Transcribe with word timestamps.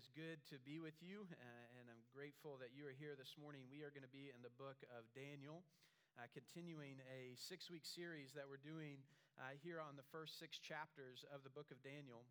is 0.00 0.08
good 0.16 0.40
to 0.48 0.56
be 0.64 0.80
with 0.80 0.96
you, 1.04 1.28
uh, 1.28 1.76
and 1.76 1.84
I'm 1.92 2.00
grateful 2.08 2.56
that 2.56 2.72
you 2.72 2.88
are 2.88 2.96
here 2.96 3.12
this 3.20 3.36
morning. 3.36 3.68
We 3.68 3.84
are 3.84 3.92
going 3.92 4.08
to 4.08 4.08
be 4.08 4.32
in 4.32 4.40
the 4.40 4.56
book 4.56 4.80
of 4.88 5.04
Daniel, 5.12 5.60
uh, 6.16 6.24
continuing 6.32 7.04
a 7.04 7.36
six 7.36 7.68
week 7.68 7.84
series 7.84 8.32
that 8.32 8.48
we're 8.48 8.64
doing 8.64 9.04
uh, 9.36 9.52
here 9.60 9.76
on 9.76 10.00
the 10.00 10.08
first 10.08 10.40
six 10.40 10.56
chapters 10.56 11.28
of 11.28 11.44
the 11.44 11.52
book 11.52 11.68
of 11.68 11.84
Daniel, 11.84 12.24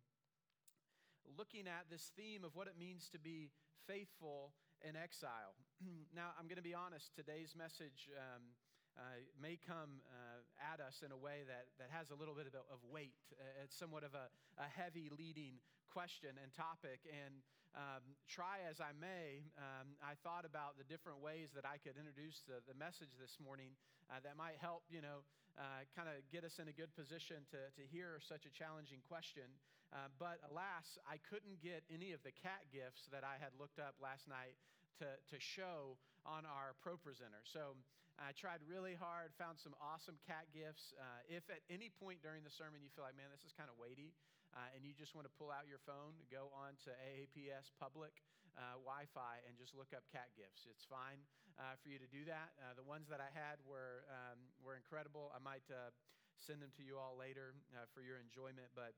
looking 1.38 1.70
at 1.70 1.86
this 1.86 2.10
theme 2.18 2.42
of 2.42 2.58
what 2.58 2.66
it 2.66 2.74
means 2.74 3.06
to 3.14 3.22
be 3.22 3.54
faithful 3.86 4.50
in 4.82 4.98
exile. 4.98 5.54
now, 6.10 6.34
I'm 6.42 6.50
going 6.50 6.58
to 6.58 6.66
be 6.66 6.74
honest, 6.74 7.14
today's 7.14 7.54
message. 7.54 8.10
Um, 8.18 8.50
uh, 8.98 9.22
may 9.38 9.54
come 9.54 10.02
uh, 10.10 10.42
at 10.58 10.82
us 10.82 11.06
in 11.06 11.14
a 11.14 11.16
way 11.16 11.46
that, 11.46 11.70
that 11.78 11.94
has 11.94 12.10
a 12.10 12.18
little 12.18 12.34
bit 12.34 12.50
of, 12.50 12.58
of 12.66 12.82
weight. 12.90 13.14
Uh, 13.38 13.62
it's 13.62 13.78
somewhat 13.78 14.02
of 14.02 14.18
a, 14.18 14.26
a, 14.58 14.66
heavy 14.66 15.06
leading 15.14 15.62
question 15.90 16.34
and 16.42 16.50
topic. 16.54 17.06
And 17.06 17.42
um, 17.74 18.02
try 18.26 18.66
as 18.66 18.82
I 18.82 18.90
may, 18.98 19.46
um, 19.54 19.94
I 20.02 20.18
thought 20.26 20.42
about 20.42 20.74
the 20.74 20.86
different 20.86 21.22
ways 21.22 21.54
that 21.54 21.62
I 21.62 21.78
could 21.78 21.94
introduce 21.94 22.42
the, 22.46 22.58
the 22.66 22.74
message 22.74 23.14
this 23.14 23.38
morning 23.38 23.78
uh, 24.10 24.18
that 24.26 24.34
might 24.34 24.58
help, 24.58 24.82
you 24.90 24.98
know, 24.98 25.22
uh, 25.54 25.86
kind 25.94 26.10
of 26.10 26.18
get 26.34 26.42
us 26.42 26.58
in 26.58 26.66
a 26.66 26.74
good 26.74 26.90
position 26.98 27.46
to, 27.54 27.70
to 27.78 27.82
hear 27.90 28.18
such 28.22 28.46
a 28.46 28.52
challenging 28.52 29.02
question. 29.06 29.46
Uh, 29.90 30.10
but 30.18 30.38
alas, 30.50 30.98
I 31.06 31.18
couldn't 31.30 31.58
get 31.62 31.82
any 31.90 32.14
of 32.14 32.22
the 32.22 32.34
cat 32.34 32.66
gifs 32.70 33.10
that 33.10 33.26
I 33.26 33.38
had 33.38 33.54
looked 33.58 33.82
up 33.82 33.98
last 33.98 34.26
night 34.30 34.54
to, 35.02 35.06
to 35.30 35.36
show 35.38 35.98
on 36.26 36.46
our 36.46 36.74
Pro 36.82 36.98
Presenter. 36.98 37.42
So 37.46 37.74
I 38.18 38.36
tried 38.36 38.62
really 38.66 38.94
hard, 38.94 39.32
found 39.38 39.58
some 39.58 39.74
awesome 39.80 40.18
cat 40.26 40.50
gifs. 40.52 40.94
Uh, 40.94 41.22
if 41.26 41.46
at 41.50 41.62
any 41.70 41.90
point 41.90 42.22
during 42.22 42.42
the 42.46 42.52
sermon 42.52 42.82
you 42.82 42.90
feel 42.92 43.06
like, 43.06 43.18
man, 43.18 43.30
this 43.32 43.42
is 43.42 43.54
kind 43.54 43.70
of 43.70 43.78
weighty, 43.80 44.14
uh, 44.54 44.74
and 44.74 44.82
you 44.82 44.92
just 44.94 45.14
want 45.14 45.26
to 45.26 45.34
pull 45.34 45.50
out 45.50 45.70
your 45.70 45.82
phone, 45.82 46.18
go 46.30 46.50
on 46.54 46.74
to 46.86 46.90
AAPS 46.90 47.70
public 47.78 48.12
uh, 48.58 48.78
Wi 48.82 49.06
Fi 49.14 49.40
and 49.46 49.54
just 49.54 49.74
look 49.74 49.94
up 49.94 50.02
cat 50.10 50.34
gifs. 50.34 50.66
It's 50.66 50.86
fine 50.86 51.22
uh, 51.58 51.78
for 51.78 51.88
you 51.88 52.02
to 52.02 52.10
do 52.10 52.26
that. 52.26 52.54
Uh, 52.58 52.74
the 52.74 52.86
ones 52.86 53.06
that 53.10 53.22
I 53.22 53.30
had 53.30 53.62
were, 53.62 54.06
um, 54.10 54.38
were 54.58 54.74
incredible. 54.74 55.30
I 55.30 55.38
might 55.38 55.66
uh, 55.70 55.94
send 56.42 56.58
them 56.58 56.74
to 56.78 56.82
you 56.82 56.98
all 56.98 57.14
later 57.14 57.54
for 57.92 58.00
your 58.00 58.18
enjoyment, 58.18 58.72
but 58.74 58.96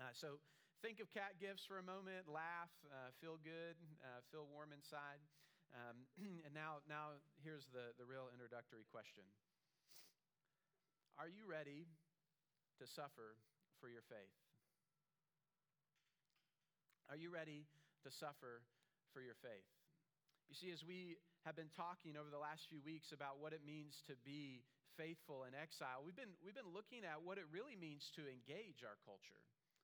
uh, 0.00 0.12
so 0.16 0.40
think 0.80 1.00
of 1.00 1.12
cat 1.12 1.36
gifs 1.36 1.64
for 1.68 1.78
a 1.78 1.84
moment, 1.84 2.24
laugh, 2.26 2.72
uh, 2.88 3.12
feel 3.20 3.36
good, 3.44 3.76
uh, 4.00 4.24
feel 4.32 4.48
warm 4.48 4.72
inside. 4.72 5.20
Um, 5.72 6.04
and 6.44 6.52
now, 6.52 6.80
now 6.88 7.20
here's 7.40 7.68
the, 7.72 7.92
the 7.96 8.04
real 8.04 8.28
introductory 8.32 8.84
question 8.88 9.24
Are 11.16 11.28
you 11.28 11.44
ready 11.48 11.88
to 12.80 12.84
suffer 12.88 13.36
for 13.80 13.88
your 13.88 14.04
faith? 14.08 14.51
Are 17.10 17.18
you 17.18 17.30
ready 17.30 17.66
to 18.04 18.10
suffer 18.10 18.62
for 19.14 19.20
your 19.22 19.38
faith? 19.42 19.66
You 20.50 20.54
see, 20.54 20.70
as 20.70 20.84
we 20.84 21.16
have 21.48 21.56
been 21.56 21.72
talking 21.72 22.14
over 22.14 22.28
the 22.28 22.40
last 22.40 22.68
few 22.68 22.84
weeks 22.84 23.10
about 23.10 23.40
what 23.40 23.56
it 23.56 23.64
means 23.64 24.04
to 24.06 24.14
be 24.22 24.62
faithful 25.00 25.48
in 25.48 25.56
exile, 25.56 26.04
we've 26.04 26.16
been, 26.18 26.36
we've 26.44 26.56
been 26.56 26.70
looking 26.70 27.02
at 27.08 27.24
what 27.24 27.40
it 27.40 27.48
really 27.48 27.74
means 27.74 28.12
to 28.14 28.22
engage 28.28 28.84
our 28.84 29.00
culture 29.02 29.40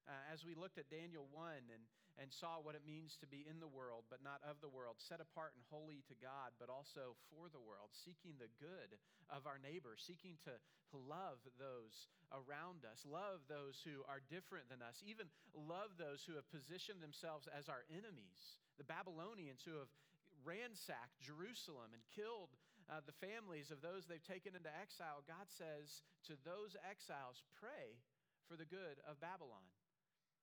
uh, 0.08 0.32
as 0.32 0.40
we 0.42 0.56
looked 0.56 0.80
at 0.80 0.88
Daniel 0.88 1.28
1 1.36 1.68
and, 1.68 1.84
and 2.16 2.32
saw 2.32 2.58
what 2.58 2.72
it 2.72 2.88
means 2.88 3.20
to 3.20 3.28
be 3.28 3.44
in 3.44 3.60
the 3.60 3.68
world, 3.68 4.08
but 4.08 4.24
not 4.24 4.40
of 4.40 4.56
the 4.64 4.72
world, 4.72 4.96
set 4.96 5.20
apart 5.20 5.52
and 5.52 5.62
holy 5.68 6.00
to 6.08 6.16
God, 6.16 6.56
but 6.56 6.72
also 6.72 7.14
for 7.28 7.52
the 7.52 7.60
world, 7.60 7.92
seeking 7.92 8.40
the 8.40 8.50
good 8.56 8.96
of 9.28 9.44
our 9.44 9.60
neighbor, 9.60 10.00
seeking 10.00 10.40
to 10.48 10.56
love 10.96 11.44
those 11.60 12.08
around 12.32 12.88
us, 12.88 13.04
love 13.04 13.44
those 13.52 13.84
who 13.84 14.00
are 14.08 14.24
different 14.32 14.68
than 14.72 14.80
us, 14.80 15.04
even 15.04 15.28
love 15.52 16.00
those 16.00 16.24
who 16.24 16.36
have 16.40 16.48
positioned 16.48 17.04
themselves 17.04 17.44
as 17.52 17.68
our 17.68 17.84
enemies. 17.92 18.56
The 18.80 18.88
Babylonians 18.88 19.60
who 19.60 19.76
have 19.76 19.92
ransacked 20.44 21.20
Jerusalem 21.20 21.92
and 21.92 22.04
killed 22.08 22.56
uh, 22.88 23.04
the 23.04 23.16
families 23.20 23.68
of 23.68 23.84
those 23.84 24.08
they've 24.08 24.24
taken 24.24 24.56
into 24.56 24.72
exile, 24.72 25.20
God 25.28 25.52
says 25.52 26.00
to 26.24 26.40
those 26.40 26.72
exiles, 26.88 27.44
pray 27.60 28.00
for 28.48 28.56
the 28.56 28.68
good 28.68 28.96
of 29.04 29.20
Babylon. 29.20 29.68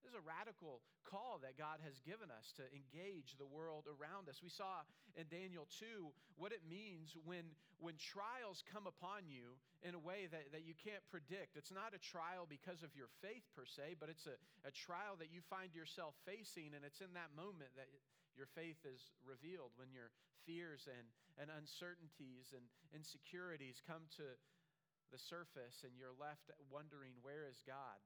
This 0.06 0.14
is 0.14 0.22
a 0.22 0.30
radical 0.38 0.86
call 1.02 1.42
that 1.42 1.58
God 1.58 1.82
has 1.82 1.98
given 2.06 2.30
us 2.30 2.54
to 2.62 2.66
engage 2.70 3.34
the 3.42 3.50
world 3.50 3.90
around 3.90 4.30
us. 4.30 4.38
We 4.38 4.54
saw 4.54 4.86
in 5.18 5.26
Daniel 5.34 5.66
2 5.82 6.14
what 6.38 6.54
it 6.54 6.62
means 6.62 7.18
when, 7.26 7.58
when 7.82 7.98
trials 7.98 8.62
come 8.70 8.86
upon 8.86 9.26
you 9.26 9.58
in 9.82 9.98
a 9.98 10.02
way 10.06 10.30
that, 10.30 10.54
that 10.54 10.62
you 10.62 10.78
can't 10.78 11.02
predict. 11.10 11.58
It's 11.58 11.74
not 11.74 11.98
a 11.98 12.02
trial 12.06 12.46
because 12.46 12.86
of 12.86 12.94
your 12.94 13.10
faith 13.26 13.50
per 13.58 13.66
se, 13.66 13.98
but 13.98 14.14
it's 14.14 14.30
a, 14.30 14.38
a 14.62 14.70
trial 14.70 15.18
that 15.18 15.34
you 15.34 15.42
find 15.50 15.74
yourself 15.74 16.14
facing, 16.22 16.78
and 16.78 16.86
it's 16.86 17.02
in 17.02 17.18
that 17.18 17.34
moment 17.34 17.74
that 17.74 17.90
your 18.38 18.46
faith 18.54 18.78
is 18.86 19.10
revealed 19.26 19.74
when 19.74 19.90
your 19.90 20.14
fears 20.46 20.86
and, 20.86 21.10
and 21.42 21.50
uncertainties 21.50 22.54
and 22.54 22.62
insecurities 22.94 23.82
come 23.90 24.06
to 24.22 24.38
the 25.10 25.18
surface 25.18 25.82
and 25.82 25.98
you're 25.98 26.14
left 26.14 26.54
wondering, 26.70 27.18
where 27.26 27.50
is 27.50 27.58
God? 27.66 27.98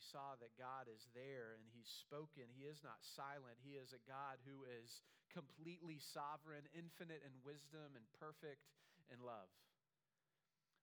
Saw 0.00 0.40
that 0.40 0.56
God 0.56 0.88
is 0.88 1.04
there 1.12 1.52
and 1.52 1.64
He's 1.76 1.88
spoken. 2.04 2.48
He 2.56 2.64
is 2.64 2.80
not 2.80 3.04
silent. 3.16 3.60
He 3.60 3.76
is 3.76 3.92
a 3.92 4.02
God 4.08 4.40
who 4.48 4.64
is 4.64 5.04
completely 5.30 6.00
sovereign, 6.00 6.66
infinite 6.74 7.22
in 7.22 7.34
wisdom, 7.46 7.94
and 7.94 8.04
perfect 8.18 8.64
in 9.12 9.22
love. 9.22 9.48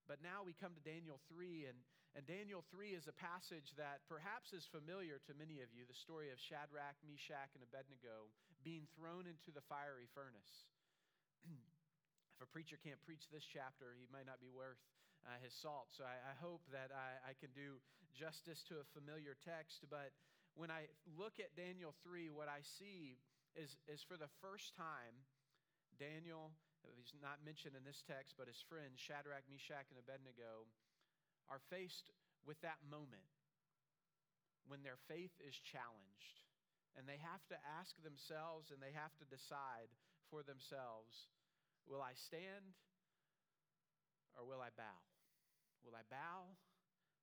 But 0.07 0.23
now 0.23 0.47
we 0.47 0.55
come 0.55 0.71
to 0.71 0.83
Daniel 0.87 1.19
3, 1.27 1.67
and, 1.67 1.75
and 2.15 2.23
Daniel 2.23 2.63
3 2.71 2.95
is 2.95 3.11
a 3.11 3.15
passage 3.19 3.75
that 3.75 4.07
perhaps 4.07 4.55
is 4.55 4.63
familiar 4.71 5.19
to 5.27 5.35
many 5.35 5.59
of 5.59 5.75
you 5.75 5.83
the 5.83 5.99
story 5.99 6.31
of 6.31 6.39
Shadrach, 6.39 6.95
Meshach, 7.03 7.51
and 7.59 7.63
Abednego 7.67 8.31
being 8.63 8.87
thrown 8.95 9.27
into 9.27 9.51
the 9.51 9.63
fiery 9.67 10.07
furnace. 10.15 10.63
if 11.51 12.39
a 12.39 12.47
preacher 12.47 12.79
can't 12.79 13.03
preach 13.03 13.27
this 13.27 13.43
chapter, 13.43 13.91
he 13.99 14.07
might 14.07 14.25
not 14.25 14.39
be 14.39 14.47
worth 14.47 14.79
uh, 15.25 15.37
his 15.41 15.53
salt. 15.53 15.89
So 15.95 16.03
I, 16.05 16.17
I 16.21 16.35
hope 16.37 16.61
that 16.69 16.93
I, 16.93 17.31
I, 17.31 17.33
can 17.37 17.49
do 17.55 17.81
justice 18.13 18.61
to 18.69 18.81
a 18.81 18.91
familiar 18.93 19.33
text. 19.41 19.85
But 19.89 20.13
when 20.53 20.69
I 20.69 20.89
look 21.17 21.41
at 21.41 21.55
Daniel 21.57 21.95
3, 22.05 22.29
what 22.29 22.49
I 22.49 22.61
see 22.61 23.17
is, 23.57 23.77
is 23.89 24.05
for 24.05 24.17
the 24.17 24.29
first 24.41 24.77
time, 24.77 25.25
Daniel, 25.97 26.53
he's 26.93 27.13
not 27.17 27.41
mentioned 27.41 27.73
in 27.73 27.83
this 27.83 28.05
text, 28.05 28.37
but 28.37 28.49
his 28.49 28.61
friends, 28.69 29.01
Shadrach, 29.01 29.45
Meshach, 29.49 29.89
and 29.89 29.97
Abednego, 29.97 30.69
are 31.49 31.63
faced 31.71 32.13
with 32.45 32.59
that 32.61 32.79
moment 32.85 33.27
when 34.67 34.83
their 34.83 34.99
faith 35.07 35.33
is 35.41 35.55
challenged. 35.57 36.43
And 36.97 37.05
they 37.05 37.21
have 37.21 37.45
to 37.53 37.57
ask 37.77 37.93
themselves 38.01 38.73
and 38.73 38.81
they 38.81 38.93
have 38.93 39.13
to 39.21 39.25
decide 39.29 39.89
for 40.29 40.41
themselves 40.43 41.29
Will 41.87 42.03
I 42.03 42.19
stand 42.19 42.75
or 44.37 44.45
will 44.45 44.61
I 44.61 44.69
bow? 44.77 44.97
Will 45.81 45.97
I 45.97 46.05
bow 46.07 46.53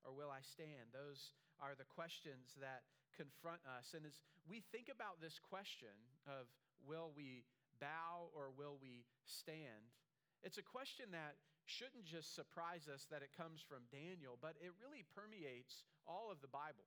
or 0.02 0.12
will 0.12 0.34
I 0.34 0.42
stand? 0.42 0.90
Those 0.90 1.32
are 1.62 1.78
the 1.78 1.86
questions 1.86 2.58
that 2.58 2.82
confront 3.14 3.62
us. 3.64 3.94
And 3.94 4.02
as 4.04 4.18
we 4.44 4.60
think 4.74 4.90
about 4.90 5.22
this 5.22 5.38
question 5.38 5.94
of 6.26 6.50
will 6.82 7.14
we 7.14 7.46
bow 7.78 8.28
or 8.34 8.50
will 8.50 8.76
we 8.82 9.06
stand, 9.24 9.94
it's 10.42 10.58
a 10.58 10.66
question 10.66 11.14
that 11.14 11.38
shouldn't 11.64 12.04
just 12.04 12.36
surprise 12.36 12.90
us 12.92 13.08
that 13.08 13.24
it 13.24 13.32
comes 13.32 13.64
from 13.64 13.88
Daniel, 13.88 14.36
but 14.36 14.58
it 14.60 14.76
really 14.76 15.06
permeates 15.16 15.88
all 16.04 16.28
of 16.28 16.44
the 16.44 16.52
Bible, 16.52 16.84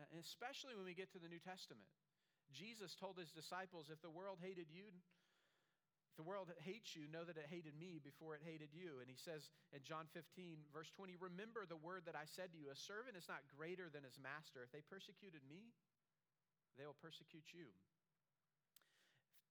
and 0.00 0.16
especially 0.16 0.72
when 0.72 0.88
we 0.88 0.96
get 0.96 1.12
to 1.12 1.20
the 1.20 1.28
New 1.28 1.42
Testament. 1.42 1.92
Jesus 2.54 2.96
told 2.96 3.20
his 3.20 3.34
disciples, 3.34 3.92
If 3.92 4.00
the 4.00 4.12
world 4.12 4.40
hated 4.40 4.72
you, 4.72 4.88
the 6.16 6.24
world 6.24 6.48
hates 6.64 6.96
you, 6.96 7.04
know 7.12 7.24
that 7.28 7.36
it 7.36 7.48
hated 7.52 7.76
me 7.76 8.00
before 8.00 8.32
it 8.32 8.44
hated 8.44 8.72
you. 8.72 9.04
And 9.04 9.08
he 9.08 9.20
says 9.20 9.52
in 9.72 9.84
John 9.84 10.08
15, 10.16 10.24
verse 10.72 10.88
20, 10.96 11.16
Remember 11.20 11.68
the 11.68 11.78
word 11.78 12.08
that 12.08 12.16
I 12.16 12.24
said 12.24 12.52
to 12.52 12.58
you 12.60 12.72
a 12.72 12.76
servant 12.76 13.20
is 13.20 13.28
not 13.28 13.44
greater 13.52 13.92
than 13.92 14.04
his 14.04 14.16
master. 14.16 14.64
If 14.64 14.72
they 14.72 14.84
persecuted 14.84 15.44
me, 15.44 15.76
they 16.80 16.88
will 16.88 16.96
persecute 16.96 17.52
you. 17.52 17.68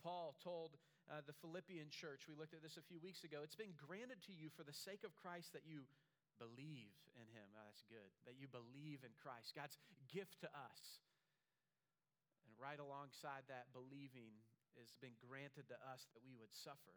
Paul 0.01 0.37
told 0.41 0.77
uh, 1.09 1.21
the 1.25 1.37
Philippian 1.41 1.89
church, 1.89 2.25
we 2.25 2.37
looked 2.37 2.53
at 2.53 2.61
this 2.65 2.77
a 2.77 2.85
few 2.85 3.01
weeks 3.01 3.25
ago, 3.25 3.45
it's 3.45 3.57
been 3.57 3.73
granted 3.77 4.21
to 4.29 4.33
you 4.33 4.49
for 4.53 4.65
the 4.65 4.73
sake 4.73 5.05
of 5.05 5.13
Christ 5.17 5.53
that 5.53 5.65
you 5.65 5.85
believe 6.37 6.93
in 7.17 7.25
him. 7.29 7.47
Oh, 7.53 7.65
that's 7.65 7.85
good. 7.89 8.09
That 8.25 8.37
you 8.37 8.49
believe 8.49 9.05
in 9.05 9.13
Christ. 9.21 9.53
God's 9.53 9.77
gift 10.09 10.41
to 10.45 10.49
us. 10.49 10.81
And 12.45 12.53
right 12.57 12.77
alongside 12.81 13.45
that 13.49 13.69
believing 13.73 14.33
has 14.79 14.95
been 14.99 15.15
granted 15.19 15.67
to 15.71 15.77
us 15.89 16.07
that 16.13 16.25
we 16.25 16.35
would 16.37 16.51
suffer 16.51 16.95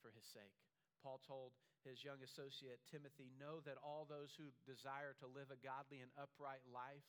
for 0.00 0.10
his 0.12 0.24
sake. 0.24 0.56
Paul 1.02 1.18
told 1.22 1.54
his 1.82 2.06
young 2.06 2.22
associate 2.22 2.78
Timothy, 2.86 3.34
Know 3.34 3.58
that 3.66 3.80
all 3.82 4.06
those 4.06 4.34
who 4.38 4.54
desire 4.62 5.18
to 5.18 5.26
live 5.26 5.50
a 5.50 5.58
godly 5.58 5.98
and 5.98 6.14
upright 6.14 6.62
life 6.70 7.06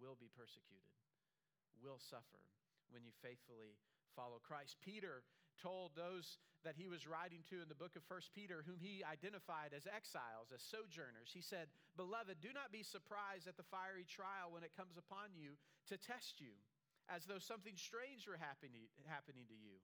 will 0.00 0.16
be 0.16 0.32
persecuted, 0.32 0.96
will 1.76 2.00
suffer 2.00 2.40
when 2.88 3.04
you 3.04 3.12
faithfully 3.20 3.76
follow 4.16 4.40
Christ. 4.40 4.80
Peter 4.80 5.24
told 5.60 5.92
those 5.92 6.40
that 6.64 6.78
he 6.80 6.88
was 6.88 7.04
writing 7.04 7.44
to 7.52 7.60
in 7.60 7.68
the 7.68 7.76
book 7.76 7.92
of 7.94 8.04
First 8.08 8.32
Peter, 8.32 8.64
whom 8.64 8.80
he 8.80 9.04
identified 9.04 9.76
as 9.76 9.84
exiles, 9.84 10.48
as 10.54 10.64
sojourners, 10.64 11.28
he 11.32 11.44
said, 11.44 11.68
Beloved, 11.96 12.40
do 12.40 12.50
not 12.56 12.72
be 12.72 12.82
surprised 12.82 13.44
at 13.44 13.60
the 13.60 13.68
fiery 13.68 14.08
trial 14.08 14.48
when 14.48 14.64
it 14.64 14.72
comes 14.72 14.96
upon 14.96 15.36
you 15.36 15.60
to 15.92 16.00
test 16.00 16.40
you 16.40 16.56
as 17.12 17.28
though 17.28 17.38
something 17.38 17.76
strange 17.76 18.24
were 18.24 18.40
happening, 18.40 18.88
happening 19.04 19.44
to 19.52 19.58
you. 19.58 19.76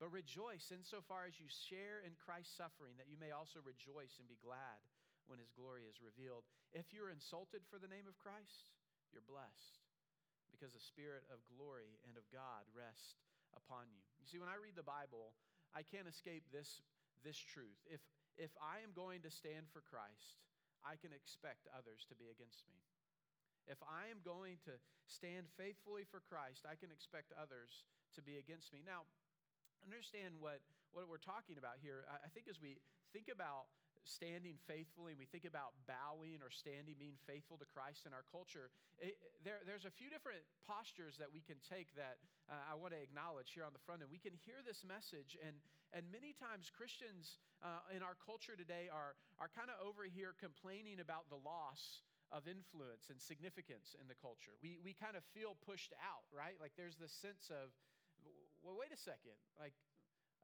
But 0.00 0.12
rejoice 0.12 0.72
insofar 0.72 1.28
as 1.28 1.36
you 1.36 1.48
share 1.48 2.00
in 2.04 2.16
Christ's 2.16 2.56
suffering, 2.56 2.96
that 2.96 3.08
you 3.08 3.20
may 3.20 3.32
also 3.32 3.60
rejoice 3.60 4.16
and 4.16 4.28
be 4.28 4.40
glad 4.40 4.80
when 5.28 5.40
his 5.40 5.52
glory 5.52 5.84
is 5.84 6.00
revealed. 6.00 6.44
If 6.72 6.92
you're 6.92 7.12
insulted 7.12 7.64
for 7.68 7.80
the 7.80 7.88
name 7.88 8.08
of 8.08 8.20
Christ, 8.20 8.72
you're 9.12 9.24
blessed 9.24 9.84
because 10.52 10.72
the 10.72 10.84
Spirit 10.84 11.24
of 11.28 11.44
glory 11.44 12.00
and 12.08 12.16
of 12.16 12.24
God 12.32 12.64
rest 12.72 13.20
upon 13.56 13.88
you. 13.92 14.04
You 14.20 14.28
see, 14.28 14.40
when 14.40 14.52
I 14.52 14.60
read 14.60 14.76
the 14.76 14.86
Bible, 14.86 15.36
I 15.76 15.84
can't 15.84 16.08
escape 16.08 16.44
this, 16.48 16.80
this 17.24 17.36
truth. 17.36 17.76
If, 17.88 18.00
if 18.40 18.52
I 18.60 18.80
am 18.80 18.96
going 18.96 19.20
to 19.24 19.32
stand 19.32 19.68
for 19.72 19.84
Christ, 19.84 20.40
I 20.84 20.96
can 20.96 21.12
expect 21.12 21.68
others 21.72 22.04
to 22.08 22.14
be 22.16 22.28
against 22.32 22.64
me. 22.68 22.80
If 23.66 23.82
I 23.82 24.10
am 24.10 24.22
going 24.22 24.62
to 24.66 24.74
stand 25.06 25.50
faithfully 25.58 26.06
for 26.06 26.22
Christ, 26.26 26.66
I 26.66 26.78
can 26.78 26.94
expect 26.94 27.34
others 27.34 27.86
to 28.14 28.22
be 28.22 28.38
against 28.38 28.70
me. 28.70 28.82
Now, 28.86 29.06
understand 29.82 30.38
what, 30.38 30.62
what 30.94 31.10
we're 31.10 31.22
talking 31.22 31.58
about 31.58 31.82
here. 31.82 32.06
I, 32.06 32.26
I 32.26 32.28
think 32.30 32.46
as 32.46 32.62
we 32.62 32.78
think 33.10 33.26
about 33.30 33.70
standing 34.06 34.54
faithfully 34.70 35.18
and 35.18 35.20
we 35.20 35.26
think 35.26 35.42
about 35.42 35.74
bowing 35.90 36.38
or 36.38 36.50
standing, 36.54 36.94
being 36.94 37.18
faithful 37.26 37.58
to 37.58 37.66
Christ 37.66 38.06
in 38.06 38.14
our 38.14 38.22
culture, 38.30 38.70
it, 39.02 39.18
there, 39.42 39.58
there's 39.66 39.84
a 39.84 39.90
few 39.90 40.06
different 40.06 40.46
postures 40.62 41.18
that 41.18 41.26
we 41.26 41.42
can 41.42 41.58
take 41.66 41.90
that 41.98 42.22
uh, 42.46 42.70
I 42.70 42.78
want 42.78 42.94
to 42.94 43.00
acknowledge 43.02 43.50
here 43.50 43.66
on 43.66 43.74
the 43.74 43.82
front. 43.82 44.06
And 44.06 44.10
we 44.10 44.22
can 44.22 44.34
hear 44.46 44.62
this 44.62 44.86
message, 44.86 45.34
and, 45.42 45.58
and 45.90 46.06
many 46.14 46.30
times 46.38 46.70
Christians 46.70 47.42
uh, 47.58 47.82
in 47.90 48.06
our 48.06 48.14
culture 48.14 48.54
today 48.54 48.86
are, 48.86 49.18
are 49.42 49.50
kind 49.50 49.74
of 49.74 49.82
over 49.82 50.06
here 50.06 50.38
complaining 50.38 51.02
about 51.02 51.26
the 51.26 51.42
loss 51.42 52.06
of 52.34 52.50
influence 52.50 53.08
and 53.10 53.22
significance 53.22 53.94
in 53.98 54.10
the 54.10 54.18
culture. 54.18 54.54
We, 54.58 54.78
we 54.82 54.94
kind 54.94 55.14
of 55.14 55.22
feel 55.30 55.54
pushed 55.62 55.94
out, 56.02 56.26
right? 56.34 56.58
Like 56.58 56.74
there's 56.74 56.98
this 56.98 57.14
sense 57.14 57.50
of, 57.50 57.70
well, 58.62 58.74
wait 58.74 58.90
a 58.90 58.98
second. 58.98 59.38
Like, 59.54 59.74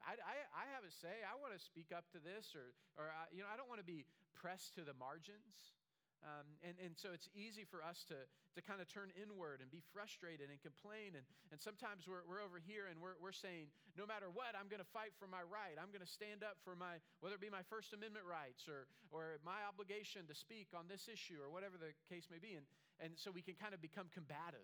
I, 0.03 0.15
I, 0.19 0.35
I 0.51 0.65
have 0.75 0.83
a 0.83 0.91
say. 0.91 1.23
I 1.23 1.35
want 1.39 1.55
to 1.55 1.61
speak 1.61 1.95
up 1.95 2.07
to 2.11 2.19
this, 2.19 2.55
or, 2.55 2.75
or 2.99 3.11
I, 3.11 3.31
you 3.31 3.43
know, 3.43 3.51
I 3.51 3.55
don't 3.55 3.71
want 3.71 3.79
to 3.79 3.87
be 3.87 4.03
pressed 4.35 4.75
to 4.75 4.83
the 4.83 4.95
margins. 4.95 5.75
Um, 6.23 6.47
and, 6.63 6.79
and 6.79 6.95
so 6.95 7.11
it's 7.11 7.27
easy 7.35 7.67
for 7.67 7.83
us 7.83 8.07
to, 8.07 8.15
to 8.55 8.59
kind 8.63 8.79
of 8.79 8.87
turn 8.87 9.11
inward 9.19 9.59
and 9.59 9.67
be 9.67 9.83
frustrated 9.91 10.47
and 10.47 10.55
complain. 10.63 11.19
And, 11.19 11.27
and 11.51 11.59
sometimes 11.59 12.07
we're, 12.07 12.23
we're 12.23 12.39
over 12.39 12.63
here 12.63 12.87
and 12.87 12.95
we're, 13.03 13.19
we're 13.19 13.35
saying, 13.35 13.67
no 13.99 14.07
matter 14.07 14.31
what, 14.31 14.55
I'm 14.55 14.71
going 14.71 14.79
to 14.79 14.93
fight 14.95 15.11
for 15.19 15.27
my 15.27 15.43
right. 15.43 15.75
I'm 15.75 15.91
going 15.91 16.03
to 16.03 16.09
stand 16.09 16.39
up 16.39 16.55
for 16.63 16.79
my, 16.79 17.03
whether 17.19 17.35
it 17.35 17.43
be 17.43 17.51
my 17.51 17.67
First 17.67 17.91
Amendment 17.91 18.23
rights 18.23 18.71
or, 18.71 18.87
or 19.11 19.43
my 19.43 19.67
obligation 19.67 20.23
to 20.31 20.35
speak 20.35 20.71
on 20.71 20.87
this 20.87 21.11
issue 21.11 21.43
or 21.43 21.51
whatever 21.51 21.75
the 21.75 21.91
case 22.07 22.31
may 22.31 22.39
be. 22.39 22.55
And, 22.55 22.63
and 23.03 23.11
so 23.19 23.27
we 23.27 23.43
can 23.43 23.59
kind 23.59 23.75
of 23.75 23.83
become 23.83 24.07
combative. 24.15 24.63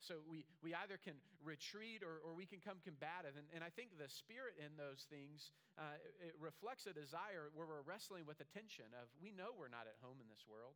So 0.00 0.24
we, 0.24 0.48
we 0.64 0.72
either 0.72 0.96
can 0.96 1.20
retreat 1.44 2.00
or, 2.00 2.24
or 2.24 2.32
we 2.32 2.48
can 2.48 2.64
come 2.64 2.80
combative. 2.80 3.36
And, 3.36 3.44
and 3.52 3.60
I 3.60 3.68
think 3.68 3.92
the 4.00 4.08
spirit 4.08 4.56
in 4.56 4.72
those 4.80 5.04
things, 5.12 5.52
uh, 5.76 6.00
it, 6.24 6.32
reflects 6.40 6.88
a 6.88 6.96
desire 6.96 7.52
where 7.52 7.68
we're 7.68 7.84
wrestling 7.84 8.24
with 8.24 8.40
the 8.40 8.48
tension 8.48 8.88
of 8.96 9.12
we 9.20 9.28
know 9.28 9.52
we're 9.52 9.72
not 9.72 9.84
at 9.84 10.00
home 10.00 10.16
in 10.24 10.28
this 10.32 10.48
world, 10.48 10.72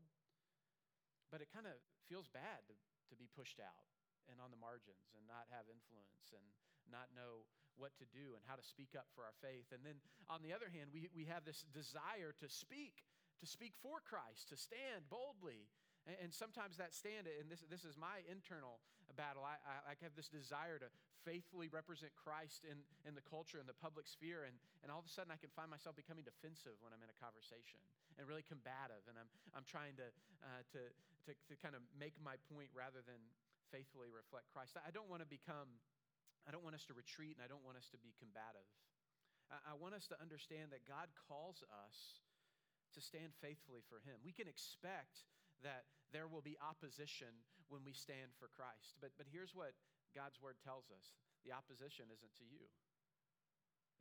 but 1.32 1.40
it 1.40 1.48
kind 1.48 1.64
of 1.64 1.76
feels 2.04 2.28
bad 2.28 2.60
to, 2.68 2.76
to 3.08 3.14
be 3.16 3.24
pushed 3.32 3.64
out 3.64 3.88
and 4.28 4.40
on 4.40 4.52
the 4.52 4.60
margins 4.60 5.08
and 5.16 5.24
not 5.24 5.48
have 5.52 5.64
influence 5.72 6.32
and 6.36 6.44
not 6.88 7.08
know 7.16 7.48
what 7.80 7.96
to 7.98 8.06
do 8.14 8.36
and 8.38 8.42
how 8.46 8.54
to 8.54 8.62
speak 8.62 8.94
up 8.94 9.08
for 9.16 9.26
our 9.26 9.34
faith. 9.42 9.66
And 9.74 9.82
then 9.82 9.98
on 10.30 10.44
the 10.44 10.54
other 10.54 10.70
hand, 10.70 10.94
we, 10.94 11.10
we 11.10 11.26
have 11.26 11.42
this 11.42 11.66
desire 11.74 12.36
to 12.38 12.48
speak, 12.48 13.02
to 13.42 13.46
speak 13.48 13.74
for 13.82 13.98
Christ, 14.04 14.52
to 14.54 14.56
stand 14.56 15.10
boldly. 15.10 15.66
And, 16.06 16.28
and 16.28 16.30
sometimes 16.30 16.78
that 16.78 16.94
stand, 16.94 17.26
and 17.26 17.50
this, 17.50 17.64
this 17.66 17.82
is 17.82 17.98
my 17.98 18.22
internal 18.30 18.78
battle. 19.16 19.46
I, 19.46 19.56
I, 19.64 19.76
I, 19.90 19.94
have 20.02 20.12
this 20.18 20.28
desire 20.28 20.76
to 20.82 20.90
faithfully 21.24 21.72
represent 21.72 22.12
Christ 22.18 22.66
in, 22.68 22.82
in 23.08 23.16
the 23.16 23.24
culture 23.24 23.62
and 23.62 23.66
the 23.66 23.76
public 23.78 24.04
sphere, 24.10 24.44
and, 24.44 24.54
and 24.84 24.92
all 24.92 25.00
of 25.00 25.08
a 25.08 25.12
sudden 25.12 25.32
I 25.32 25.40
can 25.40 25.48
find 25.54 25.72
myself 25.72 25.96
becoming 25.96 26.26
defensive 26.26 26.76
when 26.84 26.92
I'm 26.92 27.00
in 27.00 27.08
a 27.08 27.18
conversation 27.22 27.80
and 28.18 28.28
really 28.28 28.44
combative, 28.46 29.02
and 29.10 29.16
I'm, 29.18 29.30
I'm 29.56 29.66
trying 29.66 29.96
to, 29.98 30.06
uh, 30.44 30.62
to, 30.76 30.80
to, 31.26 31.32
to 31.32 31.54
kind 31.58 31.74
of 31.74 31.82
make 31.96 32.14
my 32.20 32.38
point 32.52 32.70
rather 32.74 33.02
than 33.02 33.18
faithfully 33.72 34.12
reflect 34.12 34.46
Christ. 34.52 34.76
I 34.78 34.92
don't 34.94 35.10
want 35.10 35.24
to 35.24 35.30
become, 35.30 35.66
I 36.46 36.54
don't 36.54 36.62
want 36.62 36.78
us 36.78 36.86
to 36.90 36.94
retreat, 36.94 37.34
and 37.34 37.42
I 37.42 37.50
don't 37.50 37.64
want 37.64 37.74
us 37.80 37.90
to 37.90 37.98
be 37.98 38.14
combative. 38.20 38.68
I, 39.50 39.72
I 39.72 39.74
want 39.74 39.98
us 39.98 40.06
to 40.14 40.16
understand 40.20 40.70
that 40.70 40.86
God 40.86 41.10
calls 41.26 41.64
us 41.72 42.22
to 42.94 43.00
stand 43.02 43.34
faithfully 43.42 43.82
for 43.90 43.98
Him. 44.06 44.22
We 44.22 44.30
can 44.30 44.46
expect 44.46 45.26
that 45.66 45.88
there 46.14 46.30
will 46.30 46.44
be 46.44 46.54
opposition 46.62 47.34
when 47.68 47.82
we 47.84 47.96
stand 47.96 48.36
for 48.36 48.52
Christ. 48.52 48.98
But, 49.00 49.16
but 49.16 49.30
here's 49.30 49.56
what 49.56 49.72
God's 50.12 50.38
word 50.40 50.60
tells 50.62 50.92
us 50.92 51.16
the 51.44 51.52
opposition 51.52 52.08
isn't 52.08 52.34
to 52.40 52.46
you, 52.48 52.64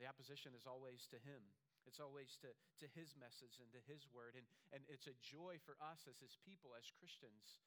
the 0.00 0.08
opposition 0.08 0.56
is 0.56 0.66
always 0.66 1.06
to 1.12 1.20
Him. 1.22 1.42
It's 1.84 2.00
always 2.00 2.40
to, 2.40 2.48
to 2.80 2.88
His 2.96 3.12
message 3.12 3.60
and 3.60 3.68
to 3.76 3.80
His 3.84 4.08
word. 4.08 4.40
And, 4.40 4.48
and 4.72 4.80
it's 4.88 5.04
a 5.04 5.20
joy 5.20 5.60
for 5.68 5.76
us 5.84 6.08
as 6.08 6.16
His 6.16 6.40
people, 6.40 6.72
as 6.72 6.88
Christians, 6.96 7.60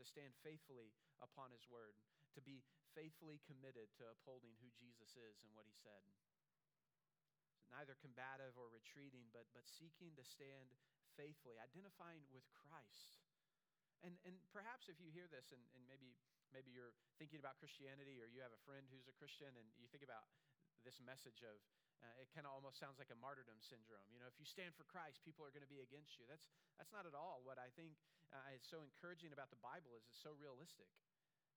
to 0.00 0.04
stand 0.08 0.32
faithfully 0.40 0.96
upon 1.20 1.52
His 1.52 1.68
word, 1.68 1.92
to 2.32 2.40
be 2.40 2.64
faithfully 2.96 3.36
committed 3.44 3.92
to 4.00 4.08
upholding 4.08 4.56
who 4.64 4.72
Jesus 4.72 5.12
is 5.12 5.44
and 5.44 5.52
what 5.52 5.68
He 5.68 5.76
said. 5.76 6.02
Neither 7.68 8.00
combative 8.00 8.56
or 8.56 8.72
retreating, 8.72 9.28
but, 9.30 9.46
but 9.52 9.68
seeking 9.68 10.16
to 10.16 10.24
stand 10.24 10.72
faithfully, 11.14 11.60
identifying 11.60 12.24
with 12.32 12.42
Christ 12.50 13.19
and, 14.04 14.16
and 14.24 14.36
perhaps 14.50 14.88
if 14.88 14.96
you 14.96 15.12
hear 15.12 15.28
this 15.28 15.52
and, 15.52 15.60
and 15.76 15.82
maybe, 15.84 16.16
maybe 16.52 16.72
you're 16.72 16.96
thinking 17.20 17.40
about 17.40 17.60
Christianity 17.60 18.16
or 18.20 18.28
you 18.28 18.40
have 18.40 18.52
a 18.54 18.62
friend 18.64 18.88
who's 18.88 19.08
a 19.08 19.16
Christian 19.16 19.52
and 19.56 19.66
you 19.76 19.88
think 19.92 20.04
about 20.04 20.28
this 20.84 20.96
message 21.04 21.44
of 21.44 21.60
uh, 22.00 22.16
it 22.16 22.32
kind 22.32 22.48
of 22.48 22.56
almost 22.56 22.80
sounds 22.80 22.96
like 22.96 23.12
a 23.12 23.18
martyrdom 23.20 23.60
syndrome. 23.60 24.08
You 24.08 24.16
know, 24.16 24.28
if 24.28 24.40
you 24.40 24.48
stand 24.48 24.72
for 24.72 24.88
Christ, 24.88 25.20
people 25.20 25.44
are 25.44 25.52
going 25.52 25.64
to 25.64 25.68
be 25.68 25.84
against 25.84 26.16
you. 26.16 26.24
That's, 26.24 26.48
that's 26.80 26.96
not 26.96 27.04
at 27.04 27.12
all 27.12 27.44
what 27.44 27.60
I 27.60 27.68
think 27.76 27.92
uh, 28.32 28.56
is 28.56 28.64
so 28.64 28.80
encouraging 28.80 29.36
about 29.36 29.52
the 29.52 29.60
Bible 29.60 29.92
is 30.00 30.08
it's 30.08 30.16
so 30.16 30.32
realistic. 30.40 30.88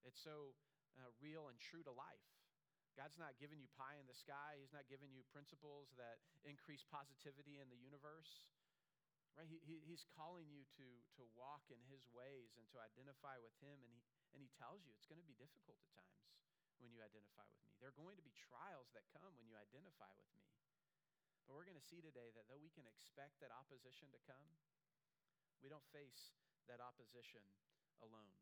It's 0.04 0.20
so 0.20 0.52
uh, 1.00 1.08
real 1.24 1.48
and 1.48 1.56
true 1.64 1.80
to 1.88 1.96
life. 1.96 2.28
God's 2.94 3.18
not 3.18 3.40
giving 3.42 3.58
you 3.58 3.66
pie 3.74 3.98
in 3.98 4.06
the 4.06 4.14
sky. 4.14 4.62
He's 4.62 4.76
not 4.76 4.86
giving 4.86 5.10
you 5.10 5.26
principles 5.34 5.90
that 5.98 6.22
increase 6.46 6.86
positivity 6.86 7.58
in 7.58 7.72
the 7.74 7.80
universe. 7.80 8.46
Right? 9.34 9.50
He, 9.50 9.58
he, 9.66 9.82
he's 9.82 10.06
calling 10.14 10.46
you 10.46 10.62
to, 10.78 10.88
to 11.18 11.24
walk 11.34 11.66
in 11.74 11.82
his 11.90 12.06
ways 12.14 12.54
and 12.58 12.66
to 12.70 12.78
identify 12.78 13.42
with 13.42 13.54
him. 13.58 13.82
And 13.82 13.90
he, 13.90 14.02
and 14.34 14.40
he 14.42 14.50
tells 14.54 14.86
you 14.86 14.94
it's 14.94 15.10
going 15.10 15.22
to 15.22 15.26
be 15.26 15.38
difficult 15.38 15.82
at 15.82 15.90
times 15.98 16.30
when 16.78 16.94
you 16.94 17.02
identify 17.02 17.46
with 17.50 17.62
me. 17.66 17.74
There 17.82 17.90
are 17.90 17.98
going 17.98 18.18
to 18.18 18.26
be 18.26 18.34
trials 18.38 18.94
that 18.94 19.10
come 19.10 19.34
when 19.38 19.50
you 19.50 19.58
identify 19.58 20.10
with 20.14 20.30
me. 20.38 20.46
But 21.50 21.60
we're 21.60 21.68
going 21.68 21.80
to 21.80 21.90
see 21.92 22.00
today 22.00 22.32
that 22.38 22.48
though 22.48 22.62
we 22.62 22.72
can 22.72 22.88
expect 22.88 23.42
that 23.44 23.52
opposition 23.52 24.08
to 24.14 24.20
come, 24.24 24.48
we 25.60 25.68
don't 25.68 25.84
face 25.92 26.36
that 26.72 26.80
opposition 26.80 27.44
alone. 28.00 28.36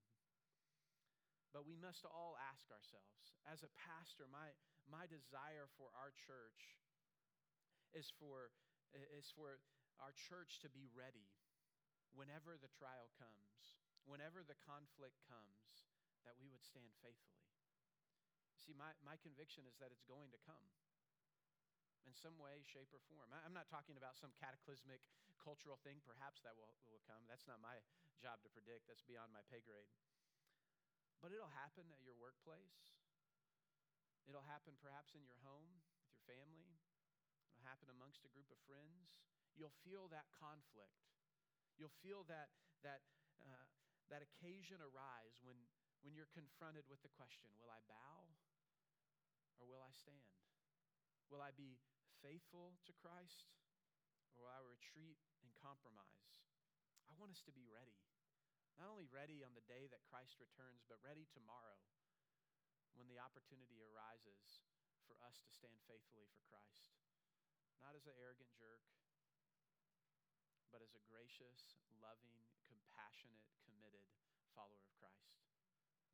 But 1.51 1.67
we 1.67 1.75
must 1.75 2.07
all 2.07 2.39
ask 2.39 2.63
ourselves, 2.71 3.35
as 3.43 3.59
a 3.65 3.71
pastor, 3.75 4.29
my, 4.31 4.55
my 4.87 5.03
desire 5.09 5.67
for 5.75 5.91
our 5.99 6.15
church 6.15 6.79
is 7.91 8.07
for, 8.15 8.55
is 8.95 9.27
for 9.35 9.59
our 10.01 10.11
church 10.17 10.57
to 10.65 10.69
be 10.73 10.89
ready 10.91 11.29
whenever 12.11 12.57
the 12.57 12.73
trial 12.73 13.07
comes, 13.15 13.77
whenever 14.03 14.41
the 14.41 14.57
conflict 14.65 15.21
comes, 15.29 15.85
that 16.25 16.37
we 16.37 16.49
would 16.49 16.65
stand 16.65 16.91
faithfully. 17.01 17.45
See, 18.57 18.77
my, 18.77 18.93
my 19.01 19.17
conviction 19.21 19.65
is 19.65 19.77
that 19.81 19.89
it's 19.89 20.05
going 20.05 20.29
to 20.33 20.41
come 20.45 20.65
in 22.05 22.13
some 22.13 22.37
way, 22.41 22.65
shape, 22.65 22.89
or 22.93 23.01
form. 23.09 23.29
I'm 23.29 23.53
not 23.53 23.69
talking 23.69 23.97
about 23.97 24.17
some 24.17 24.33
cataclysmic 24.37 25.01
cultural 25.41 25.77
thing. 25.81 26.01
Perhaps 26.05 26.45
that 26.45 26.53
will, 26.57 26.73
will 26.89 27.01
come. 27.05 27.25
That's 27.25 27.45
not 27.49 27.61
my 27.61 27.81
job 28.21 28.41
to 28.45 28.49
predict, 28.53 28.85
that's 28.85 29.05
beyond 29.05 29.33
my 29.33 29.41
pay 29.49 29.65
grade. 29.65 29.89
But 31.21 31.33
it'll 31.33 31.53
happen 31.53 31.89
at 31.93 32.01
your 32.01 32.17
workplace. 32.17 32.85
It'll 34.29 34.45
happen 34.45 34.77
perhaps 34.77 35.17
in 35.17 35.25
your 35.25 35.37
home 35.41 35.81
with 35.97 36.13
your 36.13 36.21
family. 36.29 36.69
It'll 37.49 37.65
happen 37.65 37.89
amongst 37.89 38.25
a 38.25 38.33
group 38.33 38.49
of 38.53 38.61
friends 38.69 39.21
you'll 39.61 39.85
feel 39.85 40.09
that 40.09 40.25
conflict. 40.33 41.05
You'll 41.77 41.93
feel 42.01 42.25
that, 42.25 42.49
that, 42.81 43.05
uh, 43.37 43.69
that 44.09 44.25
occasion 44.25 44.81
arise 44.81 45.37
when, 45.45 45.53
when 46.01 46.17
you're 46.17 46.33
confronted 46.33 46.89
with 46.89 47.05
the 47.05 47.13
question 47.13 47.53
Will 47.61 47.69
I 47.69 47.85
bow 47.85 48.25
or 49.61 49.69
will 49.69 49.85
I 49.85 49.93
stand? 49.93 50.33
Will 51.29 51.45
I 51.45 51.53
be 51.53 51.77
faithful 52.25 52.73
to 52.89 52.91
Christ 52.97 53.53
or 54.33 54.49
will 54.49 54.49
I 54.49 54.65
retreat 54.65 55.21
and 55.45 55.53
compromise? 55.61 56.41
I 57.05 57.13
want 57.21 57.29
us 57.29 57.45
to 57.45 57.53
be 57.53 57.69
ready. 57.69 58.01
Not 58.81 58.89
only 58.89 59.05
ready 59.13 59.45
on 59.45 59.53
the 59.53 59.69
day 59.69 59.85
that 59.93 60.09
Christ 60.09 60.41
returns, 60.41 60.81
but 60.89 60.97
ready 61.05 61.29
tomorrow 61.29 61.77
when 62.97 63.05
the 63.05 63.21
opportunity 63.21 63.77
arises 63.85 64.65
for 65.05 65.21
us 65.21 65.37
to 65.45 65.53
stand 65.53 65.77
faithfully 65.85 66.25
for 66.33 66.41
Christ. 66.49 66.97
Not 67.77 67.93
as 67.93 68.09
an 68.09 68.17
arrogant 68.17 68.49
jerk, 68.57 68.81
but 70.71 70.79
as 70.79 70.95
a 70.95 71.03
gracious, 71.11 71.75
loving, 71.99 72.39
compassionate, 72.63 73.43
committed 73.67 74.07
follower 74.55 74.79
of 74.79 74.91
Christ. 74.95 75.43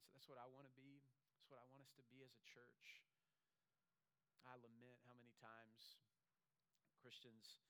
So 0.09 0.17
that's 0.17 0.25
what 0.25 0.41
I 0.41 0.49
want 0.49 0.65
to 0.65 0.73
be. 0.73 1.05
That's 1.37 1.53
what 1.53 1.61
I 1.61 1.67
want 1.69 1.85
us 1.85 1.93
to 2.01 2.05
be 2.09 2.25
as 2.25 2.33
a 2.33 2.43
church. 2.43 3.05
I 4.49 4.57
lament 4.57 4.97
how 5.05 5.13
many 5.13 5.31
times 5.37 6.01
Christians, 6.97 7.61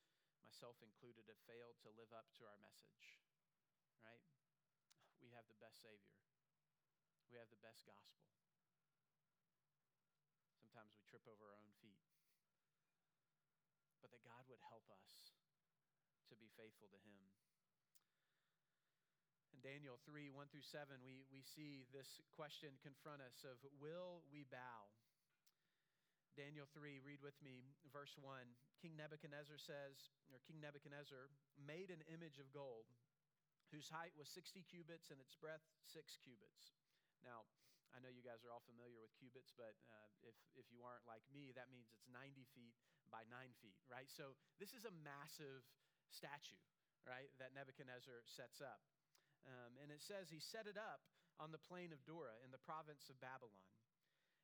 myself 0.48 0.80
included, 0.80 1.28
have 1.28 1.42
failed 1.44 1.76
to 1.84 1.92
live 2.00 2.10
up 2.16 2.32
to 2.40 2.48
our 2.48 2.58
message, 2.64 3.20
right? 4.00 4.24
We 5.20 5.28
have 5.36 5.44
the 5.52 5.60
best 5.60 5.84
Savior, 5.84 6.16
we 7.28 7.36
have 7.36 7.52
the 7.52 7.60
best 7.60 7.84
gospel. 7.84 8.24
Sometimes 10.56 10.96
we 10.96 11.04
trip 11.10 11.26
over 11.28 11.52
our 11.52 11.60
own 11.60 11.74
feet. 11.84 12.00
But 14.00 14.14
that 14.14 14.24
God 14.24 14.46
would 14.48 14.62
help 14.70 14.86
us 14.94 15.34
to 16.30 16.36
be 16.36 16.52
faithful 16.60 16.92
to 16.92 17.00
Him. 17.00 17.20
In 19.56 19.60
Daniel 19.64 19.98
3 20.06 20.30
1 20.30 20.52
through 20.54 20.68
7, 20.68 21.02
we, 21.02 21.26
we 21.34 21.42
see 21.42 21.88
this 21.90 22.22
question 22.36 22.76
confront 22.84 23.24
us 23.24 23.42
of 23.48 23.58
will 23.80 24.22
we 24.30 24.46
bow? 24.48 24.92
Daniel 26.38 26.70
3, 26.70 27.02
read 27.02 27.18
with 27.26 27.34
me, 27.42 27.66
verse 27.90 28.14
1. 28.22 28.30
King 28.78 28.94
Nebuchadnezzar 28.94 29.58
says, 29.58 30.14
or 30.30 30.38
King 30.46 30.62
Nebuchadnezzar 30.62 31.34
made 31.58 31.90
an 31.90 32.06
image 32.14 32.38
of 32.38 32.54
gold 32.54 32.86
whose 33.74 33.90
height 33.90 34.14
was 34.14 34.30
60 34.30 34.62
cubits 34.70 35.10
and 35.10 35.18
its 35.18 35.34
breadth 35.34 35.66
6 35.90 35.98
cubits. 36.22 36.78
Now, 37.26 37.50
I 37.90 37.98
know 37.98 38.14
you 38.14 38.22
guys 38.22 38.46
are 38.46 38.54
all 38.54 38.62
familiar 38.70 39.02
with 39.02 39.18
cubits, 39.18 39.50
but 39.58 39.74
uh, 39.90 40.08
if, 40.22 40.38
if 40.54 40.70
you 40.70 40.86
aren't 40.86 41.10
like 41.10 41.26
me, 41.34 41.50
that 41.58 41.74
means 41.74 41.90
it's 41.90 42.06
90 42.06 42.46
feet 42.54 42.78
by 43.10 43.26
9 43.26 43.34
feet, 43.58 43.82
right? 43.90 44.08
So 44.12 44.38
this 44.62 44.78
is 44.78 44.86
a 44.86 44.94
massive 45.02 45.66
statue, 46.14 46.62
right, 47.08 47.32
that 47.40 47.56
Nebuchadnezzar 47.56 48.24
sets 48.26 48.60
up. 48.62 48.84
Um, 49.48 49.80
and 49.80 49.92
it 49.92 50.04
says 50.04 50.28
he 50.28 50.44
set 50.44 50.68
it 50.68 50.76
up 50.76 51.04
on 51.40 51.56
the 51.56 51.62
plain 51.62 51.96
of 51.96 52.04
Dura 52.04 52.36
in 52.44 52.52
the 52.52 52.60
province 52.60 53.08
of 53.08 53.16
Babylon. 53.24 53.64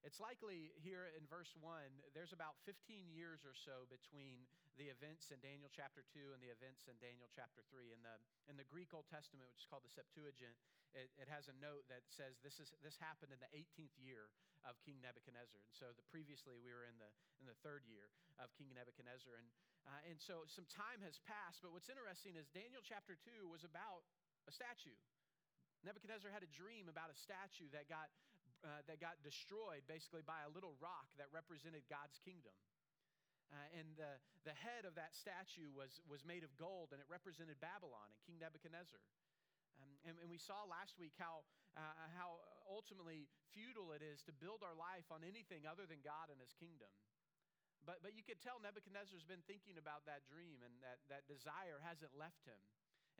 It's 0.04 0.20
likely 0.20 0.76
here 0.84 1.08
in 1.16 1.24
verse 1.32 1.56
1, 1.64 1.64
there's 2.12 2.36
about 2.36 2.60
15 2.68 2.76
years 3.08 3.48
or 3.48 3.56
so 3.56 3.88
between 3.88 4.44
the 4.76 4.92
events 4.92 5.32
in 5.32 5.40
Daniel 5.40 5.72
chapter 5.72 6.04
2 6.12 6.36
and 6.36 6.44
the 6.44 6.52
events 6.52 6.92
in 6.92 7.00
Daniel 7.00 7.32
chapter 7.32 7.64
3. 7.72 7.96
In 7.96 8.04
the, 8.04 8.20
in 8.52 8.60
the 8.60 8.68
Greek 8.68 8.92
Old 8.92 9.08
Testament, 9.08 9.48
which 9.48 9.64
is 9.64 9.70
called 9.72 9.88
the 9.88 9.96
Septuagint, 9.96 10.60
it, 10.92 11.08
it 11.16 11.32
has 11.32 11.48
a 11.48 11.56
note 11.56 11.88
that 11.88 12.04
says 12.12 12.36
this, 12.44 12.60
is, 12.60 12.76
this 12.84 13.00
happened 13.00 13.32
in 13.32 13.40
the 13.40 13.48
18th 13.56 13.96
year 13.96 14.28
of 14.68 14.76
King 14.84 15.00
Nebuchadnezzar. 15.00 15.64
And 15.64 15.72
so 15.72 15.96
the, 15.96 16.04
previously 16.12 16.60
we 16.60 16.76
were 16.76 16.84
in 16.84 17.00
the, 17.00 17.08
in 17.40 17.48
the 17.48 17.56
third 17.64 17.88
year 17.88 18.12
of 18.44 18.52
King 18.60 18.76
Nebuchadnezzar. 18.76 19.40
And, 19.40 19.48
uh, 19.88 20.10
and 20.12 20.20
so 20.20 20.44
some 20.52 20.68
time 20.68 21.00
has 21.08 21.16
passed, 21.24 21.64
but 21.64 21.72
what's 21.72 21.88
interesting 21.88 22.36
is 22.36 22.52
Daniel 22.52 22.84
chapter 22.84 23.16
2 23.16 23.48
was 23.48 23.64
about 23.64 24.04
a 24.48 24.52
statue. 24.52 25.00
Nebuchadnezzar 25.88 26.28
had 26.28 26.44
a 26.44 26.52
dream 26.52 26.92
about 26.92 27.08
a 27.08 27.18
statue 27.20 27.72
that 27.72 27.88
got 27.88 28.12
uh, 28.64 28.82
that 28.88 29.04
got 29.04 29.20
destroyed 29.22 29.84
basically 29.86 30.24
by 30.24 30.40
a 30.48 30.52
little 30.52 30.74
rock 30.80 31.12
that 31.20 31.28
represented 31.36 31.84
God's 31.92 32.18
kingdom. 32.24 32.56
Uh, 33.54 33.78
and 33.78 33.88
the, 34.00 34.18
the 34.50 34.56
head 34.56 34.88
of 34.88 34.98
that 34.98 35.14
statue 35.14 35.70
was, 35.76 36.02
was 36.10 36.26
made 36.26 36.42
of 36.42 36.50
gold, 36.58 36.90
and 36.90 36.98
it 36.98 37.06
represented 37.06 37.62
Babylon 37.62 38.10
and 38.10 38.18
King 38.26 38.42
Nebuchadnezzar. 38.42 38.98
Um, 39.78 39.94
and, 40.10 40.16
and, 40.22 40.30
we 40.30 40.42
saw 40.42 40.66
last 40.66 40.98
week 40.98 41.14
how, 41.22 41.46
uh, 41.78 42.10
how 42.18 42.42
ultimately 42.66 43.30
futile 43.54 43.94
it 43.94 44.02
is 44.02 44.26
to 44.26 44.34
build 44.34 44.66
our 44.66 44.74
life 44.74 45.06
on 45.14 45.22
anything 45.22 45.66
other 45.70 45.86
than 45.86 46.02
God 46.02 46.34
and 46.34 46.40
his 46.42 46.54
kingdom. 46.58 46.90
But, 47.84 48.00
but 48.00 48.16
you 48.16 48.24
could 48.24 48.40
tell 48.40 48.64
Nebuchadnezzar's 48.64 49.28
been 49.28 49.44
thinking 49.44 49.76
about 49.76 50.08
that 50.08 50.24
dream, 50.24 50.64
and 50.64 50.72
that, 50.80 51.04
that 51.12 51.28
desire 51.28 51.84
hasn't 51.84 52.16
left 52.16 52.48
him. 52.48 52.58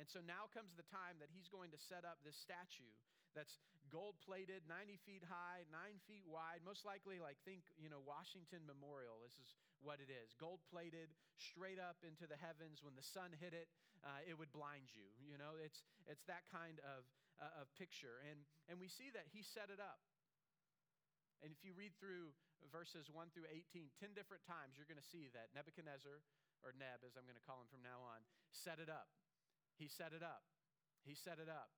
And 0.02 0.10
so 0.10 0.20
now 0.26 0.50
comes 0.50 0.74
the 0.74 0.88
time 0.90 1.22
that 1.22 1.30
he's 1.30 1.50
going 1.50 1.70
to 1.70 1.80
set 1.80 2.02
up 2.02 2.22
this 2.26 2.38
statue 2.38 2.90
that's 3.38 3.62
gold 3.90 4.18
plated, 4.26 4.66
90 4.66 4.98
feet 5.06 5.26
high, 5.26 5.66
nine 5.70 6.02
feet 6.10 6.26
wide. 6.26 6.66
Most 6.66 6.86
likely, 6.86 7.22
like, 7.22 7.38
think, 7.46 7.66
you 7.78 7.90
know, 7.90 8.02
Washington 8.02 8.66
Memorial. 8.66 9.22
This 9.22 9.38
is 9.38 9.54
what 9.82 10.00
it 10.00 10.10
is 10.10 10.34
gold 10.40 10.64
plated, 10.70 11.12
straight 11.38 11.82
up 11.82 12.02
into 12.06 12.26
the 12.26 12.40
heavens. 12.40 12.82
When 12.82 12.98
the 12.98 13.06
sun 13.06 13.34
hit 13.38 13.54
it, 13.54 13.70
uh, 14.02 14.22
it 14.26 14.38
would 14.38 14.54
blind 14.54 14.94
you. 14.94 15.10
You 15.22 15.38
know, 15.38 15.60
it's, 15.60 15.86
it's 16.10 16.26
that 16.30 16.46
kind 16.50 16.82
of, 16.82 17.06
uh, 17.38 17.62
of 17.62 17.70
picture. 17.78 18.22
And, 18.30 18.42
and 18.70 18.78
we 18.82 18.90
see 18.90 19.14
that 19.14 19.30
he 19.30 19.46
set 19.46 19.70
it 19.70 19.82
up. 19.82 20.02
And 21.44 21.52
if 21.52 21.60
you 21.60 21.76
read 21.76 21.92
through 22.00 22.32
verses 22.72 23.12
1 23.12 23.36
through 23.36 23.52
18, 23.52 23.92
10 24.00 24.16
different 24.16 24.48
times, 24.48 24.80
you're 24.80 24.88
going 24.88 25.02
to 25.02 25.12
see 25.12 25.28
that 25.36 25.52
Nebuchadnezzar, 25.52 26.24
or 26.64 26.72
Neb 26.72 27.04
as 27.04 27.20
I'm 27.20 27.28
going 27.28 27.36
to 27.36 27.44
call 27.44 27.60
him 27.60 27.68
from 27.68 27.84
now 27.84 28.00
on, 28.00 28.24
set 28.56 28.80
it 28.80 28.88
up. 28.88 29.12
He 29.78 29.88
set 29.90 30.14
it 30.14 30.22
up. 30.22 30.46
He 31.04 31.16
set 31.18 31.42
it 31.42 31.50
up. 31.50 31.74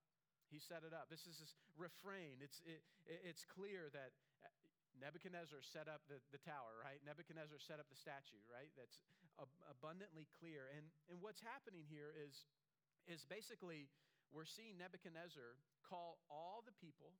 He 0.51 0.61
set 0.61 0.85
it 0.85 0.93
up. 0.93 1.09
This 1.09 1.25
is 1.25 1.41
this 1.41 1.57
refrain. 1.73 2.37
It's, 2.39 2.61
it, 2.63 2.85
it's 3.09 3.41
clear 3.43 3.89
that 3.91 4.13
uh, 4.45 4.53
Nebuchadnezzar 5.01 5.65
set 5.65 5.89
up 5.89 6.05
the, 6.05 6.21
the 6.29 6.39
tower, 6.45 6.77
right? 6.79 7.01
Nebuchadnezzar 7.01 7.57
set 7.57 7.81
up 7.81 7.89
the 7.89 7.97
statue, 7.97 8.39
right? 8.45 8.69
That's 8.77 9.01
ab- 9.41 9.61
abundantly 9.65 10.29
clear. 10.37 10.69
And, 10.69 10.85
and 11.09 11.17
what's 11.19 11.41
happening 11.41 11.83
here 11.89 12.13
is, 12.13 12.45
is 13.09 13.25
basically 13.25 13.89
we're 14.29 14.47
seeing 14.47 14.77
Nebuchadnezzar 14.77 15.57
call 15.81 16.21
all 16.29 16.61
the 16.61 16.75
people 16.77 17.17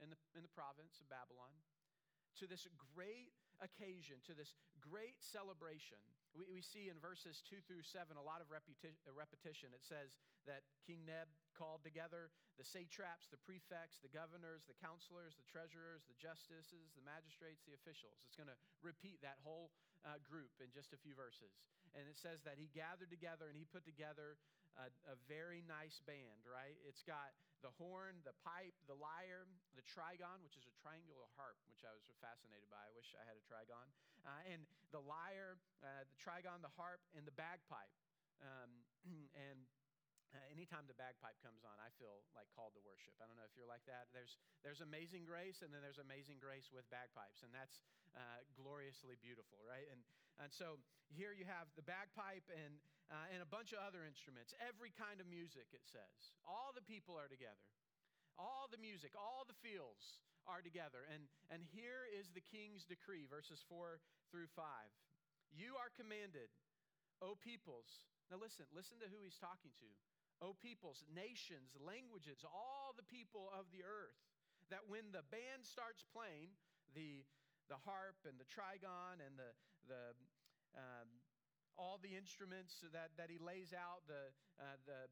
in 0.00 0.08
the, 0.08 0.18
in 0.32 0.42
the 0.42 0.52
province 0.52 0.98
of 1.04 1.06
Babylon 1.12 1.52
to 2.40 2.50
this 2.50 2.66
great 2.96 3.30
occasion, 3.62 4.18
to 4.26 4.34
this 4.34 4.56
great 4.82 5.22
celebration. 5.22 6.00
We, 6.34 6.50
we 6.50 6.60
see 6.60 6.90
in 6.90 6.98
verses 6.98 7.40
2 7.46 7.62
through 7.64 7.86
7 7.86 8.18
a 8.18 8.22
lot 8.22 8.42
of 8.42 8.50
repeti- 8.50 8.98
repetition. 9.06 9.70
It 9.70 9.86
says 9.86 10.18
that 10.50 10.66
King 10.82 11.06
Neb 11.06 11.30
called 11.54 11.86
together 11.86 12.34
the 12.58 12.66
satraps, 12.66 13.30
the 13.30 13.38
prefects, 13.46 14.02
the 14.02 14.10
governors, 14.10 14.66
the 14.66 14.74
counselors, 14.82 15.38
the 15.38 15.46
treasurers, 15.46 16.02
the 16.10 16.18
justices, 16.18 16.90
the 16.98 17.06
magistrates, 17.06 17.62
the 17.62 17.78
officials. 17.78 18.18
It's 18.26 18.38
going 18.38 18.50
to 18.50 18.58
repeat 18.82 19.22
that 19.22 19.38
whole 19.46 19.70
uh, 20.02 20.18
group 20.26 20.50
in 20.58 20.74
just 20.74 20.90
a 20.90 20.98
few 20.98 21.14
verses. 21.14 21.54
And 21.94 22.10
it 22.10 22.18
says 22.18 22.42
that 22.42 22.58
he 22.58 22.70
gathered 22.74 23.10
together 23.10 23.46
and 23.46 23.54
he 23.54 23.66
put 23.66 23.86
together 23.86 24.36
a, 24.74 24.90
a 25.06 25.16
very 25.30 25.62
nice 25.62 26.02
band, 26.02 26.42
right? 26.42 26.74
It's 26.82 27.06
got 27.06 27.34
the 27.62 27.70
horn, 27.78 28.20
the 28.26 28.34
pipe, 28.42 28.74
the 28.90 28.98
lyre, 28.98 29.46
the 29.78 29.86
trigon, 29.86 30.42
which 30.42 30.58
is 30.58 30.66
a 30.66 30.74
triangular 30.74 31.30
harp, 31.38 31.56
which 31.70 31.86
I 31.86 31.94
was 31.94 32.04
fascinated 32.18 32.66
by. 32.68 32.82
I 32.82 32.92
wish 32.92 33.14
I 33.14 33.22
had 33.24 33.38
a 33.38 33.44
trigon. 33.46 33.86
Uh, 34.26 34.52
and 34.52 34.66
the 34.90 35.00
lyre, 35.00 35.56
uh, 35.80 36.04
the 36.10 36.18
trigon, 36.18 36.60
the 36.60 36.74
harp, 36.74 37.00
and 37.14 37.22
the 37.24 37.34
bagpipe. 37.38 37.94
Um, 38.42 38.82
and 39.48 39.62
uh, 40.34 40.42
anytime 40.50 40.90
the 40.90 40.98
bagpipe 40.98 41.38
comes 41.38 41.62
on, 41.62 41.78
I 41.78 41.94
feel 41.94 42.26
like 42.34 42.50
called 42.50 42.74
to 42.74 42.82
worship. 42.82 43.14
I 43.22 43.30
don't 43.30 43.38
know 43.38 43.46
if 43.46 43.54
you're 43.54 43.70
like 43.70 43.86
that. 43.86 44.10
There's, 44.10 44.34
there's 44.66 44.82
amazing 44.82 45.22
grace, 45.22 45.62
and 45.62 45.70
then 45.70 45.78
there's 45.78 46.02
amazing 46.02 46.42
grace 46.42 46.74
with 46.74 46.84
bagpipes, 46.90 47.46
and 47.46 47.54
that's 47.54 47.78
uh, 48.18 48.42
gloriously 48.58 49.14
beautiful, 49.22 49.62
right? 49.62 49.86
And, 49.88 50.02
and 50.42 50.50
so 50.50 50.80
here 51.14 51.30
you 51.30 51.46
have 51.46 51.70
the 51.78 51.86
bagpipe 51.86 52.46
and, 52.50 52.74
uh, 53.12 53.32
and 53.32 53.38
a 53.38 53.48
bunch 53.48 53.70
of 53.70 53.80
other 53.82 54.02
instruments, 54.02 54.50
every 54.58 54.90
kind 54.94 55.22
of 55.22 55.26
music, 55.30 55.70
it 55.70 55.86
says. 55.86 56.34
All 56.42 56.74
the 56.74 56.84
people 56.84 57.14
are 57.14 57.30
together, 57.30 57.68
all 58.34 58.66
the 58.66 58.80
music, 58.80 59.14
all 59.14 59.46
the 59.46 59.56
fields 59.62 60.24
are 60.44 60.60
together. 60.60 61.06
And, 61.08 61.24
and 61.48 61.62
here 61.72 62.08
is 62.10 62.32
the 62.32 62.44
king's 62.44 62.84
decree, 62.84 63.30
verses 63.30 63.62
4 63.70 64.02
through 64.28 64.50
5. 64.52 64.64
You 65.54 65.78
are 65.78 65.92
commanded, 65.94 66.50
O 67.22 67.38
peoples. 67.38 68.10
Now 68.28 68.42
listen, 68.42 68.66
listen 68.74 68.98
to 69.00 69.08
who 69.08 69.22
he's 69.22 69.38
talking 69.38 69.70
to. 69.78 69.88
O 70.42 70.52
peoples, 70.58 71.06
nations, 71.14 71.78
languages, 71.78 72.42
all 72.42 72.92
the 72.98 73.06
people 73.06 73.54
of 73.54 73.70
the 73.70 73.86
earth, 73.86 74.18
that 74.68 74.82
when 74.90 75.14
the 75.14 75.22
band 75.30 75.62
starts 75.62 76.02
playing, 76.10 76.50
the, 76.92 77.22
the 77.70 77.78
harp 77.86 78.18
and 78.26 78.34
the 78.36 78.48
trigon 78.50 79.22
and 79.22 79.38
the, 79.38 79.54
the, 79.86 80.16
um, 80.74 81.08
all 81.76 81.98
the 82.00 82.14
instruments 82.14 82.82
that, 82.92 83.14
that 83.18 83.28
he 83.30 83.38
lays 83.38 83.74
out, 83.74 84.06
the, 84.06 84.30
uh, 84.60 84.78
the 84.86 85.10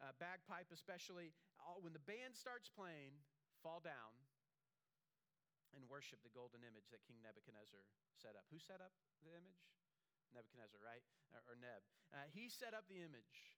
uh, 0.00 0.14
bagpipe 0.22 0.70
especially, 0.70 1.34
all, 1.58 1.82
when 1.82 1.92
the 1.92 2.04
band 2.04 2.34
starts 2.34 2.70
playing, 2.70 3.14
fall 3.62 3.82
down 3.82 4.14
and 5.76 5.84
worship 5.90 6.22
the 6.24 6.32
golden 6.32 6.64
image 6.64 6.88
that 6.94 7.04
King 7.04 7.20
Nebuchadnezzar 7.20 7.82
set 8.16 8.38
up. 8.38 8.46
Who 8.48 8.58
set 8.58 8.80
up 8.80 8.94
the 9.20 9.34
image? 9.34 9.60
Nebuchadnezzar, 10.32 10.80
right? 10.80 11.04
Or, 11.48 11.56
Neb. 11.56 11.80
Uh, 12.12 12.28
he 12.32 12.48
set 12.48 12.72
up 12.72 12.88
the 12.88 13.00
image. 13.00 13.56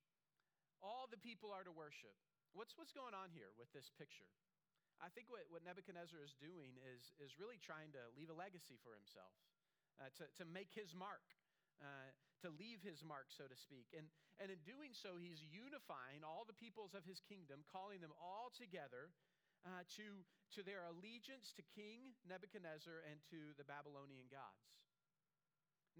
All 0.82 1.06
the 1.10 1.20
people 1.20 1.50
are 1.50 1.66
to 1.66 1.74
worship. 1.74 2.14
What's, 2.54 2.74
what's 2.74 2.94
going 2.94 3.14
on 3.14 3.30
here 3.30 3.54
with 3.54 3.70
this 3.70 3.90
picture? 3.94 4.26
I 5.00 5.08
think 5.08 5.32
what, 5.32 5.46
what 5.48 5.64
Nebuchadnezzar 5.64 6.20
is 6.20 6.36
doing 6.36 6.76
is, 6.84 7.14
is 7.22 7.40
really 7.40 7.56
trying 7.56 7.94
to 7.96 8.02
leave 8.12 8.28
a 8.28 8.36
legacy 8.36 8.76
for 8.84 8.92
himself, 8.92 9.32
uh, 10.00 10.08
to, 10.16 10.24
to 10.40 10.48
make 10.48 10.72
his 10.72 10.96
mark, 10.96 11.22
uh, 11.84 12.10
to 12.40 12.48
leave 12.56 12.80
his 12.80 13.04
mark, 13.04 13.28
so 13.28 13.44
to 13.44 13.54
speak. 13.54 13.92
And, 13.92 14.08
and 14.40 14.48
in 14.48 14.58
doing 14.64 14.96
so, 14.96 15.20
he's 15.20 15.44
unifying 15.44 16.24
all 16.24 16.48
the 16.48 16.56
peoples 16.56 16.96
of 16.96 17.04
his 17.04 17.20
kingdom, 17.20 17.60
calling 17.68 18.00
them 18.00 18.16
all 18.16 18.48
together 18.50 19.12
uh, 19.68 19.84
to, 20.00 20.24
to 20.56 20.64
their 20.64 20.88
allegiance 20.88 21.52
to 21.60 21.62
King 21.76 22.16
Nebuchadnezzar 22.24 23.04
and 23.04 23.20
to 23.28 23.52
the 23.60 23.66
Babylonian 23.68 24.32
gods. 24.32 24.72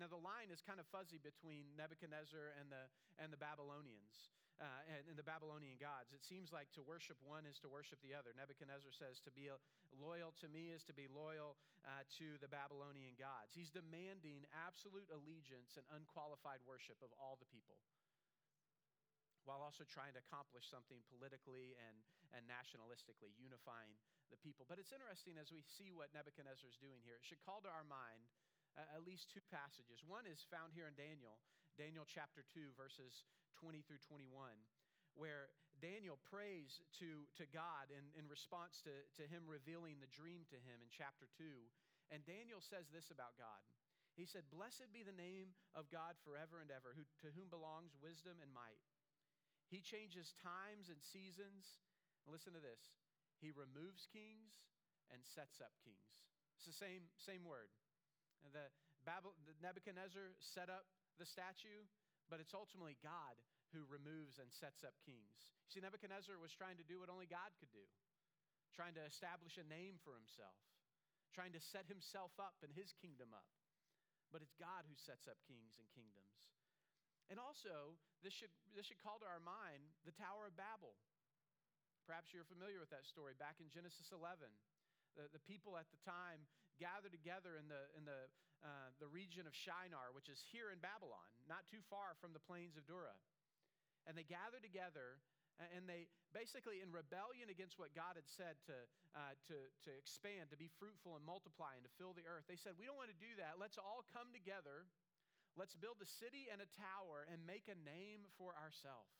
Now, 0.01 0.09
the 0.09 0.21
line 0.21 0.49
is 0.49 0.65
kind 0.65 0.81
of 0.81 0.89
fuzzy 0.89 1.21
between 1.21 1.77
Nebuchadnezzar 1.77 2.57
and 2.57 2.73
the, 2.73 2.89
and 3.21 3.29
the 3.29 3.37
Babylonians. 3.37 4.33
Uh, 4.61 4.93
and, 4.93 5.09
and, 5.09 5.17
the 5.17 5.25
Babylonian 5.25 5.81
gods. 5.81 6.13
It 6.13 6.21
seems 6.21 6.53
like 6.53 6.69
to 6.77 6.85
worship 6.85 7.17
one 7.25 7.49
is 7.49 7.57
to 7.65 7.69
worship 7.73 7.97
the 8.05 8.13
other. 8.13 8.37
Nebuchadnezzar 8.37 8.93
says 8.93 9.17
to 9.25 9.33
be 9.33 9.49
loyal 9.97 10.37
to 10.45 10.53
me 10.53 10.69
is 10.69 10.85
to 10.85 10.93
be 10.93 11.09
loyal 11.09 11.57
uh, 11.89 12.05
to 12.21 12.37
the 12.45 12.51
Babylonian 12.53 13.17
gods. 13.17 13.57
He's 13.57 13.73
demanding 13.73 14.45
absolute 14.53 15.09
allegiance 15.09 15.81
and 15.81 15.89
unqualified 15.97 16.61
worship 16.69 17.01
of 17.01 17.09
all 17.17 17.41
the 17.41 17.49
people 17.49 17.81
while 19.49 19.65
also 19.65 19.89
trying 19.89 20.13
to 20.13 20.21
accomplish 20.21 20.69
something 20.69 21.01
politically 21.09 21.73
and, 21.81 21.97
and 22.37 22.45
nationalistically, 22.45 23.33
unifying 23.41 23.97
the 24.29 24.39
people. 24.39 24.69
But 24.69 24.79
it's 24.79 24.93
interesting 24.93 25.41
as 25.41 25.51
we 25.51 25.65
see 25.65 25.91
what 25.91 26.13
Nebuchadnezzar 26.13 26.69
is 26.69 26.79
doing 26.79 27.01
here. 27.03 27.19
It 27.19 27.27
should 27.27 27.41
call 27.43 27.65
to 27.65 27.73
our 27.73 27.87
mind 27.89 28.29
uh, 28.79 28.87
at 28.95 29.03
least 29.03 29.33
two 29.33 29.43
passages. 29.51 30.05
One 30.07 30.29
is 30.29 30.45
found 30.53 30.77
here 30.77 30.87
in 30.87 30.95
Daniel, 30.95 31.41
Daniel 31.75 32.07
chapter 32.07 32.47
2, 32.53 32.77
verses 32.77 33.27
20 33.61 33.85
through 33.85 34.01
21, 34.09 34.27
where 35.15 35.53
Daniel 35.79 36.17
prays 36.29 36.81
to, 37.01 37.25
to 37.37 37.45
God 37.53 37.93
in, 37.93 38.05
in 38.17 38.29
response 38.29 38.81
to, 38.85 38.93
to 39.21 39.25
him 39.29 39.45
revealing 39.49 40.01
the 40.01 40.11
dream 40.13 40.45
to 40.49 40.59
him 40.61 40.81
in 40.81 40.91
chapter 40.93 41.29
2. 41.37 41.45
And 42.13 42.25
Daniel 42.27 42.61
says 42.61 42.89
this 42.91 43.13
about 43.13 43.37
God. 43.37 43.63
He 44.19 44.27
said, 44.27 44.49
Blessed 44.51 44.91
be 44.91 45.07
the 45.07 45.15
name 45.15 45.55
of 45.73 45.89
God 45.89 46.19
forever 46.27 46.61
and 46.61 46.69
ever, 46.69 46.93
who, 46.93 47.07
to 47.25 47.31
whom 47.33 47.49
belongs 47.49 47.95
wisdom 48.03 48.43
and 48.43 48.51
might. 48.51 48.83
He 49.71 49.81
changes 49.81 50.35
times 50.43 50.91
and 50.91 50.99
seasons. 50.99 51.79
Listen 52.27 52.53
to 52.53 52.61
this. 52.61 52.91
He 53.39 53.55
removes 53.55 54.11
kings 54.11 54.53
and 55.15 55.23
sets 55.23 55.63
up 55.63 55.73
kings. 55.87 56.11
It's 56.59 56.69
the 56.69 56.77
same, 56.77 57.07
same 57.17 57.47
word. 57.47 57.71
The, 58.53 58.69
Babel, 59.07 59.33
the 59.49 59.57
Nebuchadnezzar 59.65 60.37
set 60.43 60.69
up 60.69 60.85
the 61.17 61.25
statue, 61.25 61.87
but 62.31 62.39
it's 62.39 62.55
ultimately 62.55 62.95
God 63.03 63.35
who 63.75 63.83
removes 63.91 64.39
and 64.39 64.47
sets 64.55 64.87
up 64.87 64.95
kings. 65.03 65.51
See, 65.71 65.83
Nebuchadnezzar 65.83 66.39
was 66.39 66.55
trying 66.55 66.79
to 66.79 66.87
do 66.87 67.03
what 67.03 67.11
only 67.11 67.27
God 67.27 67.51
could 67.59 67.71
do, 67.75 67.87
trying 68.75 68.95
to 68.95 69.05
establish 69.05 69.59
a 69.59 69.67
name 69.67 69.99
for 70.07 70.15
himself, 70.15 70.59
trying 71.35 71.55
to 71.55 71.63
set 71.63 71.91
himself 71.91 72.35
up 72.39 72.63
and 72.63 72.71
his 72.71 72.95
kingdom 73.03 73.35
up. 73.35 73.47
But 74.31 74.47
it's 74.47 74.55
God 74.55 74.87
who 74.87 74.95
sets 74.95 75.27
up 75.27 75.39
kings 75.47 75.75
and 75.79 75.87
kingdoms. 75.91 76.39
And 77.31 77.39
also, 77.39 77.95
this 78.27 78.35
should, 78.35 78.51
this 78.75 78.87
should 78.91 78.99
call 79.03 79.23
to 79.23 79.27
our 79.27 79.43
mind 79.43 79.87
the 80.03 80.15
Tower 80.15 80.51
of 80.51 80.59
Babel. 80.59 80.99
Perhaps 82.07 82.35
you're 82.35 82.47
familiar 82.47 82.83
with 82.83 82.91
that 82.91 83.07
story 83.07 83.39
back 83.39 83.63
in 83.63 83.71
Genesis 83.71 84.11
11. 84.11 84.51
The, 85.15 85.31
the 85.31 85.43
people 85.47 85.79
at 85.79 85.87
the 85.95 86.01
time 86.03 86.43
gathered 86.83 87.15
together 87.15 87.55
in 87.55 87.71
the, 87.71 87.87
in 87.95 88.03
the, 88.03 88.27
uh, 88.61 88.93
the 89.01 89.09
region 89.09 89.49
of 89.49 89.55
Shinar, 89.57 90.13
which 90.13 90.29
is 90.29 90.41
here 90.53 90.71
in 90.71 90.79
Babylon, 90.79 91.27
not 91.49 91.65
too 91.69 91.81
far 91.89 92.17
from 92.21 92.37
the 92.37 92.43
plains 92.43 92.77
of 92.77 92.85
Dura. 92.85 93.17
And 94.09 94.17
they 94.17 94.25
gathered 94.25 94.65
together 94.65 95.21
and 95.77 95.85
they 95.85 96.09
basically 96.33 96.81
in 96.81 96.89
rebellion 96.89 97.53
against 97.53 97.77
what 97.77 97.93
god 97.93 98.17
had 98.17 98.25
said 98.25 98.57
to, 98.65 98.73
uh, 99.13 99.37
to, 99.45 99.53
to 99.85 99.93
expand 99.93 100.49
to 100.49 100.57
be 100.57 100.73
fruitful 100.81 101.21
and 101.21 101.21
multiply 101.21 101.77
and 101.77 101.85
to 101.85 101.93
fill 102.01 102.17
the 102.17 102.25
earth 102.25 102.49
they 102.49 102.57
said 102.57 102.73
we 102.81 102.89
don't 102.89 102.97
want 102.97 103.13
to 103.13 103.21
do 103.21 103.29
that 103.37 103.61
let's 103.61 103.77
all 103.77 104.01
come 104.09 104.33
together 104.33 104.89
Let's 105.59 105.75
build 105.75 105.99
a 105.99 106.07
city 106.07 106.47
and 106.51 106.63
a 106.63 106.69
tower 106.79 107.27
and 107.27 107.43
make 107.43 107.67
a 107.67 107.79
name 107.83 108.23
for 108.39 108.55
ourselves. 108.55 109.11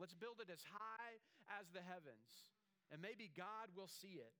Let's 0.00 0.16
build 0.16 0.40
it 0.40 0.48
as 0.48 0.64
high 0.64 1.20
as 1.52 1.68
the 1.70 1.84
heavens, 1.84 2.48
and 2.90 2.98
maybe 2.98 3.30
God 3.30 3.70
will 3.76 3.90
see 3.90 4.18
it. 4.18 4.34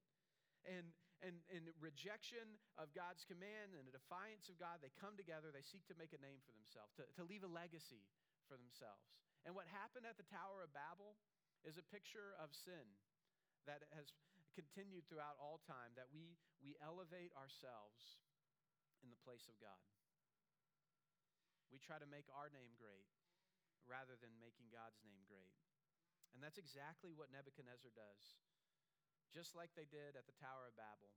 And, 0.64 0.96
and 1.24 1.40
in 1.48 1.64
rejection 1.80 2.44
of 2.76 2.92
God's 2.92 3.24
command 3.24 3.72
and 3.72 3.88
a 3.88 3.96
defiance 3.96 4.52
of 4.52 4.60
God, 4.60 4.84
they 4.84 4.92
come 5.00 5.16
together, 5.16 5.48
they 5.48 5.64
seek 5.64 5.88
to 5.88 5.96
make 5.96 6.12
a 6.12 6.20
name 6.20 6.44
for 6.44 6.52
themselves, 6.52 6.92
to, 7.00 7.08
to 7.16 7.24
leave 7.24 7.42
a 7.42 7.48
legacy 7.48 8.04
for 8.44 8.60
themselves. 8.60 9.08
And 9.48 9.56
what 9.56 9.64
happened 9.72 10.04
at 10.04 10.20
the 10.20 10.28
Tower 10.28 10.60
of 10.60 10.76
Babel 10.76 11.16
is 11.64 11.80
a 11.80 11.86
picture 11.88 12.36
of 12.36 12.52
sin 12.52 12.84
that 13.64 13.88
has 13.96 14.12
continued 14.52 15.08
throughout 15.08 15.40
all 15.40 15.64
time, 15.64 15.96
that 15.96 16.12
we, 16.12 16.36
we 16.60 16.76
elevate 16.84 17.32
ourselves 17.34 18.20
in 19.00 19.08
the 19.08 19.20
place 19.24 19.48
of 19.48 19.56
God. 19.58 19.80
We 21.72 21.80
try 21.80 21.96
to 21.98 22.06
make 22.06 22.28
our 22.30 22.52
name 22.52 22.76
great 22.76 23.08
rather 23.88 24.14
than 24.20 24.32
making 24.38 24.70
God's 24.70 25.00
name 25.02 25.24
great. 25.26 25.56
And 26.36 26.44
that's 26.44 26.60
exactly 26.60 27.16
what 27.16 27.32
Nebuchadnezzar 27.32 27.90
does. 27.96 28.36
Just 29.34 29.58
like 29.58 29.74
they 29.74 29.90
did 29.90 30.14
at 30.14 30.30
the 30.30 30.38
Tower 30.38 30.70
of 30.70 30.78
Babel 30.78 31.10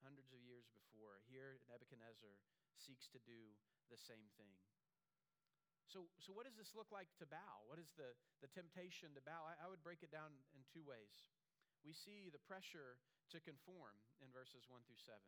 hundreds 0.00 0.32
of 0.32 0.40
years 0.40 0.64
before, 0.72 1.20
here 1.28 1.60
Nebuchadnezzar 1.68 2.32
seeks 2.80 3.12
to 3.12 3.20
do 3.28 3.52
the 3.92 4.00
same 4.00 4.24
thing. 4.40 4.56
So, 5.84 6.08
so 6.16 6.32
what 6.32 6.48
does 6.48 6.56
this 6.56 6.72
look 6.72 6.88
like 6.88 7.12
to 7.20 7.28
bow? 7.28 7.68
What 7.68 7.76
is 7.76 7.92
the, 8.00 8.16
the 8.40 8.48
temptation 8.48 9.12
to 9.16 9.22
bow? 9.24 9.44
I, 9.44 9.56
I 9.60 9.68
would 9.68 9.84
break 9.84 10.00
it 10.00 10.08
down 10.08 10.32
in 10.56 10.64
two 10.64 10.80
ways. 10.80 11.28
We 11.84 11.92
see 11.92 12.32
the 12.32 12.40
pressure 12.40 12.96
to 13.32 13.38
conform 13.44 14.00
in 14.24 14.32
verses 14.32 14.64
1 14.64 14.80
through 14.88 15.00
7. 15.04 15.20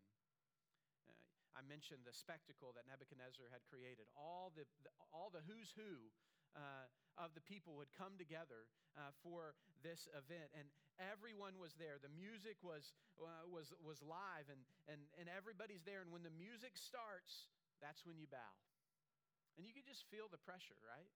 Uh, 1.05 1.13
I 1.53 1.61
mentioned 1.61 2.09
the 2.09 2.17
spectacle 2.17 2.73
that 2.73 2.89
Nebuchadnezzar 2.89 3.53
had 3.53 3.65
created. 3.69 4.09
All 4.17 4.49
the, 4.57 4.65
the 4.81 4.93
all 5.13 5.29
the 5.29 5.45
who's 5.45 5.77
who 5.77 6.09
uh, 6.55 6.87
of 7.17 7.33
the 7.33 7.45
people 7.45 7.75
would 7.81 7.91
come 7.97 8.15
together 8.21 8.69
uh, 8.95 9.13
for 9.25 9.57
this 9.81 10.07
event, 10.13 10.53
and 10.53 10.69
everyone 11.01 11.57
was 11.57 11.73
there. 11.77 12.01
The 12.01 12.13
music 12.13 12.61
was, 12.61 12.93
uh, 13.21 13.49
was, 13.49 13.73
was 13.81 14.01
live, 14.05 14.49
and, 14.53 14.61
and, 14.89 15.01
and 15.17 15.27
everybody's 15.33 15.85
there. 15.85 16.05
And 16.05 16.13
when 16.13 16.25
the 16.25 16.33
music 16.33 16.77
starts, 16.77 17.49
that's 17.81 18.05
when 18.05 18.17
you 18.21 18.29
bow. 18.29 18.53
And 19.57 19.65
you 19.65 19.73
can 19.73 19.85
just 19.89 20.05
feel 20.13 20.29
the 20.29 20.41
pressure, 20.41 20.77
right? 20.85 21.13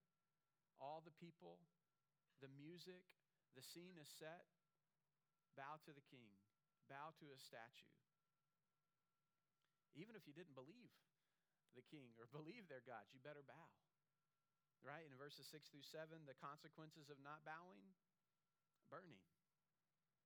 All 0.80 1.04
the 1.04 1.12
people, 1.20 1.60
the 2.40 2.48
music, 2.56 3.04
the 3.52 3.64
scene 3.64 4.00
is 4.00 4.08
set. 4.08 4.48
Bow 5.58 5.76
to 5.84 5.92
the 5.92 6.04
king, 6.08 6.32
bow 6.88 7.12
to 7.20 7.26
a 7.34 7.38
statue. 7.38 7.92
Even 9.98 10.14
if 10.14 10.24
you 10.24 10.32
didn't 10.32 10.54
believe 10.56 10.94
the 11.74 11.84
king 11.84 12.14
or 12.16 12.30
believe 12.36 12.70
their 12.70 12.84
gods, 12.86 13.12
you 13.12 13.20
better 13.20 13.44
bow. 13.44 13.66
Right? 14.80 15.04
In 15.04 15.12
verses 15.20 15.44
6 15.52 15.68
through 15.68 15.84
7, 15.84 16.24
the 16.24 16.38
consequences 16.40 17.12
of 17.12 17.20
not 17.20 17.44
bowing 17.44 17.84
burning. 18.88 19.22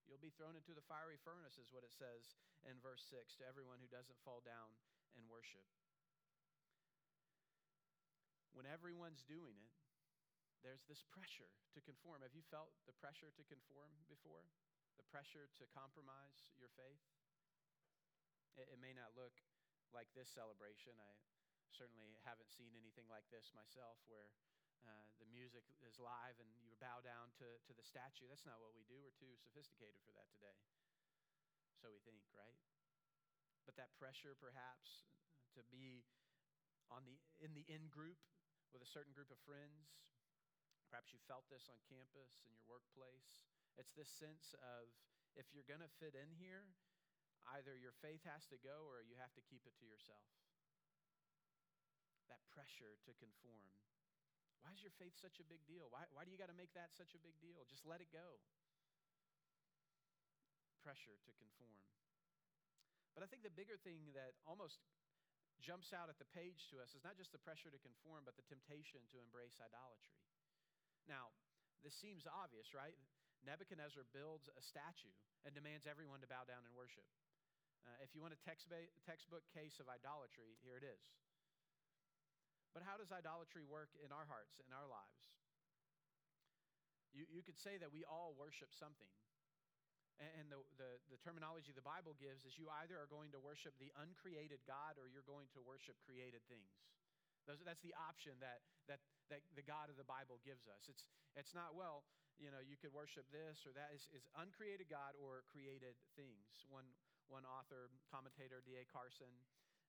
You'll 0.06 0.22
be 0.22 0.32
thrown 0.32 0.56
into 0.56 0.76
the 0.76 0.84
fiery 0.84 1.18
furnace, 1.20 1.56
is 1.56 1.72
what 1.72 1.84
it 1.84 1.92
says 1.92 2.36
in 2.64 2.80
verse 2.80 3.04
6 3.08 3.36
to 3.40 3.48
everyone 3.48 3.80
who 3.80 3.90
doesn't 3.90 4.20
fall 4.24 4.44
down 4.44 4.72
and 5.16 5.24
worship. 5.28 5.64
When 8.54 8.68
everyone's 8.68 9.26
doing 9.26 9.58
it, 9.58 9.74
there's 10.62 10.86
this 10.88 11.04
pressure 11.12 11.50
to 11.76 11.84
conform. 11.84 12.24
Have 12.24 12.32
you 12.32 12.46
felt 12.48 12.72
the 12.88 12.96
pressure 12.96 13.28
to 13.36 13.44
conform 13.50 13.92
before? 14.08 14.48
The 14.96 15.04
pressure 15.10 15.50
to 15.60 15.64
compromise 15.74 16.48
your 16.56 16.70
faith? 16.72 17.04
It, 18.56 18.70
it 18.72 18.80
may 18.80 18.94
not 18.94 19.12
look 19.18 19.34
like 19.92 20.08
this 20.14 20.30
celebration. 20.30 20.96
I 20.96 21.12
certainly 21.74 22.14
haven't 22.22 22.54
seen 22.54 22.70
anything 22.78 23.10
like 23.10 23.26
this 23.34 23.50
myself 23.50 23.98
where 24.06 24.30
uh, 24.86 25.10
the 25.18 25.26
music 25.26 25.66
is 25.82 25.98
live 25.98 26.38
and 26.38 26.48
you 26.62 26.78
bow 26.78 27.02
down 27.02 27.34
to, 27.42 27.46
to 27.66 27.72
the 27.74 27.82
statue. 27.82 28.30
That's 28.30 28.46
not 28.46 28.62
what 28.62 28.72
we 28.78 28.86
do. 28.86 29.02
We're 29.02 29.16
too 29.18 29.34
sophisticated 29.42 29.98
for 30.06 30.14
that 30.14 30.30
today. 30.38 30.54
So 31.74 31.90
we 31.90 31.98
think, 32.06 32.22
right? 32.30 32.56
But 33.66 33.74
that 33.76 33.92
pressure, 33.98 34.38
perhaps, 34.38 35.10
to 35.58 35.66
be 35.68 36.06
on 36.92 37.02
the, 37.02 37.18
in 37.42 37.52
the 37.58 37.66
in 37.66 37.90
group 37.90 38.20
with 38.70 38.84
a 38.84 38.88
certain 38.88 39.12
group 39.12 39.34
of 39.34 39.40
friends. 39.42 39.98
Perhaps 40.86 41.10
you 41.10 41.20
felt 41.26 41.48
this 41.50 41.66
on 41.66 41.80
campus, 41.90 42.44
in 42.46 42.54
your 42.54 42.64
workplace. 42.70 43.50
It's 43.74 43.96
this 43.98 44.12
sense 44.12 44.54
of 44.62 44.92
if 45.34 45.50
you're 45.50 45.66
going 45.66 45.82
to 45.82 45.90
fit 45.98 46.14
in 46.14 46.30
here, 46.38 46.70
Either 47.52 47.76
your 47.76 47.92
faith 48.00 48.24
has 48.24 48.48
to 48.48 48.56
go 48.64 48.88
or 48.88 49.04
you 49.04 49.20
have 49.20 49.32
to 49.36 49.44
keep 49.44 49.68
it 49.68 49.76
to 49.76 49.84
yourself. 49.84 50.24
That 52.32 52.40
pressure 52.52 52.96
to 53.04 53.12
conform. 53.20 53.68
Why 54.64 54.72
is 54.72 54.80
your 54.80 54.96
faith 54.96 55.12
such 55.20 55.40
a 55.40 55.46
big 55.46 55.60
deal? 55.68 55.92
Why, 55.92 56.08
why 56.16 56.24
do 56.24 56.32
you 56.32 56.40
got 56.40 56.48
to 56.48 56.56
make 56.56 56.72
that 56.72 56.96
such 56.96 57.12
a 57.12 57.20
big 57.20 57.36
deal? 57.44 57.68
Just 57.68 57.84
let 57.84 58.00
it 58.00 58.08
go. 58.08 58.40
Pressure 60.80 61.20
to 61.20 61.32
conform. 61.36 61.84
But 63.12 63.22
I 63.22 63.28
think 63.28 63.44
the 63.44 63.52
bigger 63.52 63.76
thing 63.76 64.10
that 64.16 64.40
almost 64.48 64.80
jumps 65.62 65.92
out 65.92 66.08
at 66.08 66.18
the 66.18 66.26
page 66.34 66.66
to 66.72 66.80
us 66.80 66.96
is 66.96 67.04
not 67.04 67.14
just 67.14 67.30
the 67.30 67.40
pressure 67.40 67.70
to 67.70 67.80
conform, 67.84 68.26
but 68.26 68.34
the 68.40 68.46
temptation 68.48 69.04
to 69.12 69.22
embrace 69.22 69.60
idolatry. 69.62 70.18
Now, 71.06 71.30
this 71.84 71.94
seems 71.94 72.24
obvious, 72.24 72.72
right? 72.72 72.96
Nebuchadnezzar 73.44 74.08
builds 74.16 74.48
a 74.56 74.62
statue 74.64 75.12
and 75.44 75.52
demands 75.52 75.84
everyone 75.84 76.24
to 76.24 76.28
bow 76.28 76.48
down 76.48 76.64
and 76.64 76.72
worship. 76.72 77.04
Uh, 77.84 78.00
if 78.00 78.16
you 78.16 78.24
want 78.24 78.32
a 78.32 78.40
text 78.40 78.64
ba- 78.72 78.88
textbook 79.04 79.44
case 79.52 79.76
of 79.76 79.92
idolatry, 79.92 80.56
here 80.64 80.80
it 80.80 80.86
is. 80.88 81.04
But 82.74 82.82
how 82.82 82.98
does 82.98 83.14
idolatry 83.14 83.62
work 83.62 83.94
in 84.02 84.10
our 84.10 84.26
hearts, 84.26 84.58
in 84.66 84.74
our 84.74 84.90
lives? 84.90 85.30
You, 87.14 87.22
you 87.30 87.46
could 87.46 87.56
say 87.56 87.78
that 87.78 87.94
we 87.94 88.02
all 88.02 88.34
worship 88.34 88.74
something. 88.74 89.08
And 90.18 90.46
the, 90.46 90.62
the, 90.78 90.90
the 91.10 91.18
terminology 91.26 91.74
the 91.74 91.82
Bible 91.82 92.14
gives 92.14 92.46
is 92.46 92.54
you 92.54 92.70
either 92.82 92.94
are 92.94 93.10
going 93.10 93.34
to 93.34 93.40
worship 93.42 93.74
the 93.82 93.90
uncreated 93.98 94.62
God 94.62 94.94
or 94.94 95.10
you're 95.10 95.26
going 95.26 95.50
to 95.58 95.60
worship 95.62 95.98
created 96.06 96.38
things. 96.46 96.70
Those, 97.50 97.58
that's 97.66 97.82
the 97.82 97.94
option 97.98 98.38
that, 98.38 98.62
that, 98.86 99.02
that 99.28 99.42
the 99.58 99.66
God 99.66 99.90
of 99.90 99.98
the 99.98 100.06
Bible 100.06 100.38
gives 100.46 100.70
us. 100.70 100.86
It's, 100.86 101.10
it's 101.34 101.50
not, 101.50 101.74
well, 101.74 102.06
you 102.38 102.50
know, 102.50 102.62
you 102.62 102.78
could 102.78 102.94
worship 102.94 103.26
this 103.34 103.62
or 103.66 103.74
that. 103.74 103.90
Is 103.94 104.06
is 104.10 104.26
uncreated 104.38 104.90
God 104.90 105.14
or 105.18 105.46
created 105.50 105.98
things. 106.14 106.66
One, 106.70 106.86
one 107.26 107.46
author, 107.46 107.90
commentator, 108.10 108.62
D.A. 108.62 108.86
Carson, 108.90 109.30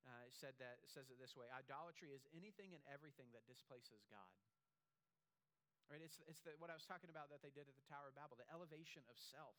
uh, 0.05 0.25
said 0.29 0.53
that, 0.61 0.81
says 0.85 1.09
it 1.09 1.17
this 1.17 1.33
way 1.33 1.49
Idolatry 1.51 2.13
is 2.13 2.25
anything 2.31 2.73
and 2.73 2.81
everything 2.89 3.29
that 3.33 3.45
displaces 3.49 4.05
God. 4.07 4.33
Right? 5.89 6.01
It's, 6.01 6.17
it's 6.25 6.41
the, 6.41 6.57
what 6.57 6.73
I 6.73 6.77
was 6.77 6.85
talking 6.89 7.13
about 7.13 7.29
that 7.29 7.45
they 7.45 7.53
did 7.53 7.69
at 7.69 7.77
the 7.77 7.85
Tower 7.85 8.09
of 8.09 8.17
Babel, 8.17 8.37
the 8.37 8.49
elevation 8.49 9.05
of 9.05 9.17
self 9.17 9.53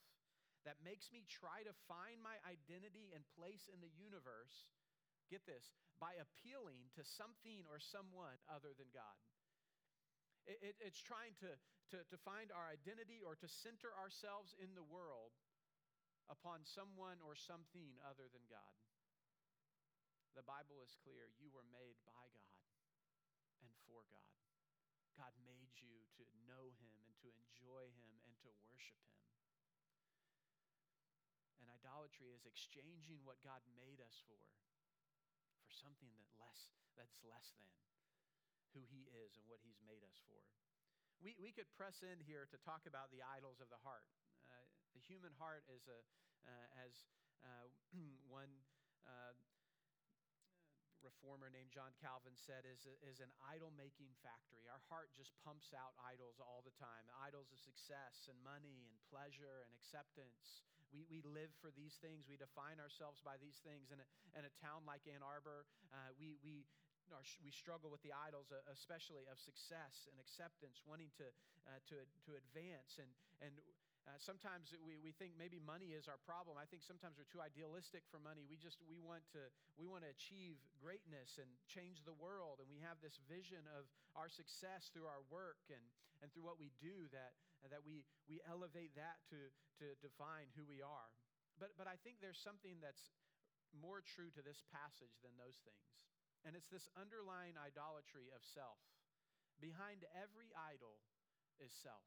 that 0.67 0.83
makes 0.83 1.15
me 1.15 1.23
try 1.31 1.63
to 1.63 1.71
find 1.87 2.19
my 2.19 2.35
identity 2.43 3.15
and 3.15 3.23
place 3.39 3.71
in 3.71 3.79
the 3.79 3.93
universe, 3.95 4.67
get 5.31 5.47
this, 5.47 5.71
by 6.03 6.19
appealing 6.19 6.91
to 6.99 7.07
something 7.07 7.63
or 7.71 7.79
someone 7.79 8.35
other 8.51 8.75
than 8.75 8.91
God. 8.91 9.17
It, 10.51 10.59
it, 10.59 10.75
it's 10.83 10.99
trying 10.99 11.39
to, 11.47 11.55
to, 11.95 12.03
to 12.03 12.17
find 12.27 12.51
our 12.51 12.67
identity 12.67 13.23
or 13.23 13.39
to 13.39 13.47
center 13.47 13.95
ourselves 13.95 14.59
in 14.59 14.75
the 14.75 14.83
world 14.83 15.39
upon 16.27 16.67
someone 16.67 17.23
or 17.23 17.39
something 17.39 17.95
other 18.03 18.27
than 18.35 18.43
God. 18.51 18.75
The 20.37 20.45
Bible 20.45 20.85
is 20.85 20.93
clear. 21.01 21.33
You 21.41 21.49
were 21.49 21.65
made 21.73 21.97
by 22.05 22.29
God 22.37 22.61
and 23.65 23.73
for 23.89 24.05
God. 24.13 24.37
God 25.17 25.33
made 25.49 25.73
you 25.81 26.05
to 26.21 26.23
know 26.45 26.77
Him 26.77 26.93
and 27.09 27.17
to 27.25 27.33
enjoy 27.33 27.89
Him 27.97 28.21
and 28.29 28.37
to 28.45 28.53
worship 28.69 29.01
Him. 29.09 29.25
And 31.57 31.73
idolatry 31.73 32.37
is 32.37 32.45
exchanging 32.45 33.25
what 33.25 33.41
God 33.41 33.65
made 33.73 34.05
us 34.05 34.21
for 34.29 34.45
for 35.65 35.73
something 35.73 36.13
that 36.21 36.29
less, 36.37 36.69
that's 37.01 37.17
less 37.25 37.57
than 37.57 37.73
who 38.77 38.85
He 38.93 39.09
is 39.09 39.41
and 39.41 39.49
what 39.49 39.65
He's 39.65 39.81
made 39.81 40.05
us 40.05 40.21
for. 40.29 40.45
We, 41.17 41.33
we 41.41 41.49
could 41.49 41.73
press 41.73 42.05
in 42.05 42.21
here 42.29 42.45
to 42.53 42.61
talk 42.61 42.85
about 42.85 43.09
the 43.09 43.25
idols 43.25 43.65
of 43.65 43.73
the 43.73 43.81
heart. 43.81 44.05
Uh, 44.53 44.69
the 44.93 45.01
human 45.01 45.33
heart 45.41 45.65
is 45.73 45.89
a, 45.89 46.01
uh, 46.45 46.85
as 46.85 46.93
uh, 47.41 47.73
one 48.29 48.53
uh, 49.09 49.33
reformer 51.07 51.47
named 51.47 51.71
John 51.71 51.95
Calvin 52.03 52.35
said, 52.35 52.67
is, 52.67 52.91
is 53.07 53.23
an 53.23 53.31
idol 53.47 53.71
making 53.79 54.11
factory. 54.27 54.67
Our 54.67 54.83
heart 54.91 55.15
just 55.15 55.31
pumps 55.47 55.71
out 55.71 55.95
idols 56.03 56.43
all 56.43 56.67
the 56.67 56.75
time 56.75 57.07
idols 57.23 57.55
of 57.55 57.63
success 57.63 58.27
and 58.27 58.35
money 58.43 58.91
and 58.91 58.99
pleasure 59.07 59.63
and 59.63 59.71
acceptance. 59.79 60.67
We, 60.91 61.07
we 61.07 61.23
live 61.23 61.55
for 61.63 61.71
these 61.75 61.99
things. 62.03 62.27
We 62.27 62.39
define 62.39 62.83
ourselves 62.83 63.23
by 63.23 63.39
these 63.39 63.59
things. 63.63 63.95
In 63.95 64.03
a, 64.03 64.07
in 64.39 64.45
a 64.47 64.53
town 64.59 64.83
like 64.87 65.07
Ann 65.07 65.23
Arbor, 65.23 65.67
uh, 65.95 66.15
we, 66.19 66.39
we, 66.43 66.67
we 67.43 67.51
struggle 67.55 67.91
with 67.91 68.03
the 68.03 68.15
idols, 68.15 68.51
uh, 68.51 68.63
especially 68.71 69.27
of 69.31 69.39
success 69.39 70.11
and 70.11 70.19
acceptance, 70.19 70.83
wanting 70.87 71.11
to, 71.19 71.27
uh, 71.67 71.79
to, 71.91 72.03
to 72.27 72.31
advance. 72.35 72.99
And, 72.99 73.11
and 73.43 73.55
uh, 74.07 74.15
sometimes 74.23 74.71
we, 74.87 74.95
we 75.03 75.11
think 75.11 75.35
maybe 75.35 75.59
money 75.59 75.99
is 75.99 76.07
our 76.07 76.23
problem. 76.23 76.55
I 76.55 76.63
think 76.71 76.87
sometimes 76.87 77.19
we're 77.19 77.27
too 77.27 77.43
idealistic 77.43 78.07
for 78.07 78.23
money. 78.23 78.47
We 78.47 78.55
just 78.55 78.79
we 78.87 79.03
want 79.03 79.27
to 79.35 79.51
we 79.75 79.91
want 79.91 80.07
to 80.07 80.11
achieve 80.15 80.63
greatness 80.79 81.43
and 81.43 81.51
change 81.67 82.07
the 82.07 82.15
world, 82.15 82.63
and 82.63 82.71
we 82.71 82.79
have 82.87 83.03
this 83.03 83.19
vision 83.27 83.67
of 83.75 83.91
our 84.15 84.31
success 84.31 84.95
through 84.95 85.11
our 85.11 85.27
work 85.27 85.59
and, 85.75 85.83
and 86.23 86.31
through 86.31 86.47
what 86.47 86.55
we 86.55 86.71
do 86.79 87.11
that 87.11 87.35
that 87.67 87.83
we 87.83 88.07
we 88.31 88.39
elevate 88.47 88.95
that 88.95 89.19
to 89.35 89.51
to 89.83 89.99
define 89.99 90.55
who 90.55 90.63
we 90.63 90.79
are. 90.79 91.11
But 91.59 91.75
but 91.75 91.91
I 91.91 91.99
think 91.99 92.23
there's 92.23 92.39
something 92.39 92.79
that's 92.79 93.11
more 93.75 94.07
true 94.07 94.31
to 94.39 94.43
this 94.47 94.63
passage 94.71 95.19
than 95.27 95.35
those 95.35 95.59
things, 95.67 95.91
and 96.47 96.55
it's 96.55 96.71
this 96.71 96.87
underlying 96.95 97.59
idolatry 97.59 98.31
of 98.31 98.47
self. 98.47 98.79
Behind 99.59 100.07
every 100.15 100.55
idol 100.55 101.03
is 101.59 101.75
self. 101.75 102.07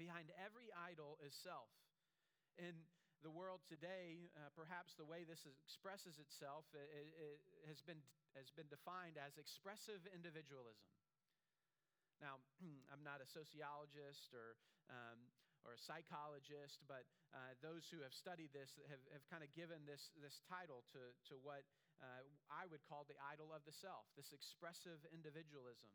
Behind 0.00 0.32
every 0.40 0.72
idol 0.72 1.20
is 1.20 1.36
self. 1.36 1.68
In 2.56 2.72
the 3.20 3.28
world 3.28 3.60
today, 3.68 4.32
uh, 4.32 4.48
perhaps 4.56 4.96
the 4.96 5.04
way 5.04 5.28
this 5.28 5.44
expresses 5.44 6.16
itself 6.16 6.64
it, 6.72 6.88
it 6.88 7.36
has, 7.68 7.84
been, 7.84 8.00
has 8.32 8.48
been 8.48 8.64
defined 8.72 9.20
as 9.20 9.36
expressive 9.36 10.00
individualism. 10.08 10.88
Now, 12.16 12.40
I'm 12.88 13.04
not 13.04 13.20
a 13.20 13.28
sociologist 13.28 14.32
or, 14.32 14.56
um, 14.88 15.20
or 15.68 15.76
a 15.76 15.80
psychologist, 15.84 16.80
but 16.88 17.04
uh, 17.36 17.52
those 17.60 17.84
who 17.92 18.00
have 18.00 18.16
studied 18.16 18.56
this 18.56 18.72
have, 18.88 19.04
have 19.12 19.24
kind 19.28 19.44
of 19.44 19.52
given 19.52 19.84
this, 19.84 20.16
this 20.16 20.40
title 20.48 20.80
to, 20.96 21.12
to 21.28 21.36
what 21.44 21.68
uh, 22.00 22.24
I 22.48 22.64
would 22.72 22.80
call 22.88 23.04
the 23.04 23.20
idol 23.28 23.52
of 23.52 23.68
the 23.68 23.76
self, 23.76 24.08
this 24.16 24.32
expressive 24.32 25.04
individualism. 25.12 25.92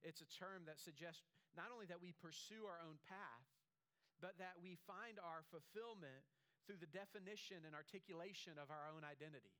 It's 0.00 0.24
a 0.24 0.30
term 0.40 0.64
that 0.64 0.80
suggests 0.80 1.28
not 1.56 1.72
only 1.72 1.86
that 1.88 2.00
we 2.00 2.16
pursue 2.16 2.64
our 2.64 2.80
own 2.82 2.96
path, 3.08 3.48
but 4.20 4.38
that 4.38 4.56
we 4.62 4.78
find 4.86 5.18
our 5.18 5.42
fulfillment 5.50 6.22
through 6.64 6.78
the 6.78 6.90
definition 6.90 7.66
and 7.66 7.74
articulation 7.74 8.54
of 8.56 8.70
our 8.70 8.86
own 8.92 9.02
identity. 9.02 9.52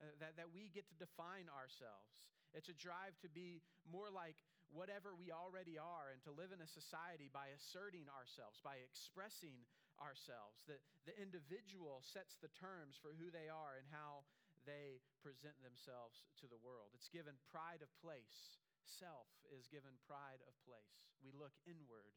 Uh, 0.00 0.08
that, 0.16 0.32
that 0.40 0.48
we 0.48 0.72
get 0.72 0.88
to 0.88 0.96
define 0.96 1.44
ourselves. 1.52 2.32
It's 2.56 2.72
a 2.72 2.78
drive 2.80 3.12
to 3.20 3.28
be 3.28 3.60
more 3.84 4.08
like 4.08 4.40
whatever 4.72 5.12
we 5.12 5.28
already 5.28 5.76
are 5.76 6.08
and 6.08 6.24
to 6.24 6.32
live 6.32 6.56
in 6.56 6.64
a 6.64 6.70
society 6.70 7.28
by 7.28 7.52
asserting 7.52 8.08
ourselves, 8.08 8.64
by 8.64 8.80
expressing 8.80 9.60
ourselves. 10.00 10.64
The, 10.64 10.80
the 11.04 11.12
individual 11.20 12.00
sets 12.00 12.40
the 12.40 12.48
terms 12.56 12.96
for 12.96 13.12
who 13.12 13.28
they 13.28 13.52
are 13.52 13.76
and 13.76 13.84
how 13.92 14.24
they 14.64 15.04
present 15.20 15.60
themselves 15.60 16.24
to 16.40 16.48
the 16.48 16.60
world. 16.64 16.96
It's 16.96 17.12
given 17.12 17.36
pride 17.52 17.84
of 17.84 17.92
place 18.00 18.56
self 18.90 19.30
is 19.54 19.70
given 19.70 19.94
pride 20.04 20.42
of 20.44 20.54
place. 20.66 20.98
We 21.22 21.30
look 21.30 21.54
inward 21.62 22.10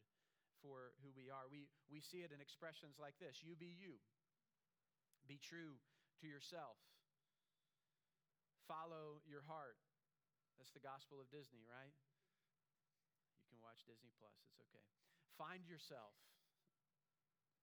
for 0.58 0.96
who 1.04 1.12
we 1.14 1.30
are. 1.30 1.46
We, 1.46 1.70
we 1.86 2.02
see 2.02 2.26
it 2.26 2.34
in 2.34 2.40
expressions 2.42 2.98
like 2.98 3.14
this 3.22 3.44
You 3.46 3.54
be 3.54 3.70
you, 3.70 4.02
be 5.30 5.38
true 5.38 5.78
to 6.20 6.26
yourself, 6.26 6.80
follow 8.66 9.22
your 9.28 9.44
heart. 9.46 9.78
That's 10.58 10.72
the 10.72 10.82
gospel 10.82 11.18
of 11.18 11.28
Disney, 11.30 11.62
right? 11.66 11.94
You 13.42 13.46
can 13.50 13.60
watch 13.60 13.84
Disney 13.84 14.14
Plus, 14.16 14.34
it's 14.48 14.58
okay. 14.70 14.82
Find 15.36 15.66
yourself. 15.66 16.14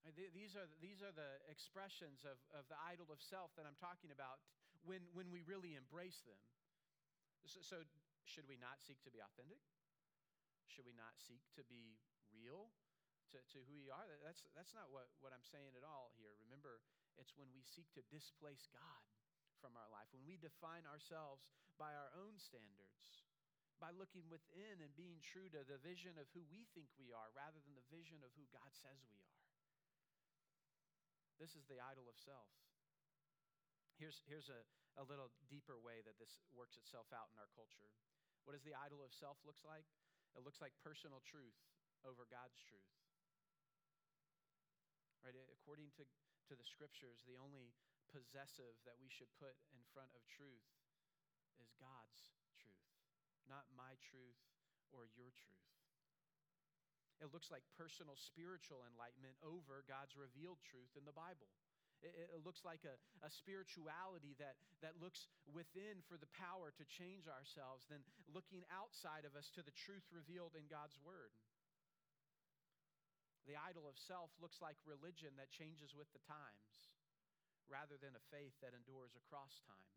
These 0.02 0.58
are, 0.58 0.66
these 0.82 0.98
are 0.98 1.14
the 1.14 1.38
expressions 1.46 2.26
of, 2.26 2.34
of 2.50 2.66
the 2.66 2.74
idol 2.90 3.06
of 3.14 3.22
self 3.22 3.54
that 3.54 3.62
I'm 3.70 3.78
talking 3.78 4.10
about 4.10 4.42
when, 4.82 4.98
when 5.14 5.30
we 5.30 5.46
really 5.46 5.78
embrace 5.78 6.18
them. 6.26 6.38
So, 7.46 7.62
so 7.62 7.76
should 8.24 8.46
we 8.46 8.56
not 8.56 8.80
seek 8.80 9.02
to 9.06 9.12
be 9.12 9.20
authentic? 9.22 9.60
Should 10.70 10.88
we 10.88 10.96
not 10.96 11.12
seek 11.20 11.42
to 11.58 11.62
be 11.68 12.00
real 12.32 12.72
to, 13.34 13.38
to 13.40 13.58
who 13.68 13.76
we 13.80 13.92
are? 13.92 14.08
That's, 14.24 14.44
that's 14.56 14.72
not 14.72 14.88
what, 14.88 15.12
what 15.20 15.36
I'm 15.36 15.44
saying 15.44 15.76
at 15.76 15.84
all 15.84 16.12
here. 16.16 16.32
Remember, 16.48 16.80
it's 17.20 17.36
when 17.36 17.52
we 17.52 17.60
seek 17.60 17.88
to 17.96 18.02
displace 18.08 18.68
God 18.72 19.02
from 19.60 19.76
our 19.76 19.88
life, 19.92 20.08
when 20.10 20.24
we 20.26 20.40
define 20.40 20.82
ourselves 20.88 21.46
by 21.78 21.94
our 21.94 22.10
own 22.18 22.34
standards, 22.40 23.22
by 23.78 23.94
looking 23.94 24.26
within 24.30 24.78
and 24.82 24.94
being 24.94 25.22
true 25.22 25.50
to 25.50 25.62
the 25.66 25.78
vision 25.82 26.14
of 26.18 26.30
who 26.34 26.42
we 26.50 26.66
think 26.74 26.90
we 26.98 27.10
are 27.14 27.30
rather 27.34 27.58
than 27.62 27.74
the 27.74 27.90
vision 27.90 28.22
of 28.22 28.30
who 28.38 28.46
God 28.50 28.70
says 28.74 29.02
we 29.10 29.18
are. 29.22 29.42
This 31.42 31.58
is 31.58 31.66
the 31.66 31.82
idol 31.82 32.06
of 32.06 32.14
self. 32.18 32.46
Here's, 33.98 34.22
here's 34.30 34.50
a, 34.50 34.62
a 34.98 35.04
little 35.06 35.30
deeper 35.50 35.78
way 35.78 36.02
that 36.06 36.18
this 36.18 36.42
works 36.54 36.78
itself 36.78 37.10
out 37.10 37.30
in 37.34 37.38
our 37.38 37.50
culture. 37.54 37.90
What 38.42 38.58
does 38.58 38.66
the 38.66 38.74
idol 38.74 39.02
of 39.06 39.14
self 39.14 39.38
looks 39.46 39.62
like? 39.62 39.86
It 40.34 40.42
looks 40.42 40.58
like 40.58 40.72
personal 40.82 41.22
truth 41.22 41.56
over 42.02 42.26
God's 42.26 42.58
truth. 42.64 42.92
Right? 45.22 45.36
According 45.54 45.94
to, 46.00 46.04
to 46.50 46.54
the 46.58 46.66
scriptures, 46.66 47.22
the 47.22 47.38
only 47.38 47.70
possessive 48.10 48.74
that 48.84 48.98
we 48.98 49.08
should 49.08 49.30
put 49.38 49.54
in 49.70 49.80
front 49.94 50.10
of 50.18 50.20
truth 50.26 50.66
is 51.62 51.70
God's 51.78 52.34
truth, 52.58 52.90
not 53.46 53.70
my 53.72 53.94
truth 54.02 54.42
or 54.90 55.06
your 55.14 55.30
truth. 55.30 55.70
It 57.22 57.30
looks 57.30 57.54
like 57.54 57.62
personal 57.78 58.18
spiritual 58.18 58.82
enlightenment 58.82 59.38
over 59.46 59.86
God's 59.86 60.18
revealed 60.18 60.58
truth 60.66 60.90
in 60.98 61.06
the 61.06 61.14
Bible. 61.14 61.46
It, 62.02 62.34
it 62.34 62.42
looks 62.42 62.66
like 62.66 62.82
a, 62.82 62.98
a 63.22 63.30
spirituality 63.30 64.34
that, 64.42 64.58
that 64.82 64.98
looks 64.98 65.30
within 65.54 66.02
for 66.10 66.18
the 66.18 66.30
power 66.34 66.74
to 66.74 66.84
change 66.98 67.30
ourselves 67.30 67.86
than 67.86 68.02
looking 68.26 68.66
outside 68.74 69.22
of 69.22 69.38
us 69.38 69.46
to 69.54 69.62
the 69.62 69.74
truth 69.86 70.02
revealed 70.10 70.58
in 70.58 70.66
God's 70.66 70.98
Word. 71.06 71.30
The 73.46 73.58
idol 73.58 73.90
of 73.90 73.98
self 73.98 74.30
looks 74.38 74.62
like 74.62 74.78
religion 74.86 75.34
that 75.38 75.50
changes 75.50 75.94
with 75.94 76.10
the 76.14 76.22
times 76.26 76.78
rather 77.66 77.98
than 77.98 78.14
a 78.14 78.28
faith 78.30 78.54
that 78.62 78.74
endures 78.74 79.14
across 79.18 79.58
time. 79.66 79.90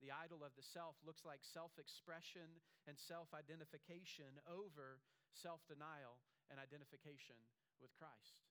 The 0.00 0.14
idol 0.14 0.46
of 0.46 0.54
the 0.54 0.64
self 0.72 0.94
looks 1.04 1.26
like 1.26 1.42
self 1.42 1.74
expression 1.76 2.48
and 2.86 2.96
self 2.96 3.28
identification 3.34 4.40
over 4.48 5.02
self 5.36 5.60
denial 5.68 6.16
and 6.48 6.56
identification 6.56 7.36
with 7.82 7.92
Christ. 7.98 8.47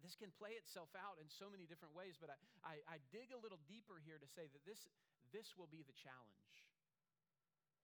This 0.00 0.16
can 0.16 0.32
play 0.36 0.56
itself 0.56 0.90
out 0.96 1.20
in 1.20 1.28
so 1.28 1.48
many 1.48 1.64
different 1.64 1.94
ways, 1.96 2.16
but 2.16 2.32
I, 2.32 2.36
I, 2.64 2.74
I, 2.86 2.96
dig 3.12 3.32
a 3.32 3.40
little 3.40 3.60
deeper 3.68 4.00
here 4.02 4.18
to 4.20 4.28
say 4.28 4.48
that 4.50 4.64
this, 4.64 4.88
this 5.32 5.56
will 5.56 5.68
be 5.68 5.84
the 5.84 5.96
challenge. 5.96 6.54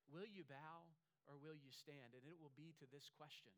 Will 0.08 0.28
you 0.28 0.46
bow 0.46 0.86
or 1.26 1.36
will 1.38 1.58
you 1.58 1.72
stand? 1.74 2.14
And 2.14 2.22
it 2.24 2.38
will 2.38 2.54
be 2.54 2.74
to 2.78 2.86
this 2.94 3.10
question. 3.18 3.52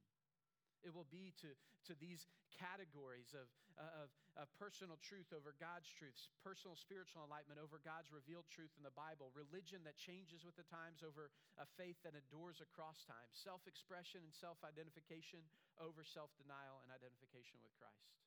It 0.86 0.94
will 0.94 1.08
be 1.10 1.34
to, 1.42 1.50
to 1.90 1.92
these 1.98 2.22
categories 2.54 3.34
of, 3.34 3.50
uh, 3.78 4.06
of, 4.06 4.08
of, 4.38 4.46
personal 4.58 4.98
truth 5.02 5.30
over 5.34 5.54
God's 5.58 5.90
truths, 5.90 6.30
personal 6.42 6.78
spiritual 6.78 7.26
enlightenment 7.26 7.58
over 7.58 7.82
God's 7.82 8.10
revealed 8.14 8.46
truth 8.50 8.70
in 8.78 8.86
the 8.86 8.94
Bible, 8.94 9.34
religion 9.34 9.82
that 9.86 9.98
changes 9.98 10.46
with 10.46 10.54
the 10.54 10.66
times 10.70 11.02
over 11.02 11.30
a 11.58 11.66
faith 11.78 11.98
that 12.06 12.14
endures 12.14 12.62
across 12.62 13.02
time, 13.06 13.26
self 13.34 13.66
expression 13.66 14.22
and 14.22 14.34
self 14.34 14.58
identification 14.62 15.42
over 15.82 16.06
self 16.06 16.30
denial 16.38 16.82
and 16.82 16.90
identification 16.94 17.58
with 17.62 17.74
Christ. 17.78 18.18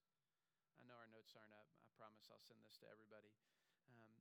I 0.82 0.90
know 0.90 0.98
our 0.98 1.14
notes 1.14 1.38
aren't 1.38 1.54
up. 1.54 1.70
I 1.86 1.94
promise 1.94 2.26
I'll 2.34 2.42
send 2.42 2.58
this 2.66 2.74
to 2.82 2.90
everybody. 2.90 3.30
Um, 3.86 4.18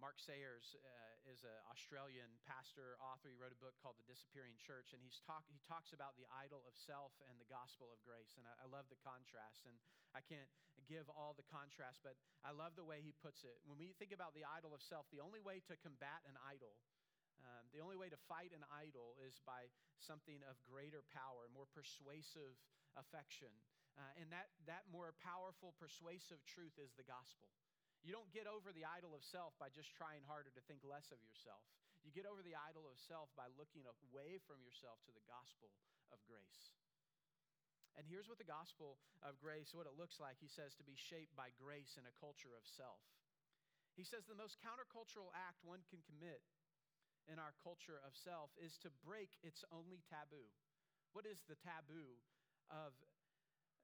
Mark 0.00 0.16
Sayers 0.16 0.80
uh, 0.80 0.88
is 1.28 1.44
an 1.44 1.60
Australian 1.68 2.40
pastor, 2.48 2.96
author. 3.04 3.28
He 3.28 3.36
wrote 3.36 3.52
a 3.52 3.60
book 3.60 3.76
called 3.84 4.00
The 4.00 4.08
Disappearing 4.08 4.56
Church, 4.56 4.96
and 4.96 5.04
he's 5.04 5.20
talk, 5.28 5.44
he 5.52 5.60
talks 5.68 5.92
about 5.92 6.16
the 6.16 6.24
idol 6.32 6.64
of 6.64 6.72
self 6.72 7.12
and 7.28 7.36
the 7.36 7.44
gospel 7.52 7.92
of 7.92 8.00
grace. 8.00 8.32
And 8.40 8.48
I, 8.48 8.64
I 8.64 8.66
love 8.72 8.88
the 8.88 8.96
contrast. 9.04 9.68
And 9.68 9.76
I 10.16 10.24
can't 10.24 10.48
give 10.88 11.12
all 11.12 11.36
the 11.36 11.44
contrast, 11.52 12.00
but 12.00 12.16
I 12.40 12.56
love 12.56 12.80
the 12.80 12.88
way 12.88 13.04
he 13.04 13.12
puts 13.12 13.44
it. 13.44 13.60
When 13.68 13.76
we 13.76 13.92
think 14.00 14.16
about 14.16 14.32
the 14.32 14.48
idol 14.48 14.72
of 14.72 14.80
self, 14.80 15.04
the 15.12 15.20
only 15.20 15.44
way 15.44 15.60
to 15.68 15.76
combat 15.84 16.24
an 16.24 16.40
idol, 16.48 16.80
um, 17.44 17.68
the 17.76 17.84
only 17.84 18.00
way 18.00 18.08
to 18.08 18.16
fight 18.24 18.56
an 18.56 18.64
idol 18.72 19.20
is 19.20 19.36
by 19.44 19.68
something 20.00 20.40
of 20.48 20.56
greater 20.64 21.04
power, 21.12 21.44
more 21.52 21.68
persuasive 21.68 22.56
affection. 22.98 23.50
Uh, 23.98 24.22
and 24.22 24.30
that, 24.30 24.50
that 24.64 24.88
more 24.88 25.12
powerful, 25.20 25.76
persuasive 25.76 26.40
truth 26.46 26.74
is 26.78 26.94
the 26.94 27.06
gospel. 27.06 27.50
You 28.00 28.16
don't 28.16 28.32
get 28.32 28.48
over 28.48 28.72
the 28.72 28.88
idol 28.88 29.12
of 29.12 29.20
self 29.20 29.52
by 29.60 29.68
just 29.68 29.92
trying 29.92 30.24
harder 30.24 30.48
to 30.56 30.62
think 30.64 30.80
less 30.86 31.12
of 31.12 31.20
yourself. 31.20 31.60
You 32.00 32.08
get 32.16 32.24
over 32.24 32.40
the 32.40 32.56
idol 32.56 32.88
of 32.88 32.96
self 32.96 33.28
by 33.36 33.52
looking 33.60 33.84
away 33.84 34.40
from 34.48 34.64
yourself 34.64 35.04
to 35.04 35.12
the 35.12 35.26
gospel 35.28 35.68
of 36.08 36.16
grace. 36.24 36.72
And 37.98 38.08
here's 38.08 38.30
what 38.30 38.40
the 38.40 38.48
gospel 38.48 38.96
of 39.20 39.36
grace, 39.36 39.76
what 39.76 39.84
it 39.84 39.98
looks 40.00 40.16
like. 40.16 40.40
He 40.40 40.48
says 40.48 40.72
to 40.80 40.86
be 40.86 40.96
shaped 40.96 41.36
by 41.36 41.52
grace 41.60 42.00
in 42.00 42.08
a 42.08 42.16
culture 42.16 42.56
of 42.56 42.64
self. 42.64 43.04
He 43.98 44.06
says 44.06 44.24
the 44.24 44.38
most 44.38 44.56
countercultural 44.64 45.28
act 45.36 45.60
one 45.60 45.84
can 45.92 46.00
commit 46.08 46.40
in 47.28 47.36
our 47.36 47.52
culture 47.60 48.00
of 48.00 48.16
self 48.16 48.48
is 48.56 48.80
to 48.80 48.88
break 49.04 49.36
its 49.44 49.60
only 49.68 50.00
taboo. 50.08 50.48
What 51.12 51.28
is 51.28 51.42
the 51.44 51.58
taboo 51.60 52.16
of 52.70 52.94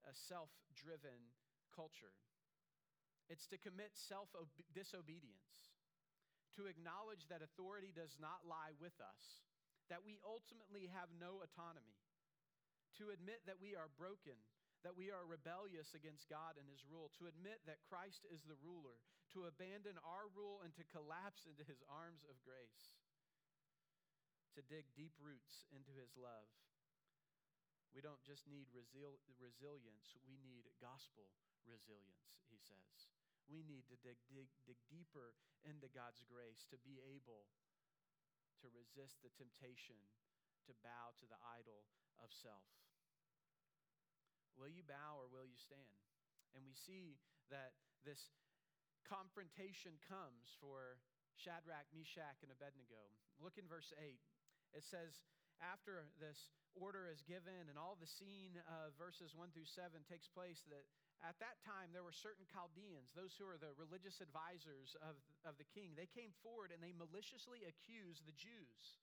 a 0.06 0.14
self 0.14 0.50
driven 0.74 1.34
culture? 1.74 2.14
It's 3.26 3.50
to 3.50 3.58
commit 3.58 3.98
self 3.98 4.30
disobedience, 4.70 5.74
to 6.54 6.70
acknowledge 6.70 7.26
that 7.26 7.42
authority 7.42 7.90
does 7.90 8.14
not 8.22 8.46
lie 8.46 8.72
with 8.78 8.94
us, 9.02 9.42
that 9.90 10.06
we 10.06 10.22
ultimately 10.22 10.86
have 10.94 11.10
no 11.18 11.42
autonomy, 11.42 11.98
to 13.02 13.10
admit 13.10 13.42
that 13.50 13.58
we 13.58 13.74
are 13.74 13.90
broken, 13.98 14.38
that 14.86 14.94
we 14.94 15.10
are 15.10 15.26
rebellious 15.26 15.90
against 15.98 16.30
God 16.30 16.54
and 16.54 16.70
His 16.70 16.86
rule, 16.86 17.10
to 17.18 17.26
admit 17.26 17.58
that 17.66 17.82
Christ 17.82 18.22
is 18.30 18.46
the 18.46 18.58
ruler, 18.62 19.02
to 19.34 19.50
abandon 19.50 19.98
our 20.06 20.30
rule 20.30 20.62
and 20.62 20.70
to 20.78 20.86
collapse 20.94 21.50
into 21.50 21.66
His 21.66 21.82
arms 21.90 22.22
of 22.30 22.38
grace, 22.46 22.94
to 24.54 24.62
dig 24.70 24.86
deep 24.94 25.18
roots 25.18 25.66
into 25.74 25.90
His 25.92 26.14
love. 26.14 26.46
We 27.94 28.00
don't 28.04 28.22
just 28.24 28.46
need 28.46 28.70
resil- 28.74 29.22
resilience, 29.38 30.16
we 30.26 30.36
need 30.42 30.68
gospel 30.82 31.30
resilience, 31.64 32.38
he 32.50 32.58
says 32.58 33.10
we 33.46 33.62
need 33.62 33.86
to 33.90 33.96
dig, 34.02 34.18
dig, 34.26 34.50
dig 34.66 34.78
deeper 34.90 35.34
into 35.62 35.86
God's 35.90 36.22
grace 36.26 36.66
to 36.70 36.78
be 36.82 36.98
able 37.02 37.46
to 38.62 38.66
resist 38.74 39.22
the 39.22 39.30
temptation 39.38 39.98
to 40.66 40.74
bow 40.82 41.14
to 41.22 41.26
the 41.30 41.38
idol 41.54 41.86
of 42.18 42.34
self. 42.34 42.66
Will 44.58 44.70
you 44.72 44.82
bow 44.82 45.20
or 45.20 45.30
will 45.30 45.46
you 45.46 45.58
stand? 45.58 46.02
And 46.56 46.66
we 46.66 46.74
see 46.74 47.20
that 47.52 47.76
this 48.02 48.34
confrontation 49.06 49.94
comes 50.02 50.56
for 50.58 50.98
Shadrach, 51.38 51.86
Meshach, 51.94 52.42
and 52.42 52.50
Abednego. 52.50 53.12
Look 53.38 53.60
in 53.60 53.68
verse 53.68 53.92
8. 53.94 54.16
It 54.74 54.82
says, 54.82 55.22
after 55.60 56.08
this 56.18 56.50
order 56.76 57.08
is 57.08 57.24
given 57.24 57.72
and 57.72 57.80
all 57.80 57.96
the 57.96 58.08
scene 58.08 58.56
of 58.68 58.92
verses 59.00 59.32
1 59.32 59.50
through 59.52 59.68
7 59.68 59.88
takes 60.04 60.28
place, 60.28 60.62
that 60.68 60.84
at 61.24 61.40
that 61.40 61.56
time, 61.64 61.96
there 61.96 62.04
were 62.04 62.12
certain 62.12 62.44
Chaldeans, 62.44 63.16
those 63.16 63.32
who 63.40 63.48
are 63.48 63.56
the 63.56 63.72
religious 63.80 64.20
advisors 64.20 64.92
of, 65.00 65.16
of 65.48 65.56
the 65.56 65.64
king. 65.64 65.96
They 65.96 66.08
came 66.08 66.36
forward 66.44 66.76
and 66.76 66.84
they 66.84 66.92
maliciously 66.92 67.64
accused 67.64 68.28
the 68.28 68.36
Jews. 68.36 69.00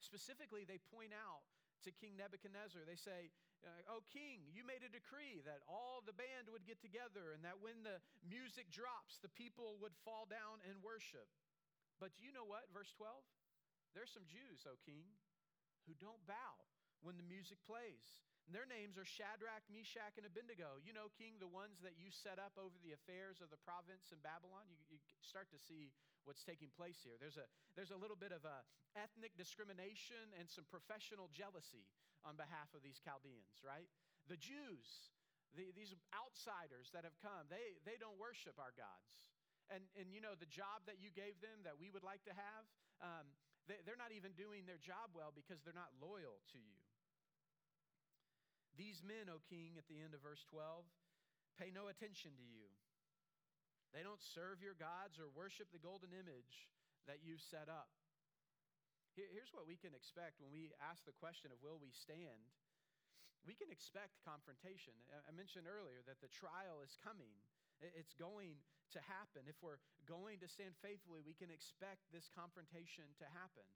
Specifically, 0.00 0.64
they 0.64 0.80
point 0.88 1.12
out 1.12 1.44
to 1.84 1.92
King 1.92 2.16
Nebuchadnezzar, 2.16 2.88
they 2.88 2.96
say, 2.96 3.32
uh, 3.64 3.92
Oh, 3.92 4.00
king, 4.08 4.48
you 4.48 4.64
made 4.64 4.80
a 4.80 4.88
decree 4.88 5.44
that 5.44 5.60
all 5.68 6.00
the 6.00 6.16
band 6.16 6.48
would 6.48 6.64
get 6.64 6.80
together 6.80 7.36
and 7.36 7.44
that 7.44 7.60
when 7.60 7.84
the 7.84 8.00
music 8.24 8.72
drops, 8.72 9.20
the 9.20 9.32
people 9.32 9.76
would 9.84 9.96
fall 10.04 10.24
down 10.24 10.64
and 10.64 10.80
worship. 10.80 11.28
But 12.00 12.16
do 12.16 12.24
you 12.24 12.32
know 12.32 12.48
what? 12.48 12.72
Verse 12.72 12.92
12? 12.96 13.12
There's 13.92 14.12
some 14.12 14.24
Jews, 14.24 14.64
O 14.64 14.80
king, 14.88 15.04
who 15.88 15.94
don't 15.96 16.20
bow 16.28 16.54
when 17.00 17.16
the 17.16 17.26
music 17.26 17.60
plays. 17.64 18.20
And 18.48 18.56
their 18.56 18.66
names 18.66 18.98
are 18.98 19.06
Shadrach, 19.06 19.62
Meshach, 19.70 20.18
and 20.18 20.26
Abednego. 20.26 20.82
You 20.82 20.90
know, 20.90 21.12
King, 21.14 21.38
the 21.38 21.46
ones 21.50 21.78
that 21.86 21.94
you 21.94 22.10
set 22.10 22.42
up 22.42 22.56
over 22.58 22.74
the 22.82 22.96
affairs 22.96 23.38
of 23.38 23.46
the 23.52 23.60
province 23.62 24.10
in 24.10 24.18
Babylon. 24.26 24.66
You, 24.66 24.76
you 24.90 24.98
start 25.22 25.46
to 25.54 25.60
see 25.60 25.94
what's 26.26 26.42
taking 26.42 26.72
place 26.74 26.98
here. 27.04 27.14
There's 27.20 27.38
a, 27.38 27.46
there's 27.78 27.94
a 27.94 28.00
little 28.00 28.18
bit 28.18 28.34
of 28.34 28.42
a 28.42 28.66
ethnic 28.98 29.38
discrimination 29.38 30.34
and 30.34 30.50
some 30.50 30.66
professional 30.66 31.30
jealousy 31.30 31.86
on 32.26 32.34
behalf 32.34 32.74
of 32.74 32.82
these 32.82 32.98
Chaldeans, 32.98 33.62
right? 33.62 33.86
The 34.26 34.36
Jews, 34.36 35.14
the, 35.54 35.70
these 35.72 35.94
outsiders 36.10 36.90
that 36.92 37.06
have 37.06 37.16
come, 37.22 37.46
they, 37.48 37.78
they 37.86 37.96
don't 38.02 38.18
worship 38.18 38.58
our 38.58 38.74
gods. 38.74 39.30
And, 39.70 39.86
and 39.94 40.10
you 40.10 40.18
know, 40.18 40.34
the 40.34 40.50
job 40.50 40.84
that 40.90 40.98
you 40.98 41.14
gave 41.14 41.38
them 41.38 41.62
that 41.62 41.78
we 41.78 41.88
would 41.94 42.02
like 42.02 42.26
to 42.26 42.34
have, 42.34 42.64
um, 42.98 43.30
they're 43.68 44.00
not 44.00 44.14
even 44.14 44.32
doing 44.38 44.64
their 44.64 44.80
job 44.80 45.12
well 45.12 45.34
because 45.34 45.60
they're 45.60 45.76
not 45.76 45.92
loyal 46.00 46.40
to 46.54 46.58
you. 46.58 46.80
These 48.78 49.04
men, 49.04 49.28
O 49.28 49.42
king, 49.50 49.76
at 49.76 49.84
the 49.90 50.00
end 50.00 50.16
of 50.16 50.24
verse 50.24 50.40
12, 50.48 50.86
pay 51.60 51.68
no 51.68 51.92
attention 51.92 52.32
to 52.38 52.46
you. 52.46 52.70
They 53.92 54.06
don't 54.06 54.22
serve 54.22 54.62
your 54.62 54.78
gods 54.78 55.18
or 55.18 55.28
worship 55.34 55.68
the 55.74 55.82
golden 55.82 56.14
image 56.14 56.70
that 57.10 57.20
you've 57.26 57.42
set 57.42 57.66
up. 57.66 57.90
Here's 59.18 59.50
what 59.50 59.66
we 59.66 59.74
can 59.74 59.92
expect 59.92 60.38
when 60.38 60.54
we 60.54 60.70
ask 60.78 61.02
the 61.02 61.18
question 61.18 61.50
of 61.50 61.58
will 61.60 61.82
we 61.82 61.90
stand. 61.90 62.46
We 63.42 63.58
can 63.58 63.68
expect 63.74 64.22
confrontation. 64.22 64.94
I 65.10 65.32
mentioned 65.34 65.66
earlier 65.66 66.00
that 66.06 66.22
the 66.22 66.30
trial 66.30 66.80
is 66.86 66.94
coming. 67.02 67.34
It's 67.80 68.12
going 68.14 68.60
to 68.92 69.00
happen. 69.08 69.46
If 69.48 69.56
we're 69.64 69.80
going 70.04 70.42
to 70.44 70.48
stand 70.48 70.76
faithfully, 70.84 71.24
we 71.24 71.32
can 71.32 71.48
expect 71.48 72.04
this 72.12 72.28
confrontation 72.32 73.08
to 73.22 73.26
happen. 73.32 73.66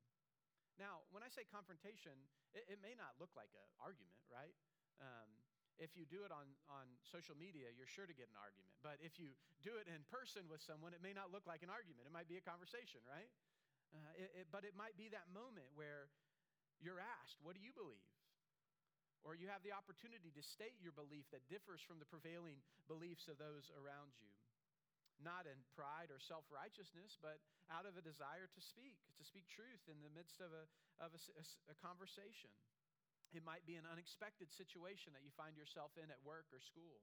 Now, 0.76 1.06
when 1.14 1.22
I 1.22 1.30
say 1.30 1.46
confrontation, 1.46 2.14
it, 2.50 2.66
it 2.76 2.78
may 2.82 2.98
not 2.98 3.14
look 3.22 3.30
like 3.38 3.50
an 3.54 3.68
argument, 3.78 4.18
right? 4.26 4.54
Um, 4.98 5.30
if 5.78 5.94
you 5.98 6.06
do 6.06 6.22
it 6.22 6.30
on, 6.30 6.46
on 6.70 6.86
social 7.02 7.34
media, 7.34 7.70
you're 7.74 7.90
sure 7.90 8.06
to 8.06 8.14
get 8.14 8.30
an 8.30 8.38
argument. 8.38 8.74
But 8.82 9.02
if 9.02 9.18
you 9.18 9.34
do 9.62 9.74
it 9.78 9.90
in 9.90 10.02
person 10.06 10.46
with 10.46 10.62
someone, 10.62 10.94
it 10.94 11.02
may 11.02 11.14
not 11.14 11.34
look 11.34 11.46
like 11.50 11.66
an 11.66 11.70
argument. 11.70 12.06
It 12.06 12.14
might 12.14 12.30
be 12.30 12.38
a 12.38 12.44
conversation, 12.44 13.02
right? 13.06 13.30
Uh, 13.90 13.98
it, 14.18 14.30
it, 14.42 14.46
but 14.50 14.62
it 14.66 14.74
might 14.74 14.94
be 14.98 15.10
that 15.14 15.30
moment 15.30 15.66
where 15.74 16.10
you're 16.82 17.02
asked, 17.02 17.38
What 17.42 17.54
do 17.54 17.62
you 17.62 17.74
believe? 17.74 18.02
Or 19.24 19.32
you 19.32 19.48
have 19.48 19.64
the 19.64 19.72
opportunity 19.72 20.28
to 20.37 20.44
state 20.44 20.76
your 20.84 20.92
belief 20.92 21.24
that 21.32 21.48
differs 21.48 21.80
from 21.80 21.96
the 21.96 22.08
prevailing 22.08 22.60
beliefs 22.84 23.24
of 23.24 23.40
those 23.40 23.72
around 23.72 24.12
you. 24.20 24.28
Not 25.16 25.48
in 25.48 25.56
pride 25.72 26.12
or 26.12 26.20
self 26.20 26.44
righteousness, 26.52 27.16
but 27.24 27.40
out 27.72 27.88
of 27.88 27.96
a 27.96 28.04
desire 28.04 28.44
to 28.52 28.60
speak, 28.60 29.00
to 29.16 29.24
speak 29.24 29.48
truth 29.48 29.80
in 29.88 29.96
the 30.04 30.12
midst 30.12 30.44
of 30.44 30.52
a, 30.52 30.64
of 31.00 31.16
a, 31.16 31.20
a, 31.40 31.44
a 31.72 31.76
conversation. 31.80 32.52
It 33.32 33.42
might 33.42 33.64
be 33.64 33.80
an 33.80 33.88
unexpected 33.88 34.52
situation 34.52 35.16
that 35.16 35.24
you 35.24 35.32
find 35.32 35.56
yourself 35.56 35.96
in 35.96 36.12
at 36.12 36.20
work 36.22 36.46
or 36.52 36.60
school. 36.60 37.00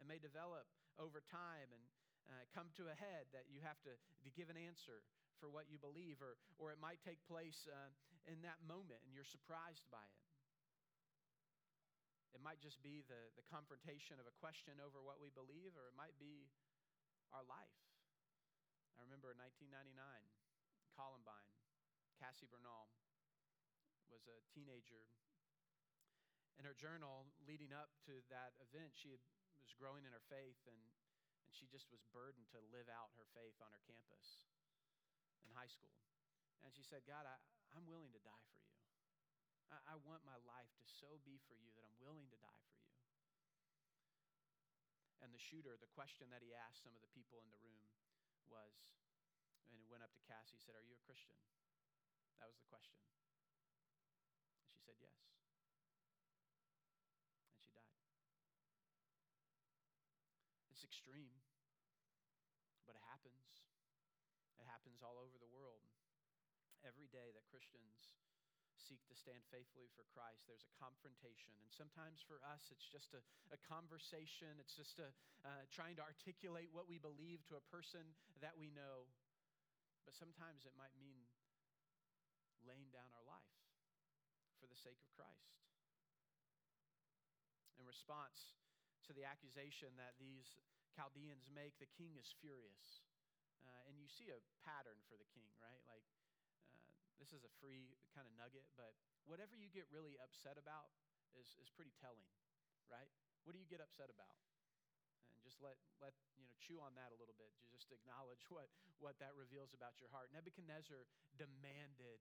It 0.00 0.08
may 0.08 0.18
develop 0.18 0.66
over 0.98 1.22
time 1.28 1.68
and 1.70 1.84
uh, 2.26 2.42
come 2.54 2.72
to 2.80 2.88
a 2.88 2.96
head 2.96 3.28
that 3.36 3.46
you 3.50 3.60
have 3.62 3.78
to, 3.84 3.92
to 3.94 4.30
give 4.34 4.48
an 4.48 4.58
answer 4.58 5.04
for 5.38 5.50
what 5.50 5.66
you 5.70 5.78
believe, 5.78 6.22
or, 6.22 6.38
or 6.58 6.70
it 6.70 6.78
might 6.78 7.02
take 7.02 7.18
place 7.26 7.66
uh, 7.66 7.90
in 8.30 8.38
that 8.46 8.62
moment 8.62 9.02
and 9.02 9.10
you're 9.14 9.26
surprised 9.26 9.86
by 9.90 10.02
it. 10.02 10.21
It 12.32 12.40
might 12.40 12.64
just 12.64 12.80
be 12.80 13.04
the, 13.06 13.28
the 13.36 13.44
confrontation 13.48 14.16
of 14.16 14.24
a 14.24 14.34
question 14.40 14.80
over 14.80 15.04
what 15.04 15.20
we 15.20 15.28
believe, 15.32 15.76
or 15.76 15.88
it 15.88 15.96
might 15.96 16.16
be 16.16 16.48
our 17.32 17.44
life. 17.44 17.76
I 18.96 19.04
remember 19.04 19.32
in 19.32 19.38
1999, 19.40 19.92
Columbine, 20.96 21.52
Cassie 22.16 22.48
Bernall 22.48 22.92
was 24.08 24.24
a 24.28 24.40
teenager 24.52 25.08
in 26.62 26.68
her 26.68 26.76
journal 26.76 27.26
leading 27.42 27.74
up 27.74 27.90
to 28.06 28.22
that 28.30 28.54
event, 28.60 28.94
she 28.94 29.10
had, 29.10 29.22
was 29.66 29.74
growing 29.74 30.06
in 30.06 30.14
her 30.14 30.22
faith 30.30 30.62
and, 30.70 30.78
and 31.42 31.50
she 31.50 31.66
just 31.66 31.90
was 31.90 32.06
burdened 32.14 32.46
to 32.54 32.60
live 32.70 32.86
out 32.86 33.10
her 33.18 33.26
faith 33.34 33.58
on 33.58 33.74
her 33.74 33.82
campus 33.82 34.46
in 35.42 35.50
high 35.50 35.66
school. 35.66 35.96
And 36.62 36.70
she 36.70 36.86
said, 36.86 37.02
God, 37.02 37.26
I, 37.26 37.34
I'm 37.74 37.88
willing 37.88 38.14
to 38.14 38.22
die 38.22 38.46
for 38.46 38.54
you. 38.61 38.61
I, 39.92 40.00
want 40.08 40.24
my 40.24 40.40
life 40.48 40.72
to 40.80 40.88
so 40.88 41.20
be 41.20 41.36
for 41.44 41.52
you 41.52 41.68
that 41.76 41.84
I'm 41.84 42.00
willing 42.00 42.24
to 42.32 42.38
die 42.40 42.64
for 42.64 42.72
you. 42.80 42.88
And 45.20 45.28
the 45.36 45.42
shooter, 45.42 45.76
the 45.76 45.92
question 45.92 46.32
that 46.32 46.40
he 46.40 46.56
asked 46.56 46.80
some 46.80 46.96
of 46.96 47.04
the 47.04 47.12
people 47.12 47.44
in 47.44 47.52
the 47.52 47.60
room 47.60 47.92
was, 48.48 48.72
and 49.68 49.76
he 49.76 49.84
went 49.84 50.00
up 50.00 50.16
to 50.16 50.22
Cassie, 50.24 50.56
he 50.56 50.64
said, 50.64 50.80
Are 50.80 50.80
you 50.80 50.96
a 50.96 51.04
Christian? 51.04 51.36
That 52.40 52.48
was 52.48 52.56
the 52.56 52.64
question. 52.72 52.96
And 54.64 54.72
she 54.72 54.80
said, 54.80 54.96
Yes. 54.96 55.28
And 57.52 57.60
she 57.60 57.76
died. 57.76 57.92
It's 60.72 60.88
extreme, 60.88 61.36
but 62.88 62.96
it 62.96 63.04
happens. 63.12 63.68
It 64.56 64.64
happens 64.64 65.04
all 65.04 65.20
over 65.20 65.36
the 65.36 65.52
world. 65.52 65.84
Every 66.80 67.12
day 67.12 67.28
that 67.36 67.44
Christians 67.52 68.21
seek 68.82 68.98
to 69.06 69.14
stand 69.14 69.46
faithfully 69.54 69.86
for 69.94 70.02
Christ, 70.10 70.50
there's 70.50 70.66
a 70.66 70.74
confrontation. 70.82 71.54
And 71.62 71.70
sometimes 71.70 72.18
for 72.18 72.42
us, 72.42 72.68
it's 72.74 72.84
just 72.84 73.14
a, 73.14 73.22
a 73.54 73.58
conversation, 73.62 74.58
it's 74.58 74.74
just 74.74 74.98
a, 74.98 75.14
uh, 75.46 75.62
trying 75.70 75.94
to 75.96 76.04
articulate 76.04 76.74
what 76.74 76.90
we 76.90 76.98
believe 76.98 77.46
to 77.46 77.56
a 77.56 77.64
person 77.70 78.02
that 78.42 78.58
we 78.58 78.74
know. 78.74 79.06
But 80.02 80.18
sometimes 80.18 80.66
it 80.66 80.74
might 80.74 80.92
mean 80.98 81.22
laying 82.66 82.90
down 82.90 83.10
our 83.14 83.26
life 83.26 83.54
for 84.58 84.66
the 84.66 84.78
sake 84.78 84.98
of 84.98 85.10
Christ. 85.14 85.62
In 87.78 87.86
response 87.86 88.54
to 89.06 89.14
the 89.14 89.26
accusation 89.26 89.94
that 89.98 90.18
these 90.18 90.58
Chaldeans 90.94 91.50
make, 91.50 91.78
the 91.78 91.90
king 91.90 92.14
is 92.18 92.30
furious. 92.38 93.02
Uh, 93.62 93.90
and 93.90 93.98
you 93.98 94.10
see 94.10 94.30
a 94.30 94.42
pattern 94.66 94.98
for 95.06 95.14
the 95.18 95.26
king, 95.30 95.50
right? 95.62 95.82
Like, 95.86 96.02
this 97.22 97.30
is 97.30 97.46
a 97.46 97.52
free 97.62 97.94
kind 98.10 98.26
of 98.26 98.34
nugget, 98.34 98.66
but 98.74 98.98
whatever 99.30 99.54
you 99.54 99.70
get 99.70 99.86
really 99.94 100.18
upset 100.18 100.58
about 100.58 100.90
is, 101.38 101.54
is 101.62 101.70
pretty 101.70 101.94
telling, 102.02 102.26
right? 102.90 103.06
What 103.46 103.54
do 103.54 103.62
you 103.62 103.70
get 103.70 103.78
upset 103.78 104.10
about? 104.10 104.34
And 105.30 105.38
just 105.46 105.62
let, 105.62 105.78
let 106.02 106.18
you 106.34 106.42
know, 106.42 106.58
chew 106.58 106.82
on 106.82 106.98
that 106.98 107.14
a 107.14 107.18
little 107.22 107.38
bit. 107.38 107.54
Just 107.70 107.94
acknowledge 107.94 108.42
what, 108.50 108.66
what 108.98 109.22
that 109.22 109.38
reveals 109.38 109.70
about 109.70 110.02
your 110.02 110.10
heart. 110.10 110.34
Nebuchadnezzar 110.34 111.06
demanded 111.38 112.18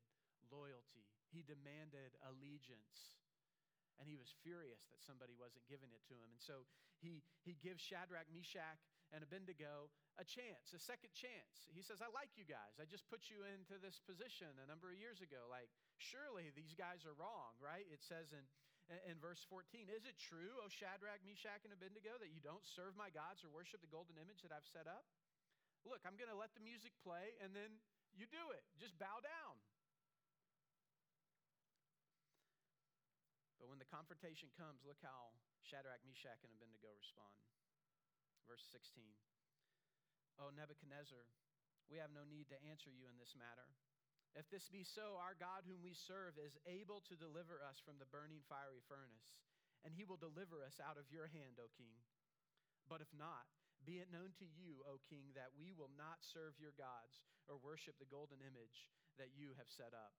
loyalty, 0.54 1.10
he 1.34 1.42
demanded 1.42 2.14
allegiance. 2.22 3.18
And 4.00 4.10
he 4.10 4.18
was 4.18 4.34
furious 4.42 4.90
that 4.90 4.98
somebody 5.06 5.38
wasn't 5.38 5.62
giving 5.70 5.94
it 5.94 6.02
to 6.10 6.18
him. 6.18 6.34
And 6.34 6.42
so 6.42 6.66
he, 7.06 7.22
he 7.46 7.54
gives 7.62 7.86
Shadrach, 7.86 8.26
Meshach, 8.34 8.82
and 9.12 9.24
Abednego 9.24 9.92
a 10.20 10.26
chance, 10.28 10.72
a 10.76 10.80
second 10.80 11.12
chance. 11.16 11.68
He 11.72 11.84
says, 11.84 12.00
I 12.04 12.12
like 12.12 12.36
you 12.36 12.48
guys. 12.48 12.80
I 12.80 12.88
just 12.88 13.08
put 13.08 13.28
you 13.32 13.44
into 13.48 13.80
this 13.80 14.00
position 14.04 14.52
a 14.60 14.68
number 14.68 14.92
of 14.92 14.98
years 15.00 15.20
ago. 15.24 15.48
Like, 15.48 15.72
surely 16.00 16.52
these 16.52 16.76
guys 16.76 17.04
are 17.04 17.16
wrong, 17.16 17.56
right? 17.60 17.88
It 17.88 18.04
says 18.04 18.32
in, 18.32 18.44
in 19.08 19.20
verse 19.20 19.44
14, 19.48 19.88
Is 19.92 20.08
it 20.08 20.20
true, 20.20 20.60
O 20.64 20.68
Shadrach, 20.68 21.24
Meshach, 21.24 21.64
and 21.64 21.72
Abednego, 21.76 22.20
that 22.20 22.32
you 22.32 22.44
don't 22.44 22.64
serve 22.64 22.96
my 22.96 23.12
gods 23.12 23.44
or 23.44 23.52
worship 23.52 23.84
the 23.84 23.92
golden 23.92 24.20
image 24.20 24.44
that 24.44 24.52
I've 24.56 24.68
set 24.68 24.88
up? 24.88 25.08
Look, 25.88 26.04
I'm 26.06 26.20
going 26.20 26.30
to 26.30 26.38
let 26.38 26.54
the 26.54 26.64
music 26.64 26.94
play, 27.02 27.34
and 27.42 27.56
then 27.56 27.82
you 28.14 28.30
do 28.30 28.54
it. 28.54 28.64
Just 28.78 28.94
bow 29.02 29.24
down. 29.24 29.56
But 33.58 33.70
when 33.70 33.82
the 33.82 33.90
confrontation 33.90 34.50
comes, 34.54 34.86
look 34.86 35.02
how 35.02 35.34
Shadrach, 35.66 36.02
Meshach, 36.06 36.42
and 36.46 36.54
Abednego 36.54 36.94
respond. 36.98 37.34
Verse 38.50 38.66
16 38.72 39.04
O 40.42 40.50
Nebuchadnezzar, 40.50 41.30
we 41.86 42.02
have 42.02 42.10
no 42.10 42.26
need 42.26 42.50
to 42.50 42.58
answer 42.66 42.90
you 42.90 43.06
in 43.06 43.20
this 43.22 43.38
matter. 43.38 43.70
If 44.34 44.48
this 44.48 44.72
be 44.72 44.88
so, 44.88 45.20
our 45.20 45.36
God, 45.36 45.68
whom 45.68 45.84
we 45.84 45.92
serve, 45.92 46.40
is 46.40 46.56
able 46.64 47.04
to 47.12 47.20
deliver 47.20 47.60
us 47.60 47.84
from 47.84 48.00
the 48.00 48.08
burning 48.10 48.42
fiery 48.48 48.80
furnace, 48.88 49.36
and 49.84 49.92
he 49.92 50.08
will 50.08 50.18
deliver 50.18 50.64
us 50.64 50.80
out 50.80 50.96
of 50.96 51.12
your 51.12 51.28
hand, 51.28 51.60
O 51.60 51.68
king. 51.76 52.00
But 52.88 53.04
if 53.04 53.12
not, 53.12 53.44
be 53.84 54.00
it 54.00 54.14
known 54.14 54.32
to 54.40 54.48
you, 54.48 54.82
O 54.88 55.04
king, 55.04 55.36
that 55.36 55.52
we 55.58 55.76
will 55.76 55.92
not 56.00 56.24
serve 56.24 56.56
your 56.62 56.74
gods 56.80 57.22
or 57.50 57.60
worship 57.60 58.00
the 58.00 58.08
golden 58.08 58.40
image 58.40 58.88
that 59.20 59.36
you 59.36 59.52
have 59.60 59.68
set 59.68 59.92
up. 59.92 60.16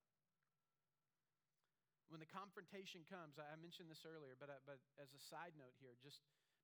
When 2.12 2.20
the 2.20 2.28
confrontation 2.28 3.08
comes, 3.08 3.40
I 3.40 3.56
mentioned 3.56 3.88
this 3.88 4.04
earlier, 4.04 4.36
but, 4.36 4.52
uh, 4.52 4.60
but 4.68 4.76
as 5.00 5.16
a 5.16 5.22
side 5.32 5.56
note 5.56 5.72
here, 5.80 5.96
just 6.04 6.20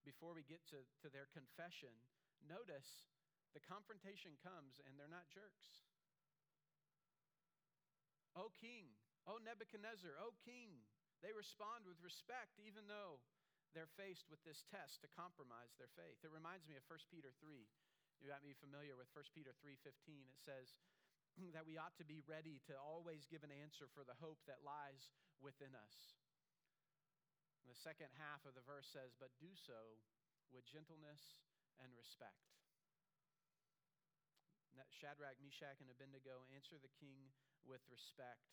before 0.09 0.33
we 0.33 0.49
get 0.49 0.65
to, 0.73 0.81
to 1.05 1.13
their 1.13 1.29
confession, 1.37 1.93
notice 2.41 3.05
the 3.53 3.61
confrontation 3.61 4.41
comes 4.41 4.81
and 4.89 4.97
they're 4.97 5.13
not 5.13 5.29
jerks. 5.29 5.85
O 8.33 8.49
king, 8.57 8.89
O 9.29 9.37
Nebuchadnezzar, 9.37 10.17
O 10.25 10.33
king. 10.41 10.81
They 11.21 11.35
respond 11.37 11.85
with 11.85 12.01
respect, 12.01 12.57
even 12.63 12.89
though 12.89 13.21
they're 13.77 13.91
faced 14.01 14.31
with 14.33 14.41
this 14.49 14.65
test 14.73 15.05
to 15.05 15.13
compromise 15.13 15.77
their 15.77 15.93
faith. 15.93 16.23
It 16.25 16.33
reminds 16.33 16.65
me 16.65 16.79
of 16.81 16.87
1 16.89 17.13
Peter 17.13 17.35
3. 17.43 17.69
You 18.23 18.31
got 18.31 18.47
me 18.47 18.57
familiar 18.57 18.97
with 18.97 19.11
1 19.13 19.35
Peter 19.35 19.53
3:15. 19.61 20.25
It 20.31 20.41
says, 20.41 20.79
that 21.55 21.67
we 21.67 21.77
ought 21.77 21.99
to 21.99 22.07
be 22.07 22.23
ready 22.25 22.63
to 22.71 22.75
always 22.79 23.27
give 23.29 23.45
an 23.45 23.53
answer 23.53 23.91
for 23.93 24.03
the 24.07 24.17
hope 24.19 24.39
that 24.47 24.65
lies 24.65 25.11
within 25.43 25.75
us. 25.75 26.19
The 27.69 27.77
second 27.77 28.09
half 28.17 28.43
of 28.49 28.57
the 28.57 28.65
verse 28.65 28.89
says, 28.89 29.13
But 29.21 29.37
do 29.39 29.53
so 29.53 30.01
with 30.51 30.65
gentleness 30.65 31.45
and 31.79 31.93
respect. 31.95 32.49
Shadrach, 34.99 35.39
Meshach, 35.39 35.79
and 35.79 35.87
Abednego 35.95 36.43
answer 36.51 36.75
the 36.75 36.91
king 36.99 37.31
with 37.63 37.87
respect, 37.87 38.51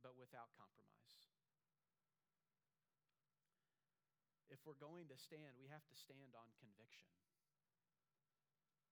but 0.00 0.16
without 0.16 0.48
compromise. 0.56 1.36
If 4.48 4.64
we're 4.64 4.78
going 4.80 5.12
to 5.12 5.18
stand, 5.20 5.60
we 5.60 5.68
have 5.68 5.84
to 5.92 5.96
stand 6.00 6.32
on 6.32 6.48
conviction. 6.56 7.12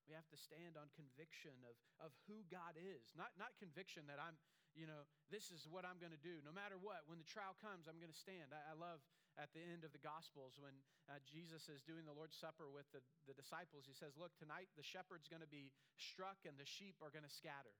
We 0.04 0.12
have 0.12 0.28
to 0.28 0.36
stand 0.36 0.76
on 0.76 0.92
conviction 0.92 1.56
of, 1.64 1.80
of 1.96 2.12
who 2.28 2.44
God 2.52 2.76
is. 2.76 3.16
Not, 3.16 3.32
not 3.40 3.56
conviction 3.56 4.04
that 4.12 4.20
I'm, 4.20 4.36
you 4.76 4.84
know, 4.84 5.08
this 5.32 5.48
is 5.48 5.64
what 5.64 5.88
I'm 5.88 5.96
going 5.96 6.12
to 6.12 6.20
do. 6.20 6.44
No 6.44 6.52
matter 6.52 6.76
what, 6.76 7.08
when 7.08 7.16
the 7.16 7.24
trial 7.24 7.56
comes, 7.64 7.88
I'm 7.88 7.96
going 7.96 8.12
to 8.12 8.20
stand. 8.20 8.52
I, 8.52 8.60
I 8.60 8.74
love 8.76 9.00
at 9.34 9.50
the 9.50 9.62
end 9.62 9.82
of 9.82 9.90
the 9.90 10.02
Gospels 10.02 10.54
when 10.62 10.74
uh, 11.10 11.18
Jesus 11.26 11.66
is 11.66 11.82
doing 11.82 12.06
the 12.06 12.14
Lord's 12.14 12.38
Supper 12.38 12.70
with 12.70 12.86
the, 12.94 13.02
the 13.26 13.34
disciples. 13.34 13.86
He 13.86 13.96
says, 13.96 14.14
Look, 14.14 14.34
tonight 14.38 14.70
the 14.78 14.86
shepherd's 14.86 15.26
going 15.26 15.42
to 15.42 15.50
be 15.50 15.74
struck 15.98 16.38
and 16.46 16.54
the 16.54 16.68
sheep 16.68 16.98
are 17.02 17.10
going 17.10 17.26
to 17.26 17.34
scatter. 17.34 17.74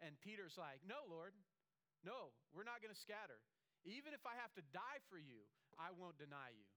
And 0.00 0.16
Peter's 0.24 0.56
like, 0.56 0.80
No, 0.88 1.04
Lord, 1.04 1.36
no, 2.00 2.32
we're 2.56 2.68
not 2.68 2.80
going 2.80 2.92
to 2.92 2.98
scatter. 2.98 3.40
Even 3.84 4.16
if 4.16 4.24
I 4.24 4.32
have 4.40 4.52
to 4.56 4.64
die 4.72 5.00
for 5.12 5.20
you, 5.20 5.44
I 5.76 5.92
won't 5.92 6.16
deny 6.16 6.56
you. 6.56 6.68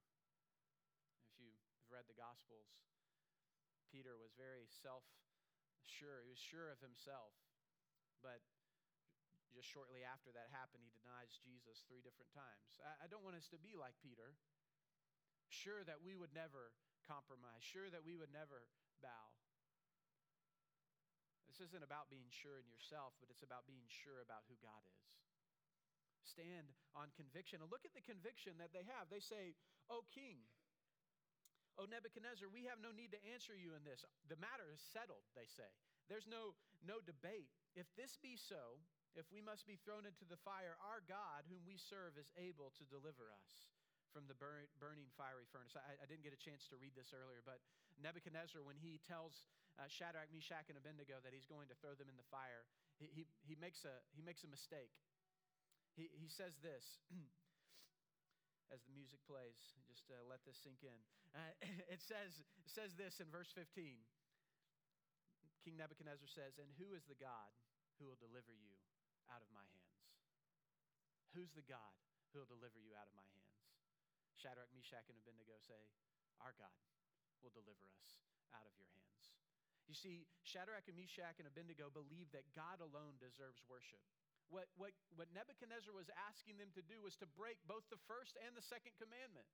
If 1.32 1.40
you've 1.40 1.64
read 1.88 2.04
the 2.12 2.20
Gospels, 2.20 2.68
Peter 3.88 4.20
was 4.20 4.36
very 4.36 4.68
self 4.84 5.08
sure. 5.88 6.20
He 6.24 6.32
was 6.32 6.44
sure 6.44 6.68
of 6.68 6.84
himself. 6.84 7.32
But 8.20 8.44
just 9.58 9.74
shortly 9.74 10.06
after 10.06 10.30
that 10.38 10.54
happened, 10.54 10.86
he 10.86 10.94
denies 11.02 11.34
Jesus 11.42 11.82
three 11.90 12.06
different 12.06 12.30
times. 12.30 12.78
I, 13.02 13.10
don't 13.10 13.26
want 13.26 13.34
us 13.34 13.50
to 13.50 13.58
be 13.58 13.74
like 13.74 13.98
Peter, 14.06 14.38
sure 15.50 15.82
that 15.90 15.98
we 16.06 16.14
would 16.14 16.30
never 16.38 16.78
compromise, 17.10 17.66
sure 17.66 17.90
that 17.90 18.06
we 18.06 18.14
would 18.14 18.30
never 18.30 18.70
bow. 19.02 19.26
This 21.50 21.58
isn't 21.66 21.82
about 21.82 22.14
being 22.14 22.30
sure 22.30 22.62
in 22.62 22.70
yourself, 22.70 23.18
but 23.18 23.34
it's 23.34 23.42
about 23.42 23.66
being 23.66 23.90
sure 23.90 24.22
about 24.22 24.46
who 24.46 24.54
God 24.62 24.86
is. 24.86 25.10
Stand 26.22 26.70
on 26.94 27.10
conviction. 27.18 27.66
And 27.66 27.74
look 27.74 27.82
at 27.82 27.98
the 27.98 28.06
conviction 28.06 28.62
that 28.62 28.78
they 28.78 28.86
have. 28.86 29.10
They 29.10 29.24
say, 29.24 29.58
O 29.90 30.06
king, 30.14 30.46
Oh, 31.78 31.86
Nebuchadnezzar, 31.86 32.50
we 32.50 32.66
have 32.66 32.82
no 32.82 32.90
need 32.90 33.14
to 33.14 33.22
answer 33.30 33.54
you 33.54 33.78
in 33.78 33.86
this. 33.86 34.02
The 34.26 34.42
matter 34.42 34.66
is 34.74 34.82
settled, 34.82 35.22
they 35.38 35.46
say. 35.46 35.70
There's 36.10 36.26
no, 36.26 36.58
no 36.82 37.06
debate. 37.06 37.54
If 37.78 37.86
this 37.94 38.18
be 38.18 38.34
so, 38.34 38.82
if 39.18 39.26
we 39.34 39.42
must 39.42 39.66
be 39.66 39.82
thrown 39.82 40.06
into 40.06 40.24
the 40.30 40.38
fire, 40.46 40.78
our 40.78 41.02
God, 41.10 41.50
whom 41.50 41.66
we 41.66 41.76
serve, 41.76 42.14
is 42.22 42.30
able 42.38 42.70
to 42.78 42.86
deliver 42.86 43.34
us 43.34 43.68
from 44.14 44.30
the 44.30 44.38
burn, 44.38 44.70
burning 44.78 45.10
fiery 45.18 45.50
furnace. 45.50 45.74
I, 45.74 45.98
I, 46.00 46.06
didn't 46.06 46.24
get 46.24 46.38
a 46.38 46.40
chance 46.40 46.70
to 46.72 46.80
read 46.80 46.94
this 46.94 47.12
earlier, 47.12 47.42
but 47.44 47.60
Nebuchadnezzar, 48.00 48.62
when 48.62 48.78
he 48.80 49.02
tells 49.04 49.44
uh, 49.76 49.90
Shadrach, 49.90 50.30
Meshach, 50.32 50.70
and 50.70 50.78
Abednego 50.80 51.20
that 51.26 51.34
he's 51.34 51.50
going 51.50 51.68
to 51.74 51.78
throw 51.82 51.98
them 51.98 52.08
in 52.08 52.16
the 52.16 52.30
fire, 52.30 52.64
he, 53.02 53.10
he, 53.12 53.24
he, 53.44 53.58
makes, 53.58 53.84
a, 53.84 53.94
he 54.14 54.22
makes 54.22 54.46
a 54.46 54.50
mistake. 54.50 54.94
He, 55.98 56.08
he 56.14 56.30
says 56.30 56.56
this 56.62 57.02
as 58.74 58.86
the 58.86 58.94
music 58.94 59.20
plays. 59.26 59.58
Just 59.90 60.06
uh, 60.14 60.22
let 60.30 60.46
this 60.46 60.62
sink 60.62 60.86
in. 60.86 61.00
Uh, 61.34 61.52
it 61.94 62.06
says 62.06 62.38
it 62.38 62.70
says 62.70 62.94
this 62.96 63.18
in 63.18 63.28
verse 63.34 63.50
15. 63.58 63.98
King 65.66 65.76
Nebuchadnezzar 65.76 66.30
says, 66.32 66.56
"And 66.62 66.70
who 66.80 66.96
is 66.96 67.04
the 67.10 67.18
God 67.18 67.52
who 67.98 68.06
will 68.06 68.20
deliver 68.22 68.54
you 68.54 68.78
out 69.32 69.44
of 69.44 69.50
my 69.54 69.64
hands? 69.64 70.04
Who's 71.36 71.54
the 71.54 71.66
God 71.66 71.96
who 72.32 72.42
will 72.42 72.50
deliver 72.50 72.80
you 72.80 72.96
out 72.98 73.08
of 73.08 73.16
my 73.16 73.28
hands?" 73.36 73.48
Shadrach, 74.38 74.70
Meshach, 74.70 75.10
and 75.10 75.18
Abednego 75.18 75.58
say, 75.66 75.82
Our 76.46 76.54
God 76.54 76.86
will 77.42 77.50
deliver 77.50 77.90
us 77.98 78.22
out 78.54 78.70
of 78.70 78.74
your 78.78 78.90
hands. 78.94 79.34
You 79.90 79.98
see, 79.98 80.30
Shadrach 80.46 80.86
and 80.86 81.00
Meshach 81.00 81.42
and 81.42 81.50
Abednego 81.50 81.90
believe 81.90 82.30
that 82.36 82.46
God 82.54 82.78
alone 82.78 83.18
deserves 83.18 83.66
worship. 83.66 84.04
What, 84.48 84.70
what, 84.80 84.94
what 85.18 85.28
Nebuchadnezzar 85.34 85.92
was 85.92 86.08
asking 86.30 86.62
them 86.62 86.72
to 86.78 86.86
do 86.86 87.02
was 87.04 87.18
to 87.20 87.28
break 87.28 87.60
both 87.68 87.84
the 87.92 88.00
first 88.08 88.38
and 88.40 88.56
the 88.56 88.64
second 88.64 88.96
commandment. 88.96 89.48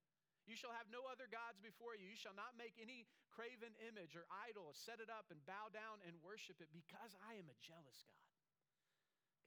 You 0.43 0.59
shall 0.59 0.75
have 0.75 0.91
no 0.91 1.07
other 1.07 1.31
gods 1.31 1.57
before 1.63 1.95
you. 1.95 2.03
You 2.03 2.19
shall 2.19 2.35
not 2.35 2.59
make 2.59 2.75
any 2.75 3.07
graven 3.31 3.73
image 3.79 4.13
or 4.13 4.27
idol, 4.43 4.75
set 4.75 4.99
it 4.99 5.07
up 5.07 5.31
and 5.31 5.39
bow 5.47 5.71
down 5.71 6.03
and 6.03 6.19
worship 6.19 6.59
it 6.59 6.67
because 6.75 7.15
I 7.23 7.39
am 7.39 7.47
a 7.47 7.57
jealous 7.63 8.03
God. 8.11 8.32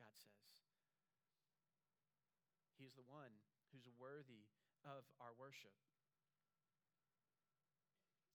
God 0.01 0.15
says. 0.17 0.53
He 2.77 2.85
is 2.85 2.95
the 2.95 3.09
one 3.09 3.33
who's 3.73 3.89
worthy 3.97 4.49
of 4.85 5.03
our 5.19 5.33
worship. 5.37 5.75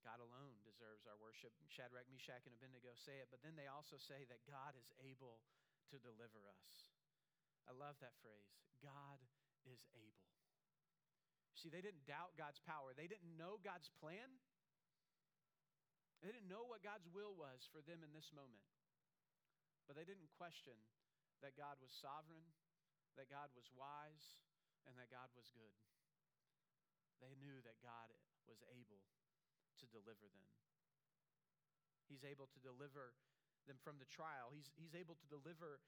God 0.01 0.17
alone 0.17 0.57
deserves 0.65 1.05
our 1.05 1.17
worship. 1.21 1.53
Shadrach, 1.69 2.09
Meshach, 2.09 2.49
and 2.49 2.57
Abednego 2.57 2.97
say 2.97 3.21
it, 3.21 3.29
but 3.29 3.45
then 3.45 3.53
they 3.53 3.69
also 3.69 4.01
say 4.01 4.25
that 4.27 4.41
God 4.49 4.73
is 4.73 4.89
able 4.97 5.39
to 5.93 6.01
deliver 6.01 6.49
us. 6.49 6.89
I 7.69 7.77
love 7.77 8.01
that 8.01 8.17
phrase 8.25 8.49
God 8.81 9.21
is 9.69 9.85
able. 9.93 10.25
See, 11.53 11.69
they 11.69 11.85
didn't 11.85 12.09
doubt 12.09 12.33
God's 12.33 12.57
power, 12.65 12.97
they 12.97 13.05
didn't 13.05 13.37
know 13.37 13.61
God's 13.61 13.93
plan. 14.01 14.41
They 16.21 16.29
didn't 16.29 16.53
know 16.53 16.61
what 16.69 16.85
God's 16.85 17.09
will 17.09 17.33
was 17.33 17.65
for 17.73 17.81
them 17.81 18.05
in 18.05 18.13
this 18.13 18.29
moment. 18.29 18.61
But 19.89 19.97
they 19.97 20.05
didn't 20.05 20.29
question 20.37 20.77
that 21.41 21.57
God 21.57 21.77
was 21.81 21.93
sovereign, 21.93 22.45
that 23.17 23.29
God 23.29 23.51
was 23.57 23.69
wise, 23.73 24.39
and 24.85 24.97
that 24.97 25.11
God 25.13 25.29
was 25.37 25.49
good. 25.53 25.73
They 27.21 27.37
knew 27.37 27.61
that 27.65 27.77
God 27.81 28.09
was 28.49 28.61
able 28.73 29.01
to 29.81 29.85
deliver 29.93 30.25
them. 30.29 30.49
He's 32.09 32.25
able 32.25 32.49
to 32.49 32.59
deliver 32.61 33.13
them 33.69 33.77
from 33.81 34.01
the 34.01 34.09
trial, 34.09 34.49
He's, 34.49 34.73
he's 34.73 34.97
able 34.97 35.13
to 35.21 35.27
deliver 35.29 35.81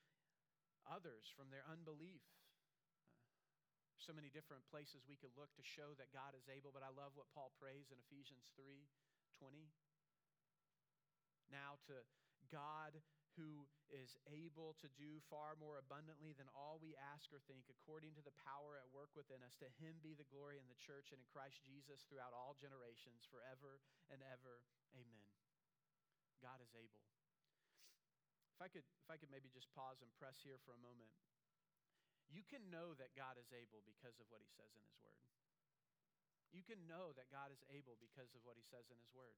others 0.86 1.26
from 1.34 1.49
their 1.49 1.66
unbelief 1.66 2.22
so 4.04 4.12
many 4.12 4.28
different 4.28 4.68
places 4.68 5.08
we 5.08 5.16
could 5.16 5.32
look 5.39 5.47
to 5.56 5.64
show 5.64 5.95
that 5.95 6.12
God 6.12 6.36
is 6.36 6.51
able, 6.51 6.76
but 6.76 6.84
I 6.84 6.91
love 6.91 7.16
what 7.16 7.32
Paul 7.32 7.56
prays 7.56 7.88
in 7.88 7.95
Ephesians 8.04 8.51
3 8.60 8.84
20. 9.39 9.72
Now 11.47 11.80
to 11.88 12.04
God 12.51 12.99
who 13.38 13.66
is 13.94 14.18
able 14.30 14.74
to 14.82 14.90
do 14.98 15.22
far 15.30 15.54
more 15.58 15.78
abundantly 15.78 16.34
than 16.34 16.50
all 16.54 16.82
we 16.82 16.98
ask 17.14 17.30
or 17.30 17.42
think, 17.46 17.70
according 17.70 18.18
to 18.18 18.26
the 18.26 18.34
power 18.42 18.78
at 18.78 18.90
work 18.90 19.14
within 19.14 19.42
us. 19.46 19.58
To 19.62 19.70
him 19.82 20.02
be 20.02 20.18
the 20.18 20.28
glory 20.30 20.58
in 20.58 20.70
the 20.70 20.80
church 20.82 21.14
and 21.14 21.22
in 21.22 21.30
Christ 21.30 21.62
Jesus 21.62 22.06
throughout 22.10 22.34
all 22.34 22.58
generations, 22.58 23.26
forever 23.30 23.82
and 24.10 24.22
ever. 24.26 24.66
Amen. 24.98 25.30
God 26.42 26.60
is 26.60 26.74
able. 26.74 27.06
If 28.54 28.62
I 28.62 28.70
could, 28.70 28.86
if 28.86 29.10
I 29.10 29.18
could 29.18 29.34
maybe 29.34 29.50
just 29.50 29.72
pause 29.74 30.02
and 30.02 30.10
press 30.18 30.42
here 30.42 30.62
for 30.62 30.78
a 30.78 30.82
moment. 30.82 31.10
You 32.34 32.42
can 32.42 32.66
know 32.74 32.98
that 32.98 33.14
God 33.14 33.38
is 33.38 33.54
able 33.54 33.86
because 33.86 34.18
of 34.18 34.26
what 34.34 34.42
he 34.42 34.50
says 34.58 34.74
in 34.74 34.82
his 34.90 34.98
word. 35.06 35.30
You 36.50 36.66
can 36.66 36.82
know 36.90 37.14
that 37.14 37.30
God 37.30 37.54
is 37.54 37.62
able 37.70 37.98
because 37.98 38.34
of 38.34 38.42
what 38.46 38.58
he 38.58 38.66
says 38.66 38.90
in 38.90 38.98
his 38.98 39.10
word. 39.14 39.38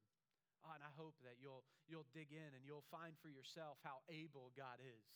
Oh, 0.66 0.74
and 0.74 0.82
I 0.82 0.89
hope 0.97 1.13
that 1.22 1.38
you'll, 1.38 1.61
you'll 1.86 2.09
dig 2.09 2.34
in 2.34 2.49
and 2.57 2.66
you'll 2.66 2.89
find 2.89 3.13
for 3.22 3.30
yourself 3.30 3.78
how 3.86 4.01
able 4.09 4.49
God 4.57 4.82
is. 4.82 5.13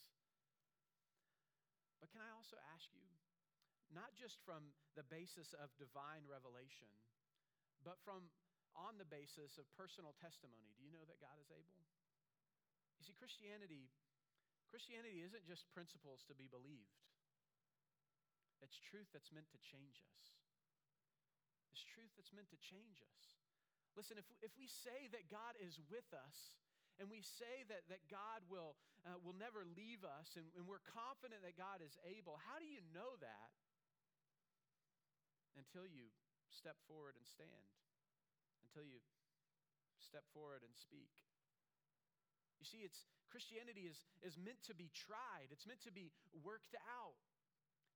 But 1.98 2.14
can 2.14 2.22
I 2.22 2.30
also 2.38 2.54
ask 2.70 2.86
you, 2.94 3.02
not 3.90 4.14
just 4.14 4.38
from 4.46 4.70
the 4.94 5.02
basis 5.10 5.50
of 5.58 5.74
divine 5.74 6.22
revelation, 6.30 6.86
but 7.82 7.98
from 8.06 8.30
on 8.78 8.94
the 8.94 9.08
basis 9.10 9.58
of 9.58 9.66
personal 9.74 10.14
testimony, 10.22 10.70
do 10.78 10.86
you 10.86 10.94
know 10.94 11.02
that 11.10 11.18
God 11.18 11.34
is 11.42 11.50
able? 11.50 11.82
You 13.02 13.02
see, 13.02 13.18
Christianity, 13.18 13.90
Christianity 14.70 15.26
isn't 15.26 15.42
just 15.50 15.66
principles 15.74 16.22
to 16.30 16.38
be 16.38 16.46
believed. 16.46 17.02
It's 18.62 18.78
truth 18.78 19.10
that's 19.10 19.34
meant 19.34 19.50
to 19.50 19.58
change 19.58 19.98
us. 20.06 20.22
It's 21.74 21.82
truth 21.82 22.14
that's 22.14 22.30
meant 22.30 22.52
to 22.54 22.60
change 22.60 23.02
us. 23.02 23.39
Listen, 23.98 24.18
if, 24.18 24.26
if 24.40 24.54
we 24.54 24.70
say 24.70 25.10
that 25.10 25.26
God 25.26 25.58
is 25.58 25.78
with 25.90 26.06
us, 26.14 26.60
and 27.00 27.08
we 27.08 27.24
say 27.24 27.64
that, 27.72 27.88
that 27.88 28.04
God 28.12 28.44
will, 28.52 28.76
uh, 29.08 29.16
will 29.24 29.34
never 29.34 29.64
leave 29.64 30.04
us, 30.04 30.36
and, 30.36 30.44
and 30.52 30.68
we're 30.68 30.84
confident 30.84 31.40
that 31.42 31.56
God 31.56 31.80
is 31.80 31.96
able, 32.04 32.36
how 32.44 32.60
do 32.60 32.68
you 32.68 32.84
know 32.92 33.16
that 33.24 33.50
until 35.56 35.88
you 35.88 36.12
step 36.52 36.76
forward 36.84 37.16
and 37.16 37.24
stand? 37.24 37.66
Until 38.68 38.84
you 38.84 39.00
step 39.96 40.28
forward 40.36 40.60
and 40.60 40.76
speak? 40.76 41.10
You 42.60 42.68
see, 42.68 42.84
it's 42.84 43.08
Christianity 43.32 43.88
is, 43.88 43.96
is 44.20 44.36
meant 44.36 44.60
to 44.68 44.76
be 44.76 44.92
tried, 44.92 45.48
it's 45.48 45.64
meant 45.64 45.80
to 45.88 45.94
be 45.94 46.12
worked 46.44 46.76
out. 46.84 47.16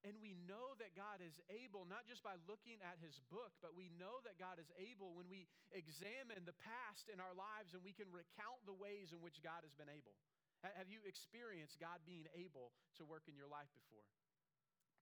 And 0.04 0.20
we 0.20 0.36
know 0.44 0.76
that 0.84 0.92
God 0.92 1.24
is 1.24 1.40
able, 1.48 1.88
not 1.88 2.04
just 2.04 2.20
by 2.20 2.36
looking 2.44 2.76
at 2.84 3.00
his 3.00 3.16
book, 3.32 3.56
but 3.64 3.72
we 3.72 3.88
know 3.96 4.20
that 4.28 4.36
God 4.36 4.60
is 4.60 4.68
able 4.76 5.16
when 5.16 5.32
we 5.32 5.48
examine 5.72 6.44
the 6.44 6.56
past 6.60 7.08
in 7.08 7.24
our 7.24 7.32
lives 7.32 7.72
and 7.72 7.80
we 7.80 7.96
can 7.96 8.12
recount 8.12 8.60
the 8.68 8.76
ways 8.76 9.16
in 9.16 9.24
which 9.24 9.40
God 9.40 9.64
has 9.64 9.72
been 9.72 9.88
able. 9.88 10.12
Have 10.60 10.92
you 10.92 11.00
experienced 11.08 11.80
God 11.80 12.04
being 12.04 12.28
able 12.36 12.76
to 13.00 13.08
work 13.08 13.28
in 13.32 13.36
your 13.36 13.48
life 13.48 13.68
before? 13.72 14.04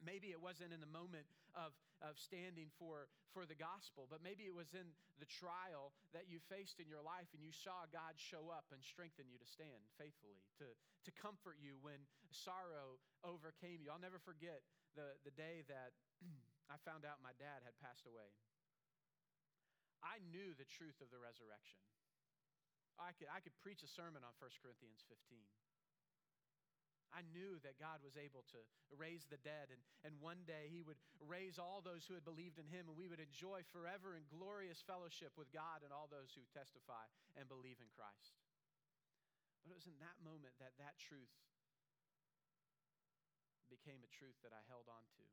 Maybe 0.02 0.34
it 0.34 0.42
wasn't 0.42 0.74
in 0.74 0.82
the 0.82 0.90
moment 0.90 1.26
of, 1.54 1.70
of 2.02 2.18
standing 2.18 2.74
for, 2.74 3.06
for 3.30 3.46
the 3.46 3.54
gospel, 3.54 4.10
but 4.10 4.18
maybe 4.18 4.50
it 4.50 4.54
was 4.54 4.74
in 4.74 4.90
the 5.22 5.30
trial 5.30 5.94
that 6.10 6.26
you 6.26 6.42
faced 6.50 6.82
in 6.82 6.90
your 6.90 7.06
life 7.06 7.30
and 7.30 7.42
you 7.42 7.54
saw 7.54 7.86
God 7.94 8.18
show 8.18 8.50
up 8.50 8.66
and 8.74 8.82
strengthen 8.82 9.30
you 9.30 9.38
to 9.38 9.46
stand 9.46 9.86
faithfully, 9.94 10.42
to, 10.58 10.66
to 11.06 11.10
comfort 11.14 11.62
you 11.62 11.78
when 11.78 12.02
sorrow 12.34 12.98
overcame 13.22 13.78
you. 13.78 13.94
I'll 13.94 14.02
never 14.02 14.18
forget 14.18 14.66
the, 14.94 15.16
the 15.24 15.34
day 15.34 15.64
that 15.68 15.96
I 16.72 16.76
found 16.82 17.04
out 17.04 17.24
my 17.24 17.36
dad 17.36 17.64
had 17.64 17.76
passed 17.80 18.08
away, 18.08 18.28
I 20.02 20.18
knew 20.34 20.54
the 20.58 20.66
truth 20.66 20.98
of 20.98 21.12
the 21.14 21.20
resurrection. 21.20 21.78
I 23.00 23.14
could, 23.16 23.30
I 23.30 23.40
could 23.40 23.56
preach 23.62 23.82
a 23.82 23.90
sermon 23.90 24.22
on 24.26 24.34
1 24.36 24.62
Corinthians 24.62 25.02
15. 25.08 25.42
I 27.12 27.20
knew 27.28 27.60
that 27.60 27.76
God 27.76 28.00
was 28.00 28.16
able 28.16 28.40
to 28.56 28.60
raise 28.88 29.28
the 29.28 29.36
dead, 29.44 29.68
and, 29.68 29.84
and 30.00 30.16
one 30.24 30.48
day 30.48 30.72
He 30.72 30.80
would 30.80 30.96
raise 31.20 31.60
all 31.60 31.84
those 31.84 32.08
who 32.08 32.16
had 32.16 32.24
believed 32.24 32.56
in 32.56 32.64
Him, 32.64 32.88
and 32.88 32.96
we 32.96 33.04
would 33.04 33.20
enjoy 33.20 33.60
forever 33.68 34.16
and 34.16 34.24
glorious 34.32 34.80
fellowship 34.80 35.36
with 35.36 35.52
God 35.52 35.84
and 35.84 35.92
all 35.92 36.08
those 36.08 36.32
who 36.32 36.40
testify 36.56 37.04
and 37.36 37.52
believe 37.52 37.84
in 37.84 37.92
Christ. 37.92 38.32
But 39.60 39.76
it 39.76 39.78
was 39.78 39.86
in 39.86 40.00
that 40.00 40.16
moment 40.24 40.56
that 40.56 40.74
that 40.80 40.96
truth 40.96 41.30
became 43.72 44.04
a 44.04 44.12
truth 44.12 44.36
that 44.44 44.52
I 44.52 44.60
held 44.68 44.92
on 44.92 45.00
to. 45.16 45.24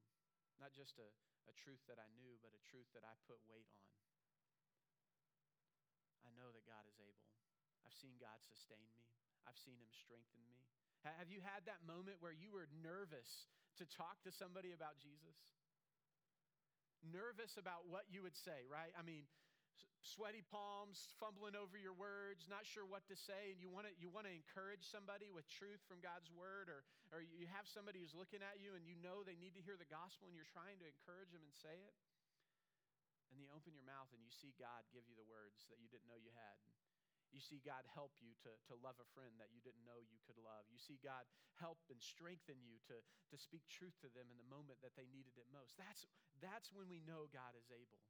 Not 0.63 0.71
just 0.71 0.95
a, 0.95 1.07
a 1.51 1.53
truth 1.59 1.83
that 1.91 1.99
I 1.99 2.07
knew, 2.15 2.39
but 2.39 2.55
a 2.55 2.61
truth 2.71 2.87
that 2.95 3.03
I 3.03 3.11
put 3.27 3.43
weight 3.51 3.67
on. 3.75 3.91
I 6.23 6.31
know 6.39 6.47
that 6.55 6.63
God 6.63 6.87
is 6.87 6.95
able. 7.03 7.27
I've 7.83 7.95
seen 7.99 8.15
God 8.15 8.39
sustain 8.47 8.87
me, 8.95 9.03
I've 9.43 9.59
seen 9.59 9.75
Him 9.79 9.91
strengthen 9.91 10.39
me. 10.47 10.63
Have 11.07 11.31
you 11.31 11.39
had 11.39 11.63
that 11.63 11.79
moment 11.87 12.19
where 12.19 12.35
you 12.35 12.51
were 12.51 12.67
nervous 12.83 13.47
to 13.79 13.87
talk 13.87 14.19
to 14.27 14.35
somebody 14.35 14.75
about 14.75 14.99
Jesus? 14.99 15.39
Nervous 16.99 17.55
about 17.55 17.87
what 17.87 18.03
you 18.11 18.19
would 18.27 18.35
say, 18.35 18.67
right? 18.67 18.91
I 18.99 19.03
mean, 19.07 19.23
sweaty 20.01 20.43
palms, 20.47 21.11
fumbling 21.19 21.55
over 21.55 21.75
your 21.75 21.95
words, 21.95 22.47
not 22.47 22.63
sure 22.63 22.87
what 22.87 23.03
to 23.11 23.15
say, 23.15 23.51
and 23.51 23.59
you 23.59 23.67
want 23.67 23.85
to 23.85 23.93
you 23.99 24.07
want 24.07 24.25
to 24.25 24.33
encourage 24.33 24.87
somebody 24.87 25.27
with 25.31 25.47
truth 25.51 25.83
from 25.85 25.99
God's 25.99 26.31
word, 26.31 26.71
or 26.71 26.87
or 27.11 27.19
you 27.21 27.47
have 27.51 27.67
somebody 27.67 27.99
who's 27.99 28.15
looking 28.15 28.39
at 28.39 28.63
you 28.63 28.75
and 28.75 28.87
you 28.87 28.95
know 28.99 29.21
they 29.21 29.35
need 29.35 29.55
to 29.59 29.63
hear 29.63 29.75
the 29.75 29.89
gospel, 29.89 30.31
and 30.31 30.35
you're 30.35 30.49
trying 30.49 30.79
to 30.79 30.87
encourage 30.87 31.31
them 31.35 31.43
and 31.43 31.51
say 31.51 31.75
it, 31.83 31.95
and 33.29 33.37
you 33.37 33.45
open 33.51 33.75
your 33.75 33.85
mouth 33.85 34.09
and 34.15 34.23
you 34.23 34.33
see 34.33 34.55
God 34.57 34.87
give 34.89 35.05
you 35.05 35.15
the 35.19 35.27
words 35.27 35.67
that 35.69 35.77
you 35.77 35.91
didn't 35.91 36.09
know 36.09 36.19
you 36.19 36.33
had. 36.33 36.57
You 37.29 37.37
see 37.37 37.61
God 37.61 37.85
help 37.93 38.17
you 38.17 38.33
to, 38.41 38.51
to 38.73 38.73
love 38.81 38.97
a 38.97 39.05
friend 39.13 39.37
that 39.37 39.53
you 39.53 39.61
didn't 39.61 39.85
know 39.85 40.01
you 40.01 40.17
could 40.25 40.41
love. 40.41 40.65
You 40.73 40.81
see 40.81 40.97
God 40.97 41.29
help 41.61 41.77
and 41.93 42.01
strengthen 42.01 42.57
you 42.65 42.81
to, 42.89 42.97
to 43.05 43.35
speak 43.37 43.69
truth 43.69 43.93
to 44.01 44.09
them 44.17 44.33
in 44.33 44.41
the 44.41 44.49
moment 44.49 44.81
that 44.81 44.97
they 44.97 45.05
needed 45.13 45.37
it 45.37 45.45
most. 45.53 45.77
That's, 45.77 46.09
that's 46.41 46.73
when 46.73 46.89
we 46.89 47.05
know 47.05 47.29
God 47.29 47.53
is 47.53 47.69
able. 47.69 48.01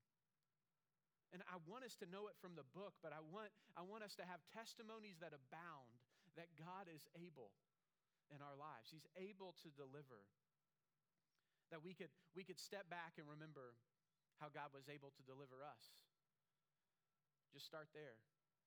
And 1.30 1.46
I 1.46 1.62
want 1.70 1.86
us 1.86 1.94
to 2.02 2.10
know 2.10 2.26
it 2.26 2.38
from 2.42 2.58
the 2.58 2.66
book, 2.74 2.98
but 3.06 3.14
I 3.14 3.22
want, 3.22 3.54
I 3.78 3.86
want 3.86 4.02
us 4.02 4.18
to 4.18 4.26
have 4.26 4.42
testimonies 4.50 5.22
that 5.22 5.30
abound 5.30 5.94
that 6.34 6.50
God 6.58 6.90
is 6.90 7.06
able 7.14 7.54
in 8.34 8.42
our 8.42 8.58
lives. 8.58 8.90
He's 8.90 9.06
able 9.14 9.54
to 9.62 9.70
deliver. 9.78 10.26
That 11.70 11.86
we 11.86 11.94
could, 11.94 12.10
we 12.34 12.42
could 12.42 12.58
step 12.58 12.90
back 12.90 13.22
and 13.22 13.30
remember 13.30 13.78
how 14.42 14.50
God 14.50 14.74
was 14.74 14.90
able 14.90 15.14
to 15.14 15.24
deliver 15.30 15.62
us. 15.62 15.94
Just 17.54 17.70
start 17.70 17.94
there. 17.94 18.18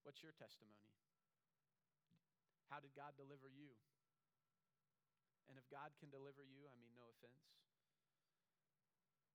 What's 0.06 0.22
your 0.22 0.34
testimony? 0.34 0.86
How 2.70 2.78
did 2.78 2.94
God 2.94 3.18
deliver 3.18 3.50
you? 3.50 3.74
And 5.50 5.58
if 5.58 5.66
God 5.68 5.92
can 5.98 6.08
deliver 6.08 6.46
you, 6.46 6.64
I 6.70 6.74
mean, 6.78 6.94
no 6.94 7.10
offense, 7.10 7.44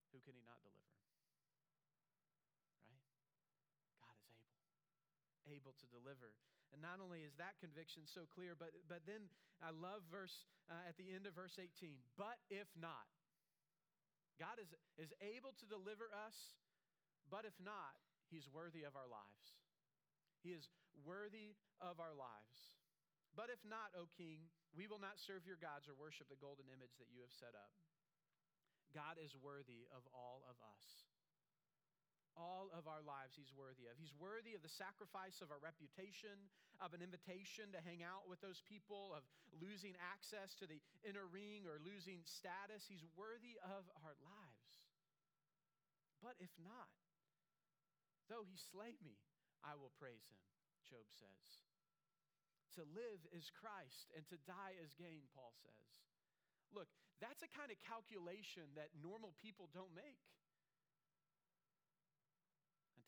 who 0.09 0.19
can 0.23 0.33
He 0.33 0.43
not 0.47 0.63
deliver? 0.63 0.96
Able 5.47 5.75
to 5.79 5.87
deliver. 5.89 6.35
And 6.75 6.83
not 6.83 6.99
only 6.99 7.23
is 7.23 7.35
that 7.39 7.55
conviction 7.63 8.03
so 8.03 8.27
clear, 8.35 8.53
but, 8.53 8.75
but 8.91 9.07
then 9.07 9.31
I 9.63 9.71
love 9.71 10.03
verse 10.11 10.45
uh, 10.67 10.83
at 10.87 10.99
the 10.99 11.09
end 11.09 11.25
of 11.25 11.33
verse 11.33 11.55
18. 11.55 11.95
But 12.19 12.37
if 12.51 12.67
not, 12.75 13.07
God 14.37 14.59
is, 14.61 14.69
is 14.99 15.15
able 15.23 15.55
to 15.57 15.65
deliver 15.65 16.11
us, 16.11 16.37
but 17.31 17.47
if 17.47 17.55
not, 17.57 17.97
he's 18.29 18.45
worthy 18.51 18.83
of 18.83 18.93
our 18.93 19.07
lives. 19.07 19.57
He 20.43 20.53
is 20.53 20.69
worthy 21.01 21.57
of 21.81 21.97
our 21.97 22.13
lives. 22.13 22.75
But 23.33 23.49
if 23.49 23.61
not, 23.65 23.93
O 23.97 24.09
king, 24.13 24.49
we 24.75 24.85
will 24.85 25.01
not 25.01 25.17
serve 25.17 25.47
your 25.47 25.57
gods 25.57 25.89
or 25.89 25.97
worship 25.97 26.29
the 26.29 26.37
golden 26.37 26.69
image 26.69 26.97
that 27.01 27.09
you 27.09 27.23
have 27.25 27.33
set 27.33 27.57
up. 27.57 27.73
God 28.93 29.17
is 29.21 29.33
worthy 29.37 29.85
of 29.93 30.05
all 30.13 30.45
of 30.47 30.57
us 30.63 31.06
all 32.37 32.69
of 32.71 32.85
our 32.85 33.01
lives 33.01 33.33
he's 33.33 33.51
worthy 33.51 33.89
of. 33.89 33.97
He's 33.97 34.13
worthy 34.15 34.53
of 34.53 34.61
the 34.61 34.71
sacrifice 34.71 35.41
of 35.41 35.49
our 35.49 35.59
reputation, 35.59 36.37
of 36.77 36.93
an 36.93 37.01
invitation 37.01 37.73
to 37.73 37.81
hang 37.81 38.05
out 38.05 38.29
with 38.29 38.39
those 38.39 38.61
people, 38.63 39.11
of 39.17 39.25
losing 39.57 39.97
access 39.97 40.53
to 40.61 40.69
the 40.69 40.77
inner 41.01 41.25
ring 41.25 41.65
or 41.65 41.81
losing 41.81 42.21
status. 42.23 42.85
He's 42.85 43.03
worthy 43.17 43.57
of 43.65 43.89
our 44.05 44.15
lives. 44.21 44.73
But 46.21 46.37
if 46.37 46.53
not, 46.61 46.93
though 48.29 48.45
he 48.45 48.57
slay 48.57 48.93
me, 49.01 49.17
I 49.65 49.73
will 49.73 49.93
praise 49.97 50.25
him, 50.29 50.41
Job 50.85 51.09
says. 51.09 51.49
To 52.77 52.85
live 52.93 53.25
is 53.33 53.49
Christ, 53.49 54.13
and 54.13 54.21
to 54.29 54.37
die 54.45 54.77
is 54.77 54.93
gain, 54.93 55.25
Paul 55.33 55.53
says. 55.57 55.89
Look, 56.69 56.89
that's 57.17 57.41
a 57.41 57.49
kind 57.49 57.73
of 57.73 57.81
calculation 57.81 58.69
that 58.77 58.93
normal 59.01 59.33
people 59.41 59.73
don't 59.73 59.93
make 59.97 60.21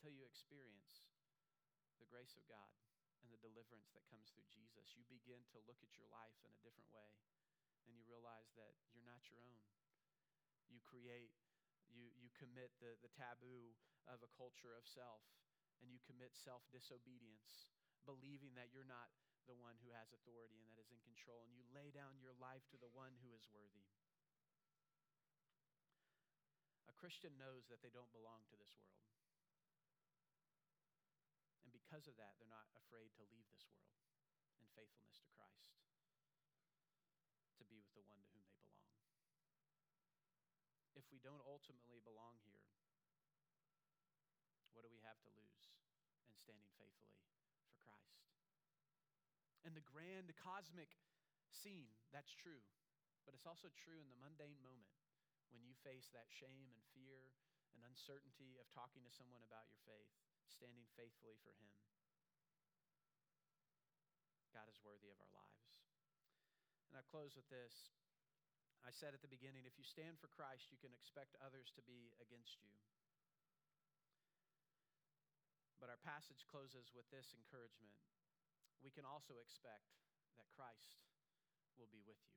until 0.00 0.16
you 0.16 0.24
experience 0.24 1.12
the 2.00 2.08
grace 2.08 2.32
of 2.32 2.48
God 2.48 2.72
and 3.20 3.28
the 3.28 3.44
deliverance 3.44 3.92
that 3.92 4.08
comes 4.08 4.32
through 4.32 4.48
Jesus, 4.48 4.96
you 4.96 5.04
begin 5.12 5.44
to 5.52 5.60
look 5.68 5.76
at 5.84 5.92
your 6.00 6.08
life 6.08 6.40
in 6.40 6.48
a 6.48 6.64
different 6.64 6.88
way 6.88 7.12
and 7.84 7.92
you 7.92 8.00
realize 8.08 8.48
that 8.56 8.80
you're 8.96 9.04
not 9.04 9.20
your 9.28 9.44
own. 9.44 9.60
You 10.72 10.80
create, 10.80 11.36
you, 11.92 12.08
you 12.16 12.32
commit 12.32 12.72
the, 12.80 12.96
the 13.04 13.12
taboo 13.12 13.76
of 14.08 14.24
a 14.24 14.32
culture 14.32 14.72
of 14.72 14.88
self 14.88 15.20
and 15.84 15.92
you 15.92 16.00
commit 16.08 16.32
self 16.32 16.64
disobedience, 16.72 17.68
believing 18.08 18.56
that 18.56 18.72
you're 18.72 18.88
not 18.88 19.12
the 19.44 19.60
one 19.60 19.76
who 19.84 19.92
has 19.92 20.16
authority 20.16 20.64
and 20.64 20.72
that 20.80 20.88
is 20.88 20.96
in 20.96 21.04
control, 21.04 21.44
and 21.44 21.52
you 21.52 21.68
lay 21.76 21.92
down 21.92 22.16
your 22.24 22.36
life 22.40 22.64
to 22.72 22.80
the 22.80 22.88
one 22.96 23.12
who 23.20 23.36
is 23.36 23.44
worthy. 23.52 23.84
A 26.88 26.96
Christian 26.96 27.36
knows 27.36 27.68
that 27.68 27.84
they 27.84 27.92
don't 27.92 28.12
belong 28.16 28.48
to 28.48 28.56
this 28.56 28.72
world 28.80 29.09
because 31.90 32.06
of 32.06 32.14
that, 32.22 32.38
they're 32.38 32.54
not 32.54 32.70
afraid 32.78 33.10
to 33.18 33.26
leave 33.34 33.50
this 33.50 33.66
world 33.66 33.98
in 34.54 34.62
faithfulness 34.78 35.18
to 35.18 35.26
Christ 35.34 35.74
to 37.58 37.66
be 37.66 37.82
with 37.82 37.90
the 37.98 38.06
one 38.06 38.22
to 38.22 38.30
whom 38.30 38.46
they 38.46 38.62
belong. 38.62 38.94
If 40.94 41.02
we 41.10 41.18
don't 41.18 41.42
ultimately 41.42 41.98
belong 42.06 42.38
here, 42.46 42.62
what 44.70 44.86
do 44.86 44.90
we 44.94 45.02
have 45.02 45.18
to 45.26 45.34
lose 45.34 45.74
in 46.30 46.38
standing 46.38 46.70
faithfully 46.78 47.26
for 47.66 47.74
Christ? 47.82 48.22
In 49.66 49.74
the 49.74 49.82
grand 49.82 50.30
cosmic 50.38 50.94
scene, 51.50 51.90
that's 52.14 52.38
true. 52.38 52.62
But 53.26 53.34
it's 53.34 53.50
also 53.50 53.66
true 53.74 53.98
in 53.98 54.06
the 54.14 54.22
mundane 54.22 54.62
moment 54.62 54.94
when 55.50 55.66
you 55.66 55.74
face 55.82 56.06
that 56.14 56.30
shame 56.30 56.70
and 56.70 56.86
fear 56.94 57.34
and 57.74 57.82
uncertainty 57.82 58.62
of 58.62 58.70
talking 58.70 59.02
to 59.02 59.10
someone 59.10 59.42
about 59.42 59.66
your 59.74 59.82
faith 59.90 60.29
standing 60.50 60.86
faithfully 60.98 61.38
for 61.40 61.54
Him. 61.56 61.70
God 64.50 64.66
is 64.66 64.82
worthy 64.82 65.08
of 65.08 65.18
our 65.22 65.32
lives. 65.32 65.70
And 66.90 66.98
I 66.98 67.06
close 67.06 67.38
with 67.38 67.46
this. 67.48 67.94
I 68.82 68.90
said 68.90 69.14
at 69.14 69.22
the 69.22 69.30
beginning 69.30 69.64
if 69.64 69.78
you 69.78 69.86
stand 69.86 70.18
for 70.18 70.32
Christ, 70.32 70.74
you 70.74 70.80
can 70.80 70.90
expect 70.90 71.38
others 71.38 71.70
to 71.78 71.82
be 71.86 72.10
against 72.18 72.58
you. 72.64 72.74
But 75.78 75.88
our 75.88 76.00
passage 76.04 76.44
closes 76.50 76.92
with 76.92 77.08
this 77.08 77.32
encouragement. 77.32 77.96
We 78.84 78.92
can 78.92 79.08
also 79.08 79.40
expect 79.40 79.96
that 80.36 80.52
Christ 80.52 81.00
will 81.80 81.88
be 81.88 82.04
with 82.04 82.20
you. 82.28 82.36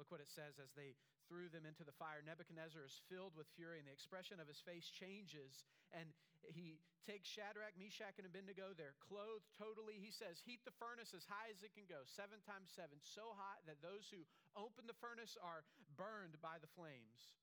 Look 0.00 0.12
what 0.12 0.24
it 0.24 0.28
says 0.28 0.60
as 0.60 0.72
they 0.76 0.96
threw 1.28 1.48
them 1.48 1.64
into 1.64 1.84
the 1.84 1.96
fire. 1.96 2.20
Nebuchadnezzar 2.20 2.84
is 2.84 3.00
filled 3.08 3.32
with 3.32 3.48
fury, 3.56 3.80
and 3.80 3.88
the 3.88 3.96
expression 3.96 4.40
of 4.40 4.48
his 4.48 4.60
face 4.60 4.88
changes. 4.92 5.64
And 5.94 6.10
he 6.46 6.78
takes 7.06 7.30
Shadrach, 7.30 7.74
Meshach, 7.78 8.18
and 8.18 8.26
Abednego. 8.26 8.74
They're 8.74 8.98
clothed 8.98 9.46
totally. 9.54 9.98
He 9.98 10.10
says, 10.10 10.42
Heat 10.42 10.62
the 10.66 10.74
furnace 10.74 11.14
as 11.14 11.26
high 11.26 11.50
as 11.50 11.62
it 11.62 11.74
can 11.74 11.86
go, 11.86 12.02
seven 12.06 12.42
times 12.42 12.70
seven, 12.74 12.98
so 13.02 13.34
hot 13.34 13.62
that 13.70 13.82
those 13.82 14.10
who 14.10 14.26
open 14.58 14.90
the 14.90 14.98
furnace 14.98 15.38
are 15.38 15.66
burned 15.94 16.38
by 16.42 16.58
the 16.58 16.70
flames. 16.74 17.34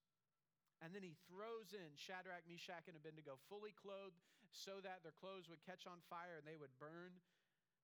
And 0.83 0.91
then 0.91 1.05
he 1.05 1.15
throws 1.31 1.71
in 1.71 1.95
Shadrach, 1.95 2.43
Meshach, 2.43 2.91
and 2.91 2.99
Abednego, 2.99 3.39
fully 3.47 3.71
clothed, 3.71 4.19
so 4.51 4.83
that 4.83 4.99
their 4.99 5.15
clothes 5.15 5.47
would 5.47 5.63
catch 5.63 5.87
on 5.87 6.03
fire 6.11 6.35
and 6.35 6.45
they 6.45 6.59
would 6.59 6.75
burn 6.75 7.15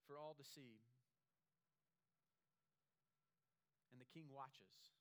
for 0.03 0.19
all 0.19 0.35
to 0.35 0.43
see. 0.43 0.83
and 3.99 4.07
the 4.07 4.13
king 4.15 4.31
watches. 4.31 4.98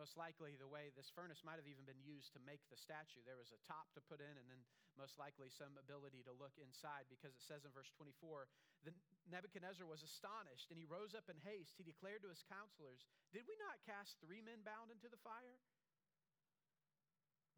Most 0.00 0.16
likely, 0.16 0.56
the 0.56 0.70
way 0.70 0.88
this 0.96 1.12
furnace 1.12 1.44
might 1.44 1.60
have 1.60 1.68
even 1.68 1.84
been 1.84 2.00
used 2.00 2.32
to 2.32 2.40
make 2.48 2.64
the 2.72 2.80
statue. 2.80 3.20
There 3.28 3.36
was 3.36 3.52
a 3.52 3.60
top 3.68 3.92
to 3.92 4.00
put 4.00 4.24
in, 4.24 4.34
and 4.40 4.48
then 4.48 4.64
most 4.96 5.20
likely 5.20 5.52
some 5.52 5.76
ability 5.76 6.24
to 6.24 6.32
look 6.32 6.56
inside, 6.56 7.12
because 7.12 7.36
it 7.36 7.44
says 7.44 7.68
in 7.68 7.72
verse 7.76 7.92
24 8.00 8.48
that 8.88 8.96
Nebuchadnezzar 9.28 9.84
was 9.84 10.00
astonished, 10.00 10.72
and 10.72 10.80
he 10.80 10.88
rose 10.88 11.12
up 11.12 11.28
in 11.28 11.36
haste. 11.44 11.76
He 11.76 11.84
declared 11.84 12.24
to 12.24 12.32
his 12.32 12.44
counselors, 12.48 13.04
Did 13.36 13.44
we 13.44 13.54
not 13.60 13.84
cast 13.84 14.16
three 14.24 14.40
men 14.40 14.64
bound 14.64 14.88
into 14.88 15.12
the 15.12 15.20
fire? 15.20 15.60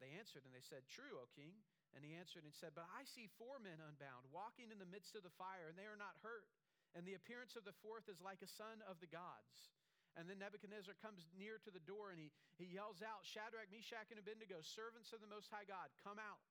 They 0.03 0.19
answered, 0.19 0.43
and 0.43 0.53
they 0.53 0.65
said, 0.67 0.91
True, 0.91 1.23
O 1.23 1.31
king. 1.39 1.55
And 1.95 2.03
he 2.03 2.19
answered 2.19 2.43
and 2.43 2.51
said, 2.51 2.75
But 2.75 2.91
I 2.91 3.07
see 3.07 3.31
four 3.39 3.63
men 3.63 3.79
unbound, 3.79 4.27
walking 4.35 4.75
in 4.75 4.83
the 4.83 4.91
midst 4.91 5.15
of 5.15 5.23
the 5.23 5.39
fire, 5.39 5.71
and 5.71 5.79
they 5.79 5.87
are 5.87 5.99
not 5.99 6.19
hurt. 6.27 6.51
And 6.99 7.07
the 7.07 7.15
appearance 7.15 7.55
of 7.55 7.63
the 7.63 7.79
fourth 7.83 8.11
is 8.11 8.19
like 8.19 8.43
a 8.43 8.51
son 8.51 8.83
of 8.91 8.99
the 8.99 9.11
gods. 9.11 9.71
And 10.15 10.31
then 10.31 10.39
Nebuchadnezzar 10.39 10.95
comes 11.03 11.27
near 11.35 11.59
to 11.67 11.71
the 11.75 11.83
door 11.83 12.15
and 12.15 12.19
he, 12.23 12.31
he 12.55 12.71
yells 12.71 13.03
out, 13.03 13.27
Shadrach, 13.27 13.67
Meshach, 13.75 14.15
and 14.15 14.19
Abednego, 14.23 14.63
servants 14.63 15.11
of 15.11 15.19
the 15.19 15.31
Most 15.31 15.51
High 15.51 15.67
God, 15.67 15.91
come 16.07 16.23
out. 16.23 16.43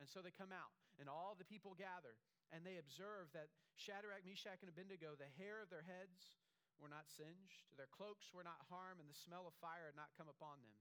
And 0.00 0.08
so 0.08 0.20
they 0.20 0.34
come 0.34 0.50
out, 0.50 0.72
and 0.98 1.06
all 1.06 1.36
the 1.36 1.46
people 1.46 1.76
gather, 1.76 2.16
and 2.50 2.64
they 2.64 2.80
observe 2.80 3.30
that 3.36 3.52
Shadrach, 3.78 4.24
Meshach, 4.26 4.60
and 4.64 4.72
Abednego, 4.72 5.14
the 5.14 5.30
hair 5.38 5.62
of 5.62 5.70
their 5.70 5.84
heads 5.84 6.42
were 6.80 6.90
not 6.90 7.06
singed, 7.06 7.70
their 7.78 7.88
cloaks 7.92 8.34
were 8.34 8.42
not 8.42 8.66
harmed, 8.66 8.98
and 8.98 9.06
the 9.06 9.24
smell 9.24 9.46
of 9.46 9.54
fire 9.62 9.86
had 9.86 9.96
not 9.96 10.10
come 10.18 10.26
upon 10.26 10.58
them. 10.64 10.74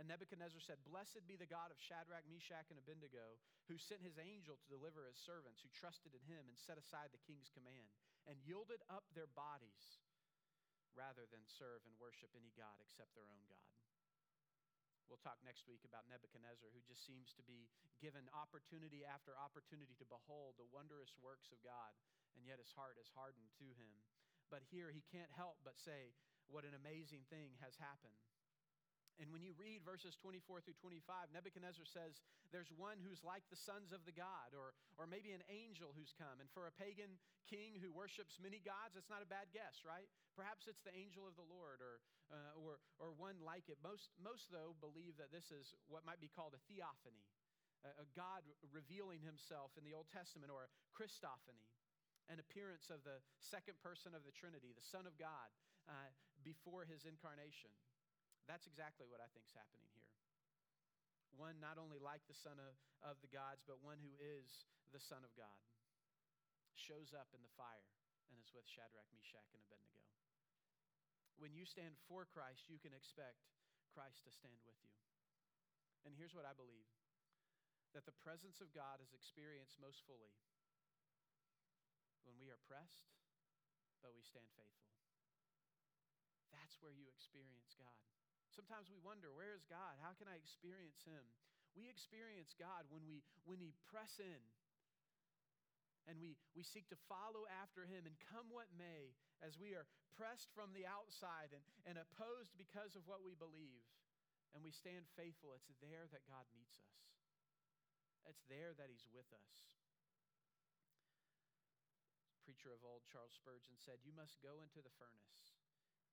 And 0.00 0.08
Nebuchadnezzar 0.08 0.64
said, 0.64 0.80
Blessed 0.88 1.28
be 1.28 1.36
the 1.36 1.50
God 1.50 1.68
of 1.68 1.76
Shadrach, 1.76 2.24
Meshach, 2.24 2.72
and 2.72 2.80
Abednego, 2.80 3.36
who 3.68 3.76
sent 3.76 4.00
his 4.00 4.16
angel 4.16 4.56
to 4.56 4.72
deliver 4.72 5.04
his 5.04 5.20
servants, 5.20 5.60
who 5.60 5.68
trusted 5.76 6.16
in 6.16 6.24
him 6.24 6.48
and 6.48 6.56
set 6.56 6.80
aside 6.80 7.12
the 7.12 7.26
king's 7.28 7.52
command, 7.52 7.92
and 8.24 8.40
yielded 8.40 8.80
up 8.88 9.04
their 9.12 9.28
bodies 9.36 10.00
rather 10.92 11.28
than 11.28 11.44
serve 11.48 11.84
and 11.84 11.94
worship 11.98 12.32
any 12.36 12.52
God 12.56 12.76
except 12.80 13.12
their 13.16 13.28
own 13.28 13.44
God. 13.48 13.72
We'll 15.12 15.20
talk 15.20 15.44
next 15.44 15.68
week 15.68 15.84
about 15.84 16.08
Nebuchadnezzar, 16.08 16.72
who 16.72 16.80
just 16.88 17.04
seems 17.04 17.36
to 17.36 17.44
be 17.44 17.68
given 18.00 18.32
opportunity 18.32 19.04
after 19.04 19.36
opportunity 19.36 19.92
to 20.00 20.08
behold 20.08 20.56
the 20.56 20.68
wondrous 20.72 21.12
works 21.20 21.52
of 21.52 21.60
God, 21.60 21.92
and 22.32 22.48
yet 22.48 22.56
his 22.56 22.72
heart 22.72 22.96
is 22.96 23.12
hardened 23.12 23.52
to 23.60 23.68
him. 23.76 23.92
But 24.48 24.64
here 24.72 24.88
he 24.88 25.04
can't 25.12 25.32
help 25.36 25.60
but 25.60 25.76
say, 25.76 26.16
What 26.48 26.64
an 26.64 26.72
amazing 26.72 27.28
thing 27.28 27.60
has 27.60 27.76
happened. 27.76 28.16
And 29.20 29.28
when 29.28 29.44
you 29.44 29.52
read 29.60 29.84
verses 29.84 30.16
24 30.16 30.64
through 30.64 30.78
25, 30.80 31.04
Nebuchadnezzar 31.36 31.84
says 31.84 32.24
there's 32.48 32.72
one 32.72 32.96
who's 33.04 33.20
like 33.20 33.44
the 33.52 33.60
sons 33.60 33.92
of 33.92 34.00
the 34.08 34.14
God, 34.14 34.56
or, 34.56 34.72
or 34.96 35.04
maybe 35.04 35.36
an 35.36 35.44
angel 35.52 35.92
who's 35.92 36.16
come. 36.16 36.40
And 36.40 36.48
for 36.52 36.64
a 36.64 36.72
pagan 36.72 37.20
king 37.44 37.76
who 37.76 37.92
worships 37.92 38.40
many 38.40 38.60
gods, 38.64 38.96
that's 38.96 39.12
not 39.12 39.20
a 39.20 39.28
bad 39.28 39.52
guess, 39.52 39.84
right? 39.84 40.08
Perhaps 40.32 40.64
it's 40.64 40.80
the 40.80 40.94
angel 40.96 41.28
of 41.28 41.36
the 41.36 41.44
Lord 41.44 41.84
or, 41.84 42.00
uh, 42.32 42.56
or, 42.56 42.80
or 42.96 43.12
one 43.20 43.36
like 43.44 43.68
it. 43.68 43.76
Most, 43.84 44.08
most, 44.16 44.48
though, 44.48 44.72
believe 44.80 45.20
that 45.20 45.28
this 45.28 45.52
is 45.52 45.76
what 45.92 46.08
might 46.08 46.20
be 46.20 46.32
called 46.32 46.56
a 46.56 46.62
theophany, 46.64 47.28
a, 47.84 48.04
a 48.04 48.06
God 48.16 48.42
revealing 48.72 49.20
himself 49.20 49.76
in 49.76 49.84
the 49.84 49.92
Old 49.92 50.08
Testament, 50.08 50.48
or 50.48 50.64
a 50.64 50.70
Christophany, 50.96 51.68
an 52.32 52.40
appearance 52.40 52.88
of 52.88 53.04
the 53.04 53.20
second 53.44 53.76
person 53.84 54.16
of 54.16 54.24
the 54.24 54.32
Trinity, 54.32 54.72
the 54.72 54.88
Son 54.88 55.04
of 55.04 55.12
God, 55.20 55.52
uh, 55.84 56.10
before 56.46 56.88
his 56.88 57.04
incarnation. 57.04 57.70
That's 58.50 58.66
exactly 58.66 59.06
what 59.06 59.22
I 59.22 59.28
think 59.30 59.46
is 59.46 59.54
happening 59.54 59.86
here. 59.94 60.10
One 61.38 61.56
not 61.62 61.80
only 61.80 61.96
like 61.96 62.20
the 62.28 62.36
Son 62.36 62.60
of, 62.60 62.76
of 63.00 63.16
the 63.24 63.32
gods, 63.32 63.64
but 63.64 63.80
one 63.80 63.96
who 64.02 64.12
is 64.20 64.68
the 64.92 65.00
Son 65.00 65.24
of 65.24 65.32
God 65.32 65.62
shows 66.76 67.16
up 67.16 67.32
in 67.32 67.40
the 67.40 67.54
fire 67.56 67.88
and 68.28 68.36
is 68.36 68.52
with 68.52 68.68
Shadrach, 68.68 69.08
Meshach, 69.16 69.48
and 69.56 69.62
Abednego. 69.64 70.04
When 71.40 71.56
you 71.56 71.64
stand 71.64 71.96
for 72.06 72.28
Christ, 72.28 72.68
you 72.68 72.76
can 72.76 72.92
expect 72.92 73.48
Christ 73.96 74.24
to 74.28 74.32
stand 74.32 74.60
with 74.68 74.76
you. 74.84 74.92
And 76.04 76.12
here's 76.12 76.36
what 76.36 76.48
I 76.48 76.52
believe 76.52 76.88
that 77.92 78.08
the 78.08 78.20
presence 78.24 78.64
of 78.64 78.72
God 78.72 79.04
is 79.04 79.12
experienced 79.12 79.76
most 79.76 80.00
fully 80.08 80.32
when 82.24 82.40
we 82.40 82.48
are 82.48 82.60
pressed, 82.64 83.12
but 84.00 84.16
we 84.16 84.24
stand 84.24 84.48
faithful. 84.56 84.88
That's 86.56 86.80
where 86.80 86.94
you 86.94 87.04
experience. 87.12 87.71
Sometimes 88.52 88.92
we 88.92 89.00
wonder, 89.00 89.32
where 89.32 89.56
is 89.56 89.64
God? 89.64 89.96
How 90.04 90.12
can 90.12 90.28
I 90.28 90.36
experience 90.36 91.00
Him? 91.08 91.24
We 91.72 91.88
experience 91.88 92.52
God 92.52 92.84
when 92.92 93.08
we, 93.08 93.24
when 93.48 93.56
we 93.56 93.72
press 93.88 94.20
in 94.20 94.42
and 96.04 96.20
we, 96.20 96.36
we 96.52 96.60
seek 96.60 96.90
to 96.92 96.98
follow 97.08 97.48
after 97.48 97.88
Him 97.88 98.04
and 98.04 98.12
come 98.28 98.52
what 98.52 98.68
may, 98.76 99.16
as 99.40 99.56
we 99.56 99.72
are 99.72 99.88
pressed 100.12 100.52
from 100.52 100.76
the 100.76 100.84
outside 100.84 101.56
and, 101.56 101.64
and 101.88 101.96
opposed 101.96 102.52
because 102.60 102.92
of 102.92 103.08
what 103.08 103.24
we 103.24 103.32
believe, 103.32 103.86
and 104.52 104.60
we 104.60 104.74
stand 104.74 105.08
faithful, 105.16 105.56
it's 105.56 105.72
there 105.80 106.04
that 106.12 106.28
God 106.28 106.44
meets 106.52 106.76
us. 106.76 107.00
It's 108.28 108.44
there 108.52 108.76
that 108.76 108.92
He's 108.92 109.08
with 109.08 109.30
us. 109.32 109.56
Preacher 112.44 112.74
of 112.74 112.84
old, 112.84 113.08
Charles 113.08 113.32
Spurgeon, 113.32 113.80
said, 113.80 114.04
You 114.04 114.12
must 114.12 114.36
go 114.44 114.60
into 114.60 114.84
the 114.84 114.92
furnace 115.00 115.32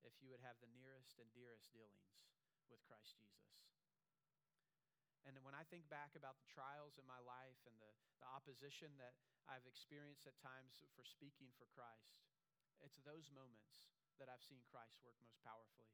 if 0.04 0.16
you 0.20 0.32
would 0.32 0.43
have 0.43 0.60
the 0.60 0.72
nearest 0.76 1.20
and 1.20 1.28
dearest 1.36 1.70
dealings 1.72 2.20
with 2.72 2.82
Christ 2.86 3.18
Jesus. 3.18 3.60
And 5.28 5.36
when 5.45 5.54
I 5.54 5.68
think 5.68 5.86
back 5.91 6.16
about 6.18 6.41
the 6.41 6.50
trials 6.50 6.97
in 6.97 7.06
my 7.06 7.20
life 7.22 7.60
and 7.70 7.76
the, 7.78 7.91
the 8.24 8.30
opposition 8.34 8.95
that 8.97 9.14
I've 9.45 9.68
experienced 9.68 10.26
at 10.26 10.38
times 10.41 10.82
for 10.95 11.06
speaking 11.06 11.54
for 11.60 11.70
Christ, 11.70 12.18
it's 12.82 12.97
those 13.04 13.30
moments 13.30 13.86
that 14.18 14.32
I've 14.32 14.41
seen 14.41 14.64
Christ 14.66 14.97
work 15.04 15.20
most 15.22 15.38
powerfully. 15.43 15.91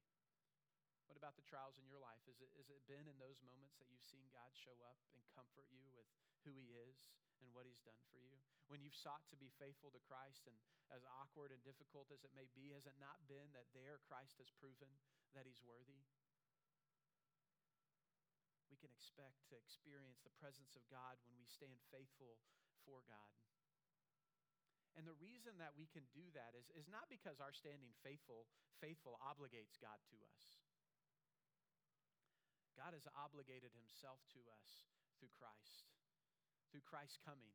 What 1.09 1.17
about 1.17 1.37
the 1.37 1.45
trials 1.45 1.77
in 1.77 1.85
your 1.85 2.01
life? 2.01 2.21
Is 2.25 2.41
it, 2.41 2.49
is 2.57 2.69
it 2.69 2.81
been 2.89 3.05
in 3.05 3.17
those 3.21 3.41
moments 3.45 3.77
that 3.77 3.89
you've 3.89 4.05
seen 4.05 4.25
God 4.33 4.53
show 4.57 4.77
up 4.85 4.97
and 5.13 5.21
comfort 5.33 5.69
you 5.69 5.85
with 5.93 6.09
who 6.47 6.57
He 6.57 6.73
is 6.73 7.09
and 7.43 7.51
what 7.51 7.67
He's 7.67 7.83
done 7.83 7.99
for 8.11 8.19
you? 8.19 8.37
When 8.67 8.81
you've 8.81 8.97
sought 8.97 9.25
to 9.29 9.37
be 9.37 9.53
faithful 9.61 9.93
to 9.93 10.01
Christ, 10.07 10.49
and 10.49 10.57
as 10.93 11.05
awkward 11.05 11.53
and 11.53 11.61
difficult 11.61 12.09
as 12.13 12.25
it 12.25 12.33
may 12.33 12.49
be, 12.53 12.73
has 12.73 12.85
it 12.85 12.97
not 12.97 13.21
been 13.29 13.51
that 13.53 13.69
there 13.73 14.01
Christ 14.05 14.37
has 14.41 14.49
proven 14.55 14.89
that 15.37 15.45
He's 15.45 15.61
worthy? 15.61 16.01
We 18.69 18.77
can 18.81 18.91
expect 18.91 19.45
to 19.49 19.59
experience 19.59 20.19
the 20.25 20.33
presence 20.41 20.73
of 20.73 20.83
God 20.89 21.17
when 21.29 21.37
we 21.37 21.47
stand 21.47 21.77
faithful 21.93 22.41
for 22.83 23.05
God. 23.05 23.33
And 24.95 25.03
the 25.03 25.17
reason 25.19 25.59
that 25.59 25.75
we 25.75 25.91
can 25.91 26.07
do 26.15 26.23
that 26.35 26.55
is, 26.55 26.71
is 26.71 26.87
not 26.87 27.11
because 27.11 27.43
our 27.43 27.51
standing 27.51 27.91
faithful, 27.99 28.47
faithful 28.79 29.19
obligates 29.19 29.75
God 29.75 29.99
to 30.07 30.17
us. 30.23 30.43
God 32.79 32.95
has 32.95 33.07
obligated 33.15 33.71
himself 33.75 34.23
to 34.35 34.41
us 34.51 34.87
through 35.19 35.31
Christ, 35.35 35.94
through 36.69 36.85
Christ's 36.85 37.21
coming. 37.21 37.53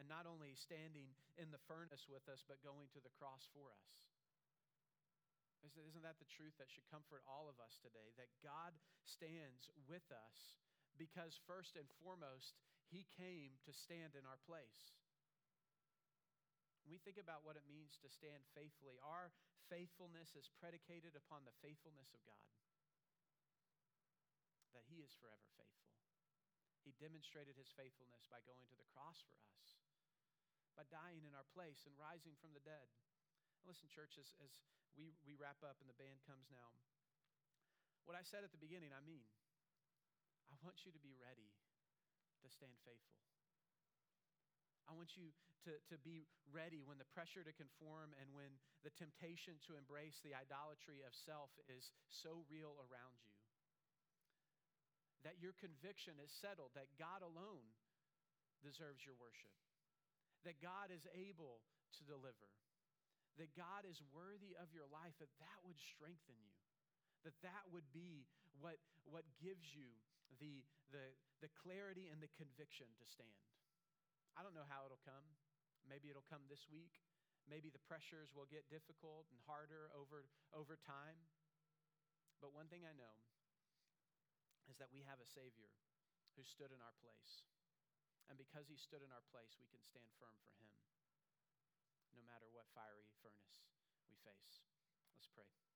And 0.00 0.08
not 0.08 0.24
only 0.24 0.56
standing 0.56 1.12
in 1.36 1.52
the 1.52 1.60
furnace 1.68 2.08
with 2.08 2.24
us, 2.26 2.40
but 2.48 2.64
going 2.64 2.88
to 2.96 3.02
the 3.04 3.12
cross 3.20 3.44
for 3.52 3.68
us. 3.72 3.90
Isn't 5.62 6.02
that 6.02 6.18
the 6.18 6.26
truth 6.26 6.58
that 6.58 6.72
should 6.72 6.88
comfort 6.90 7.22
all 7.22 7.46
of 7.46 7.62
us 7.62 7.78
today? 7.78 8.10
That 8.18 8.32
God 8.42 8.74
stands 9.06 9.70
with 9.86 10.04
us 10.10 10.58
because, 10.98 11.38
first 11.46 11.78
and 11.78 11.86
foremost, 12.02 12.58
He 12.90 13.06
came 13.14 13.60
to 13.62 13.72
stand 13.72 14.18
in 14.18 14.26
our 14.26 14.40
place. 14.42 14.98
When 16.82 16.90
we 16.90 16.98
think 16.98 17.14
about 17.14 17.46
what 17.46 17.54
it 17.54 17.70
means 17.70 17.94
to 18.02 18.10
stand 18.10 18.42
faithfully, 18.58 18.98
our 19.06 19.30
faithfulness 19.70 20.34
is 20.34 20.50
predicated 20.58 21.14
upon 21.14 21.46
the 21.46 21.54
faithfulness 21.62 22.10
of 22.10 22.26
God 22.26 22.52
that 24.72 24.88
He 24.88 25.04
is 25.04 25.12
forever 25.20 25.48
faithful. 25.56 25.91
He 26.82 26.94
demonstrated 26.98 27.54
His 27.54 27.70
faithfulness 27.74 28.26
by 28.26 28.42
going 28.42 28.66
to 28.70 28.78
the 28.78 28.90
cross 28.90 29.22
for 29.30 29.38
us, 29.54 29.78
by 30.74 30.86
dying 30.90 31.22
in 31.26 31.34
our 31.34 31.46
place 31.54 31.86
and 31.86 31.94
rising 31.98 32.34
from 32.42 32.54
the 32.54 32.64
dead. 32.66 32.90
And 33.62 33.70
listen, 33.70 33.86
church, 33.90 34.18
as, 34.18 34.34
as 34.42 34.52
we, 34.98 35.14
we 35.22 35.38
wrap 35.38 35.62
up 35.62 35.78
and 35.78 35.86
the 35.86 35.98
band 35.98 36.22
comes 36.26 36.50
now, 36.50 36.74
what 38.02 38.18
I 38.18 38.26
said 38.26 38.42
at 38.42 38.50
the 38.50 38.60
beginning, 38.60 38.90
I 38.90 39.02
mean. 39.02 39.26
I 40.52 40.60
want 40.60 40.84
you 40.84 40.92
to 40.92 41.00
be 41.00 41.16
ready 41.16 41.48
to 42.44 42.48
stand 42.52 42.76
faithful. 42.84 43.24
I 44.84 44.92
want 44.92 45.16
you 45.16 45.32
to, 45.64 45.72
to 45.88 45.96
be 46.04 46.28
ready 46.52 46.84
when 46.84 47.00
the 47.00 47.08
pressure 47.08 47.40
to 47.40 47.54
conform 47.56 48.12
and 48.20 48.28
when 48.36 48.52
the 48.84 48.92
temptation 48.92 49.56
to 49.64 49.80
embrace 49.80 50.20
the 50.20 50.36
idolatry 50.36 51.00
of 51.06 51.16
self 51.16 51.48
is 51.72 51.94
so 52.10 52.44
real 52.52 52.76
around 52.84 53.16
you 53.24 53.31
that 55.22 55.38
your 55.38 55.54
conviction 55.58 56.18
is 56.18 56.30
settled 56.30 56.74
that 56.74 56.90
God 56.98 57.22
alone 57.22 57.66
deserves 58.62 59.02
your 59.02 59.18
worship, 59.18 59.54
that 60.46 60.58
God 60.58 60.90
is 60.90 61.06
able 61.14 61.62
to 61.98 62.02
deliver, 62.06 62.50
that 63.38 63.54
God 63.54 63.86
is 63.86 64.02
worthy 64.10 64.54
of 64.58 64.70
your 64.74 64.86
life, 64.90 65.14
that 65.22 65.32
that 65.38 65.58
would 65.62 65.78
strengthen 65.78 66.38
you, 66.42 66.54
that 67.22 67.38
that 67.46 67.64
would 67.70 67.86
be 67.94 68.26
what, 68.58 68.78
what 69.06 69.26
gives 69.38 69.70
you 69.72 69.94
the, 70.42 70.66
the, 70.90 71.14
the 71.42 71.50
clarity 71.62 72.10
and 72.10 72.18
the 72.18 72.30
conviction 72.34 72.90
to 72.98 73.06
stand. 73.06 73.42
I 74.34 74.42
don't 74.42 74.56
know 74.56 74.66
how 74.66 74.88
it'll 74.88 75.02
come. 75.04 75.26
Maybe 75.86 76.08
it'll 76.08 76.26
come 76.26 76.46
this 76.48 76.66
week. 76.70 76.94
Maybe 77.46 77.68
the 77.68 77.82
pressures 77.82 78.30
will 78.30 78.46
get 78.46 78.70
difficult 78.70 79.26
and 79.28 79.38
harder 79.44 79.90
over, 79.98 80.30
over 80.54 80.78
time. 80.78 81.18
But 82.38 82.54
one 82.54 82.70
thing 82.70 82.86
I 82.86 82.94
know 82.94 83.14
is 84.70 84.78
that 84.78 84.92
we 84.94 85.02
have 85.06 85.18
a 85.18 85.28
Savior 85.28 85.70
who 86.36 86.44
stood 86.44 86.72
in 86.72 86.80
our 86.80 86.94
place. 87.02 87.46
And 88.30 88.38
because 88.38 88.70
he 88.70 88.78
stood 88.78 89.02
in 89.02 89.12
our 89.12 89.24
place, 89.28 89.58
we 89.58 89.68
can 89.68 89.82
stand 89.82 90.08
firm 90.16 90.38
for 90.46 90.54
him, 90.56 90.70
no 92.14 92.22
matter 92.24 92.46
what 92.48 92.70
fiery 92.72 93.10
furnace 93.20 93.66
we 94.08 94.16
face. 94.22 94.64
Let's 95.12 95.28
pray. 95.34 95.71